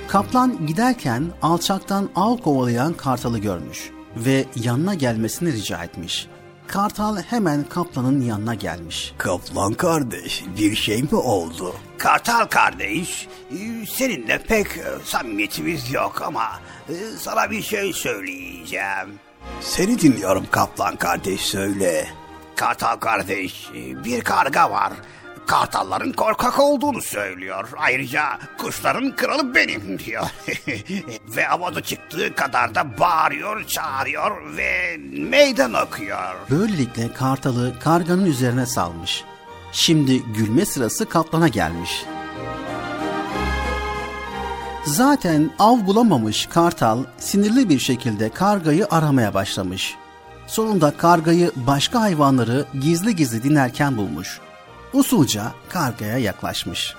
Kaplan 0.07 0.67
giderken 0.67 1.23
alçaktan 1.41 2.09
av 2.15 2.37
kovalayan 2.37 2.93
kartalı 2.93 3.39
görmüş 3.39 3.91
ve 4.25 4.45
yanına 4.55 4.93
gelmesini 4.93 5.53
rica 5.53 5.83
etmiş. 5.83 6.27
Kartal 6.67 7.17
hemen 7.17 7.63
kaplanın 7.63 8.21
yanına 8.21 8.55
gelmiş. 8.55 9.13
Kaplan 9.17 9.73
kardeş 9.73 10.43
bir 10.57 10.75
şey 10.75 11.03
mi 11.03 11.15
oldu? 11.15 11.75
Kartal 11.97 12.45
kardeş 12.45 13.27
e, 13.51 13.85
seninle 13.85 14.37
pek 14.47 14.67
e, 14.67 14.83
samimiyetimiz 15.03 15.91
yok 15.93 16.21
ama 16.25 16.59
e, 16.89 16.93
sana 17.19 17.51
bir 17.51 17.61
şey 17.61 17.93
söyleyeceğim. 17.93 19.09
Seni 19.61 19.99
dinliyorum 20.01 20.45
kaplan 20.51 20.95
kardeş 20.95 21.41
söyle. 21.41 22.07
Kartal 22.55 22.95
kardeş 22.95 23.69
bir 24.05 24.21
karga 24.21 24.71
var. 24.71 24.93
Kartalların 25.49 26.11
korkak 26.11 26.59
olduğunu 26.59 27.01
söylüyor. 27.01 27.69
Ayrıca 27.77 28.23
kuşların 28.57 29.15
kralı 29.15 29.55
benim 29.55 29.99
diyor. 30.05 30.25
ve 31.35 31.43
havada 31.43 31.81
çıktığı 31.81 32.35
kadar 32.35 32.75
da 32.75 32.99
bağırıyor, 32.99 33.63
çağırıyor 33.63 34.57
ve 34.57 34.97
meydan 35.11 35.73
okuyor. 35.73 36.35
Böylelikle 36.49 37.13
kartalı 37.13 37.79
karganın 37.79 38.25
üzerine 38.25 38.65
salmış. 38.65 39.23
Şimdi 39.71 40.23
gülme 40.23 40.65
sırası 40.65 41.09
kaplana 41.09 41.47
gelmiş. 41.47 42.05
Zaten 44.85 45.51
av 45.59 45.85
bulamamış 45.87 46.45
kartal 46.45 47.03
sinirli 47.17 47.69
bir 47.69 47.79
şekilde 47.79 48.29
kargayı 48.29 48.87
aramaya 48.91 49.33
başlamış. 49.33 49.95
Sonunda 50.47 50.97
kargayı 50.97 51.51
başka 51.55 52.01
hayvanları 52.01 52.65
gizli 52.81 53.15
gizli 53.15 53.43
dinlerken 53.43 53.97
bulmuş. 53.97 54.39
Usulca 54.93 55.51
kargaya 55.69 56.17
yaklaşmış. 56.17 56.95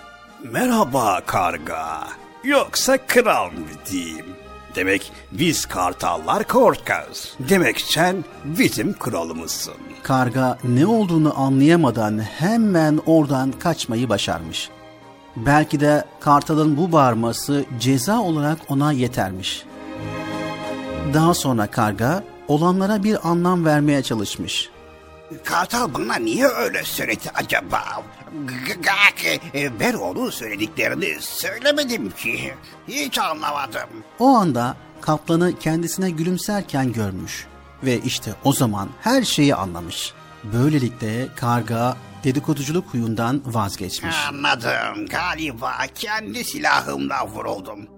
Merhaba 0.53 1.21
karga. 1.27 2.09
Yoksa 2.45 2.99
kral 3.07 3.47
mı 3.47 3.67
diyeyim? 3.91 4.27
Demek 4.75 5.13
biz 5.33 5.67
kartallar 5.67 6.49
korkaz. 6.49 7.35
Demek 7.41 7.81
sen 7.81 8.25
bizim 8.45 8.99
kralımızsın. 8.99 9.75
Karga 10.03 10.59
ne 10.65 10.87
olduğunu 10.87 11.41
anlayamadan 11.41 12.19
hemen 12.19 13.01
oradan 13.07 13.53
kaçmayı 13.53 14.09
başarmış. 14.09 14.71
Belki 15.37 15.81
de 15.81 16.05
kartalın 16.21 16.77
bu 16.77 16.93
bağırması 16.93 17.65
ceza 17.81 18.21
olarak 18.21 18.59
ona 18.69 18.93
yetermiş. 18.93 19.65
Daha 21.15 21.35
sonra 21.35 21.67
karga 21.67 22.25
olanlara 22.49 23.03
bir 23.03 23.29
anlam 23.29 23.65
vermeye 23.65 24.03
çalışmış. 24.03 24.71
Kartal 25.45 25.95
bana 25.95 26.17
niye 26.17 26.47
öyle 26.47 26.85
söyledi 26.85 27.31
acaba? 27.35 28.03
G- 28.67 28.75
g- 29.23 29.61
e, 29.63 29.81
Ben 29.81 29.95
onun 29.95 30.31
söylediklerini 30.31 31.17
söylemedim 31.21 32.11
ki. 32.11 32.55
Hiç 32.89 33.19
anlamadım. 33.19 33.89
O 34.19 34.29
anda 34.29 34.77
kaplanı 35.01 35.59
kendisine 35.59 36.11
gülümserken 36.11 36.93
görmüş 36.93 37.47
ve 37.85 37.99
işte 37.99 38.35
o 38.45 38.53
zaman 38.53 38.89
her 39.01 39.23
şeyi 39.23 39.55
anlamış. 39.55 40.13
Böylelikle 40.45 41.29
karga 41.37 41.97
dedikoduculuk 42.25 42.95
huyundan 42.95 43.43
vazgeçmiş. 43.47 44.17
Anladım. 44.29 45.07
Galiba 45.11 45.73
kendi 45.95 46.45
silahımla 46.45 47.27
vuruldum. 47.29 47.89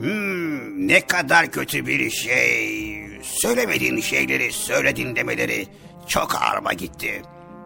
Hmm, 0.00 0.88
ne 0.88 1.06
kadar 1.06 1.50
kötü 1.50 1.86
bir 1.86 2.10
şey. 2.10 3.00
Söylemediğin 3.22 4.00
şeyleri 4.00 4.52
söyledin 4.52 5.16
demeleri 5.16 5.66
çok 6.06 6.42
ağrıma 6.42 6.72
gitti. 6.72 7.22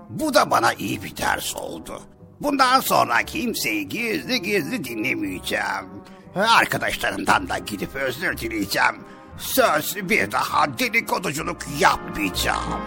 Bu 0.08 0.34
da 0.34 0.50
bana 0.50 0.72
iyi 0.72 1.02
bir 1.02 1.16
ders 1.16 1.56
oldu. 1.56 2.02
Bundan 2.40 2.80
sonra 2.80 3.22
kimseyi 3.22 3.88
gizli 3.88 4.42
gizli 4.42 4.84
dinlemeyeceğim. 4.84 5.86
Arkadaşlarımdan 6.34 7.48
da 7.48 7.58
gidip 7.58 7.94
özür 7.94 8.38
dileyeceğim. 8.38 8.96
Söz 9.38 9.96
bir 9.96 10.32
daha 10.32 10.78
dedikoduculuk 10.78 11.58
yapmayacağım. 11.80 12.80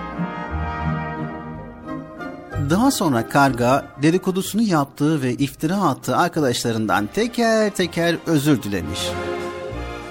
Daha 2.69 2.91
sonra 2.91 3.29
karga 3.29 3.85
dedikodusunu 4.01 4.61
yaptığı 4.61 5.21
ve 5.21 5.33
iftira 5.33 5.75
attığı 5.75 6.17
arkadaşlarından 6.17 7.09
teker 7.13 7.69
teker 7.69 8.15
özür 8.25 8.63
dilemiş. 8.63 8.99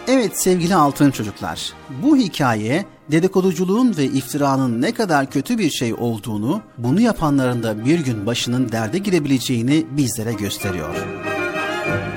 Evet 0.09 0.41
sevgili 0.41 0.75
altın 0.75 1.11
çocuklar, 1.11 1.73
bu 2.03 2.17
hikaye 2.17 2.85
dedikoduculuğun 3.11 3.97
ve 3.97 4.05
iftiranın 4.05 4.83
ne 4.83 4.95
kadar 4.95 5.31
kötü 5.31 5.59
bir 5.59 5.71
şey 5.71 5.95
olduğunu, 5.95 6.61
bunu 6.79 7.01
yapanların 7.01 7.63
da 7.63 7.85
bir 7.85 8.01
gün 8.01 8.27
başının 8.27 8.73
derde 8.73 8.99
girebileceğini 8.99 9.87
bizlere 9.91 10.33
gösteriyor. 10.33 10.95
Çok 10.95 12.16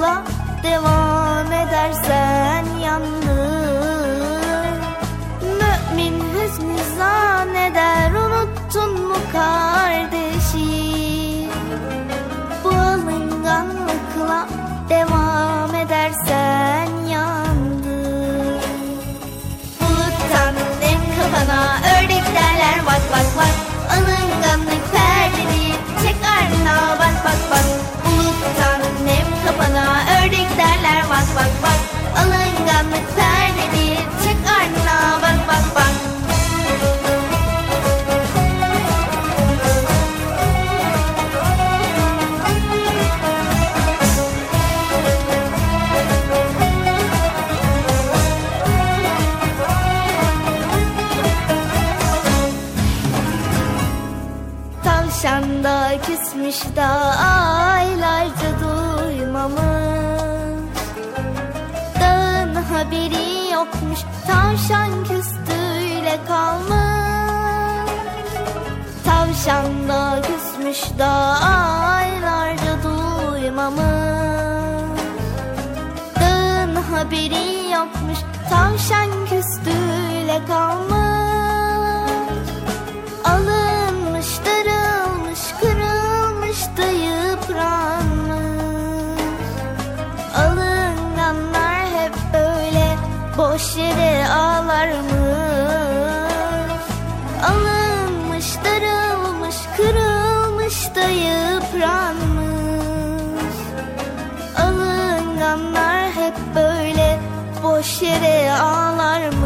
alınganlıkla 0.00 0.24
devam 0.62 1.52
edersen 1.52 2.64
yandın 2.84 4.80
Mümin 5.42 6.20
hüsnü 6.34 6.76
zanneder 6.98 8.12
unuttun 8.12 9.02
mu 9.08 9.16
kardeşim 9.32 10.70
Bu 12.64 12.68
alınganlıkla 12.68 14.48
devam 14.88 15.74
edersen 15.74 16.88
yandın 17.08 18.60
Buluttan 19.80 20.54
nem 20.80 21.00
kafana 21.16 21.78
ördek 21.98 22.24
derler 22.34 22.86
bak 22.86 23.02
bak 23.12 23.26
bak. 23.36 23.54
Alınganlık 23.90 24.92
perdeli 24.92 25.72
çek 26.02 26.16
ardına 26.24 26.98
bak 26.98 27.24
bak 27.24 27.40
bak 27.50 27.89
Buluttan 28.40 28.80
nem 29.04 29.26
kafana 29.46 29.84
ördek 30.18 30.48
derler. 30.58 31.04
Bak 31.10 31.28
bak 31.36 31.50
bak. 31.62 31.80
Alınganlık 32.16 33.16
perdeli 33.16 33.96
çek 34.24 34.36
ardına. 34.60 35.22
Bak 35.22 35.48
bak 35.48 35.74
bak. 35.74 35.90
Tavşan 54.84 55.64
da 55.64 55.92
küsmüş 56.06 56.76
da 56.76 56.86
aylarca 56.86 57.59
haberi 62.90 63.52
yokmuş. 63.52 64.00
Tavşan 64.26 65.04
küstüyle 65.04 66.18
kalmış. 66.28 67.90
Tavşan 69.04 69.88
da 69.88 70.22
küsmüş 70.22 70.98
da 70.98 71.10
aylarca 71.98 72.82
duymamış. 72.84 73.80
Dağın 76.20 76.74
haberi 76.74 77.70
yokmuş. 77.72 78.18
Tavşan 78.50 79.10
küstüyle 79.30 80.40
kalmış 80.48 80.99
yere 93.80 94.28
ağlarmış. 94.28 95.10
Alınmış, 97.50 98.46
darılmış, 98.64 99.56
kırılmış 99.76 100.94
da 100.94 101.08
yıpranmış. 101.08 102.50
Alınganlar 104.58 106.10
hep 106.10 106.36
böyle 106.54 107.18
boş 107.62 108.02
yere 108.02 108.52
ağlarmış. 108.52 109.40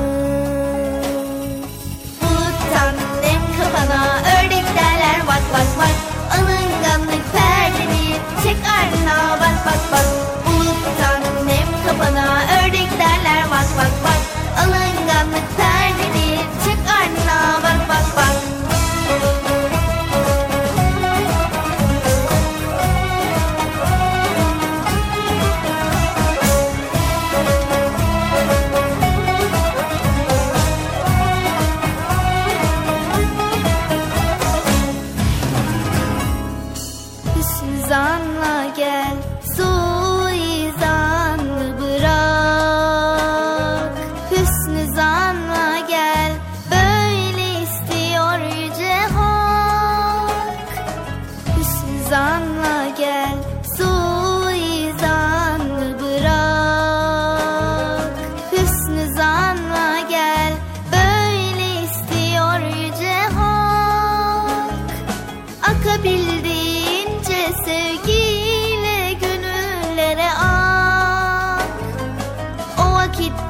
Buluttan 2.23 2.95
nem 3.23 3.43
kafana 3.59 4.03
ördek 4.35 4.67
derler 4.77 5.19
bak 5.27 5.43
bak 5.55 5.69
bak. 5.79 5.95
Alınganlık 6.35 7.25
perdeni 7.33 8.17
çek 8.43 8.57
ardına 8.79 9.41
bak 9.41 9.57
bak 9.67 9.83
bak. 9.93 10.07
Buluttan 10.47 11.21
nem 11.47 11.69
kafana 11.87 12.27
ördek 12.59 12.91
derler 12.99 13.45
bak 13.51 13.69
bak 13.79 13.93
bak 14.05 14.14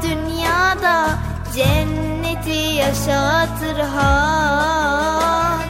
dünyada 0.03 1.09
cenneti 1.55 2.75
yaşatır 2.75 3.79
hak. 3.95 5.69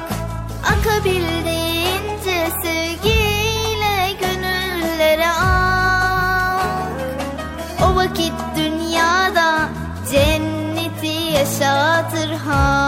Akabildiğince 0.64 2.50
sevgiyle 2.62 4.12
gönüllere 4.20 5.30
ak. 5.30 6.92
O 7.82 7.96
vakit 7.96 8.32
dünyada 8.56 9.68
cenneti 10.10 11.32
yaşatır 11.32 12.32
hak 12.32 12.83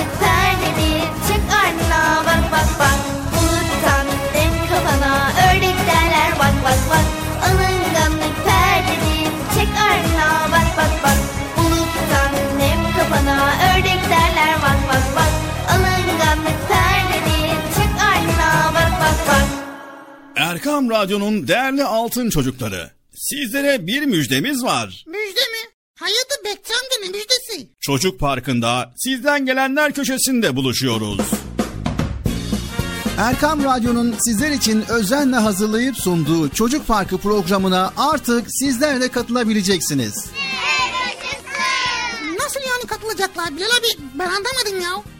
Alınganlık 0.00 0.20
perdedir 0.20 1.02
çek 1.28 1.44
ardına 1.64 2.22
bak 2.26 2.52
bak 2.52 2.68
bak 2.80 2.98
Buluttan 3.32 4.06
nem 4.34 4.68
kafana 4.68 5.32
ördek 5.46 5.76
derler 5.88 6.30
vak 6.38 6.64
vak 6.64 6.90
vak 6.90 7.06
Alınganlık 7.46 8.36
perdedir 8.44 9.26
çek 9.54 9.68
ardına 9.90 10.52
bak 10.52 10.76
bak 10.76 10.94
bak 11.04 11.18
Buluttan 11.56 12.32
nem 12.58 12.92
kafana 12.96 13.52
ördek 13.70 14.02
derler 14.10 14.54
vak 14.62 14.80
vak 14.88 15.16
vak 15.16 15.32
Alınganlık 15.68 16.68
perdedir 16.68 17.50
çek 17.76 17.92
ardına 18.10 18.74
bak 18.74 18.92
bak 19.00 19.28
bak 19.28 19.46
Erkam 20.36 20.90
Radyo'nun 20.90 21.48
değerli 21.48 21.84
altın 21.84 22.30
çocukları. 22.30 22.90
Sizlere 23.14 23.86
bir 23.86 24.02
müjdemiz 24.02 24.64
var. 24.64 25.04
Müjde 25.06 25.40
amca 26.02 26.96
ne 27.02 27.08
müjdesi? 27.08 27.68
Çocuk 27.80 28.20
Parkı'nda 28.20 28.92
sizden 28.96 29.46
gelenler 29.46 29.92
köşesinde 29.92 30.56
buluşuyoruz. 30.56 31.20
Erkam 33.18 33.64
Radyo'nun 33.64 34.14
sizler 34.18 34.50
için 34.50 34.84
özenle 34.88 35.36
hazırlayıp 35.36 35.96
sunduğu 35.96 36.48
Çocuk 36.48 36.86
Parkı 36.86 37.18
programına 37.18 37.92
artık 37.96 38.46
sizler 38.48 39.00
de 39.00 39.08
katılabileceksiniz. 39.08 40.26
Nasıl 42.38 42.60
yani 42.60 42.86
katılacaklar 42.86 43.56
Bilal 43.56 43.66
abi? 43.66 44.02
Ben 44.18 44.26
anlamadım 44.26 44.80
ya. 44.82 45.19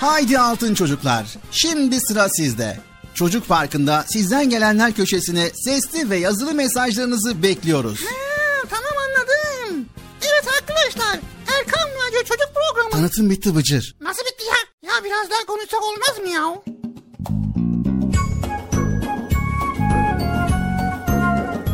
Haydi 0.00 0.38
altın 0.38 0.74
çocuklar. 0.74 1.26
Şimdi 1.50 2.00
sıra 2.00 2.28
sizde. 2.28 2.80
Çocuk 3.14 3.48
Parkı'nda 3.48 4.04
sizden 4.08 4.50
gelenler 4.50 4.92
köşesine 4.92 5.50
sesli 5.54 6.10
ve 6.10 6.16
yazılı 6.16 6.54
mesajlarınızı 6.54 7.42
bekliyoruz. 7.42 8.00
Ha, 8.00 8.66
tamam 8.70 8.92
anladım. 9.06 9.86
Evet 10.22 10.44
arkadaşlar 10.60 11.20
Erkan 11.58 11.88
Radyo 11.88 12.18
Çocuk 12.22 12.48
Programı. 12.54 12.90
Tanıtım 12.90 13.30
bitti 13.30 13.56
Bıcır. 13.56 13.96
Nasıl 14.00 14.22
bitti 14.22 14.44
ya? 14.44 14.90
Ya 14.90 15.04
biraz 15.04 15.30
daha 15.30 15.46
konuşsak 15.46 15.80
olmaz 15.82 16.18
mı 16.22 16.28
ya? 16.28 16.62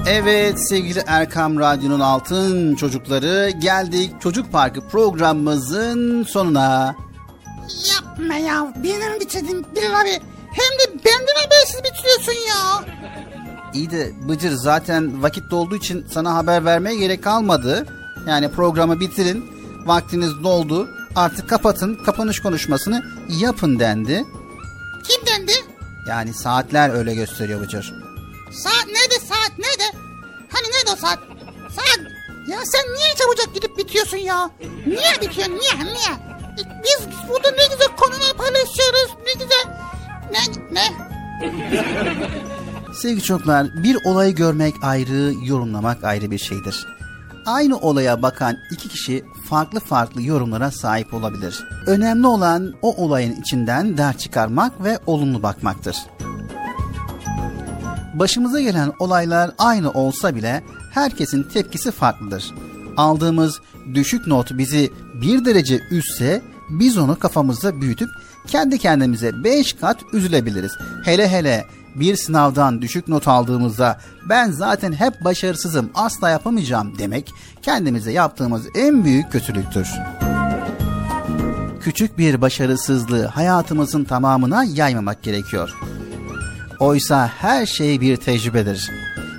Evet 0.06 0.68
sevgili 0.68 1.02
Erkam 1.06 1.58
Radyo'nun 1.58 2.00
altın 2.00 2.74
çocukları 2.76 3.50
geldik 3.50 4.10
Çocuk 4.20 4.52
Parkı 4.52 4.88
programımızın 4.88 6.22
sonuna. 6.24 6.96
Yapma 7.94 8.34
ya. 8.34 8.72
Benim 8.84 9.20
bitirdim 9.20 9.64
Bilal 9.76 10.00
abi. 10.00 10.20
Hem 10.52 10.78
de 10.78 11.04
benden 11.04 11.42
habersiz 11.44 11.84
bitiriyorsun 11.84 12.32
ya. 12.48 12.84
İyi 13.74 13.90
de 13.90 14.12
Bıcır 14.28 14.52
zaten 14.52 15.22
vakit 15.22 15.50
dolduğu 15.50 15.76
için 15.76 16.06
sana 16.12 16.34
haber 16.34 16.64
vermeye 16.64 16.96
gerek 16.96 17.24
kalmadı. 17.24 17.86
Yani 18.28 18.50
programı 18.50 19.00
bitirin. 19.00 19.44
Vaktiniz 19.86 20.44
doldu. 20.44 20.88
Artık 21.16 21.48
kapatın. 21.48 21.94
Kapanış 22.04 22.40
konuşmasını 22.40 23.02
yapın 23.28 23.78
dendi. 23.78 24.24
Kim 25.08 25.26
dendi? 25.26 25.52
Yani 26.08 26.34
saatler 26.34 26.90
öyle 26.90 27.14
gösteriyor 27.14 27.60
Bıcır. 27.60 27.92
Saat 28.52 28.86
nerede 28.86 29.26
saat 29.28 29.58
nerede? 29.58 29.96
Hani 30.52 30.66
nerede 30.66 30.90
o 30.92 30.96
saat? 30.96 31.18
Saat. 31.76 31.98
Ya 32.48 32.58
sen 32.64 32.94
niye 32.94 33.14
çabucak 33.18 33.54
gidip 33.54 33.78
bitiyorsun 33.78 34.16
ya? 34.16 34.50
Niye 34.86 35.12
bitiyorsun 35.20 35.58
niye 35.58 35.84
niye? 35.84 36.31
Biz 36.56 37.06
burada 37.28 37.50
ne 37.50 37.66
güzel 37.70 37.96
konular 37.96 38.36
paylaşıyoruz 38.36 39.10
ne 39.26 39.32
güzel. 39.32 39.66
Ne 40.32 40.80
ne? 40.80 41.12
Sevgili 42.94 43.22
çocuklar 43.22 43.66
bir 43.82 43.96
olayı 44.04 44.34
görmek 44.34 44.74
ayrı, 44.82 45.32
yorumlamak 45.44 46.04
ayrı 46.04 46.30
bir 46.30 46.38
şeydir. 46.38 46.86
Aynı 47.46 47.78
olaya 47.78 48.22
bakan 48.22 48.56
iki 48.70 48.88
kişi 48.88 49.24
farklı 49.48 49.80
farklı 49.80 50.22
yorumlara 50.22 50.70
sahip 50.70 51.14
olabilir. 51.14 51.64
Önemli 51.86 52.26
olan 52.26 52.74
o 52.82 52.96
olayın 52.96 53.40
içinden 53.40 53.98
ders 53.98 54.18
çıkarmak 54.18 54.84
ve 54.84 54.98
olumlu 55.06 55.42
bakmaktır. 55.42 55.96
Başımıza 58.14 58.60
gelen 58.60 58.92
olaylar 58.98 59.50
aynı 59.58 59.90
olsa 59.90 60.34
bile 60.34 60.62
herkesin 60.90 61.42
tepkisi 61.42 61.90
farklıdır. 61.90 62.54
Aldığımız 62.96 63.60
düşük 63.94 64.26
not 64.26 64.58
bizi 64.58 64.90
bir 65.14 65.44
derece 65.44 65.80
üstse 65.90 66.42
biz 66.70 66.98
onu 66.98 67.18
kafamızda 67.18 67.80
büyütüp 67.80 68.08
kendi 68.46 68.78
kendimize 68.78 69.44
beş 69.44 69.72
kat 69.72 69.98
üzülebiliriz. 70.12 70.72
Hele 71.04 71.28
hele 71.28 71.66
bir 71.94 72.16
sınavdan 72.16 72.82
düşük 72.82 73.08
not 73.08 73.28
aldığımızda 73.28 74.00
ben 74.28 74.50
zaten 74.50 74.92
hep 74.92 75.24
başarısızım 75.24 75.90
asla 75.94 76.30
yapamayacağım 76.30 76.98
demek 76.98 77.32
kendimize 77.62 78.12
yaptığımız 78.12 78.66
en 78.74 79.04
büyük 79.04 79.32
kötülüktür. 79.32 79.88
Küçük 81.80 82.18
bir 82.18 82.40
başarısızlığı 82.40 83.26
hayatımızın 83.26 84.04
tamamına 84.04 84.64
yaymamak 84.64 85.22
gerekiyor. 85.22 85.74
Oysa 86.80 87.30
her 87.38 87.66
şey 87.66 88.00
bir 88.00 88.16
tecrübedir. 88.16 88.90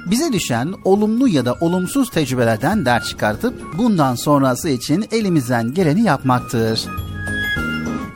Bize 0.05 0.33
düşen 0.33 0.73
olumlu 0.83 1.27
ya 1.27 1.45
da 1.45 1.53
olumsuz 1.53 2.09
tecrübelerden 2.09 2.85
ders 2.85 3.07
çıkartıp 3.07 3.77
bundan 3.77 4.15
sonrası 4.15 4.69
için 4.69 5.05
elimizden 5.11 5.73
geleni 5.73 6.01
yapmaktır. 6.01 6.85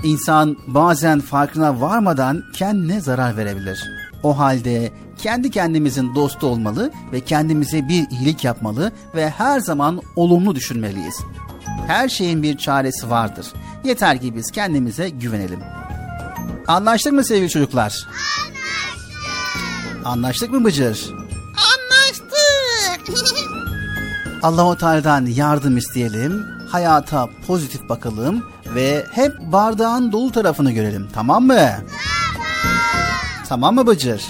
İnsan 0.03 0.57
bazen 0.68 1.19
farkına 1.19 1.81
varmadan 1.81 2.43
kendine 2.53 3.01
zarar 3.01 3.38
verebilir. 3.38 3.84
O 4.23 4.38
halde 4.38 4.91
kendi 5.18 5.51
kendimizin 5.51 6.15
dostu 6.15 6.47
olmalı 6.47 6.91
ve 7.11 7.22
kendimize 7.22 7.88
bir 7.88 8.09
iyilik 8.09 8.43
yapmalı 8.43 8.91
ve 9.15 9.30
her 9.30 9.59
zaman 9.59 10.01
olumlu 10.15 10.55
düşünmeliyiz. 10.55 11.19
Her 11.88 12.09
şeyin 12.09 12.43
bir 12.43 12.57
çaresi 12.57 13.09
vardır. 13.09 13.47
Yeter 13.84 14.22
ki 14.22 14.35
biz 14.35 14.51
kendimize 14.51 15.09
güvenelim. 15.09 15.59
Anlaştık 16.68 17.14
mı 17.14 17.23
sevgili 17.23 17.49
çocuklar? 17.49 18.07
Anlaştık 20.05 20.51
mı 20.51 20.64
Bıcır? 20.65 21.26
Allahu 24.43 24.77
Teala'dan 24.77 25.25
yardım 25.25 25.77
isteyelim, 25.77 26.45
hayata 26.69 27.29
pozitif 27.47 27.89
bakalım 27.89 28.45
ve 28.75 29.05
hep 29.11 29.34
bardağın 29.39 30.11
dolu 30.11 30.31
tarafını 30.31 30.71
görelim. 30.71 31.07
Tamam 31.13 31.43
mı? 31.43 31.55
Tamam. 31.55 31.81
Tamam 33.49 33.75
mı 33.75 33.88
Bıcır? 33.88 34.21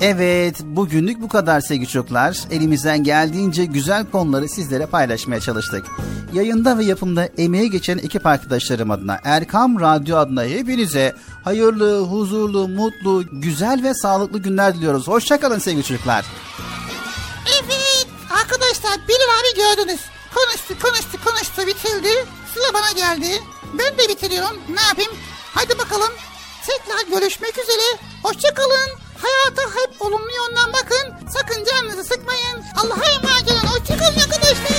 Evet, 0.00 0.60
bugünlük 0.64 1.20
bu 1.22 1.28
kadar 1.28 1.60
sevgili 1.60 1.88
çocuklar. 1.88 2.38
Elimizden 2.50 3.04
geldiğince 3.04 3.64
güzel 3.64 4.04
konuları 4.10 4.48
sizlere 4.48 4.86
paylaşmaya 4.86 5.40
çalıştık. 5.40 5.86
Yayında 6.32 6.78
ve 6.78 6.84
yapımda 6.84 7.28
emeğe 7.38 7.66
geçen 7.66 7.98
ekip 7.98 8.26
arkadaşlarım 8.26 8.90
adına, 8.90 9.20
Erkam 9.24 9.80
Radyo 9.80 10.16
adına 10.16 10.44
hepinize 10.44 11.14
hayırlı, 11.44 12.00
huzurlu, 12.00 12.68
mutlu, 12.68 13.24
güzel 13.32 13.82
ve 13.82 13.94
sağlıklı 13.94 14.38
günler 14.38 14.74
diliyoruz. 14.74 15.08
Hoşçakalın 15.08 15.58
sevgili 15.58 15.84
çocuklar. 15.84 16.24
Evet 17.46 18.06
arkadaşlar 18.30 19.08
Bilal 19.08 19.18
abi 19.18 19.56
gördünüz. 19.56 20.00
Konuştu 20.34 20.74
konuştu 20.82 21.24
konuştu 21.24 21.66
bitirdi. 21.66 22.26
Sıra 22.54 22.74
bana 22.74 22.92
geldi. 22.92 23.42
Ben 23.78 23.98
de 23.98 24.08
bitiriyorum. 24.08 24.56
Ne 24.74 24.80
yapayım? 24.80 25.12
Hadi 25.54 25.78
bakalım. 25.78 26.12
Tekrar 26.66 27.20
görüşmek 27.20 27.58
üzere. 27.58 27.98
Hoşçakalın. 28.22 29.07
Hayata 29.22 29.62
hep 29.62 30.02
olumlu 30.02 30.30
yönden 30.32 30.72
bakın. 30.72 31.28
Sakın 31.28 31.64
canınızı 31.64 32.04
sıkmayın. 32.04 32.64
Allah'a 32.76 33.10
emanet 33.10 33.50
olun. 33.50 33.66
Hoşçakalın 33.70 34.20
arkadaşlar. 34.20 34.78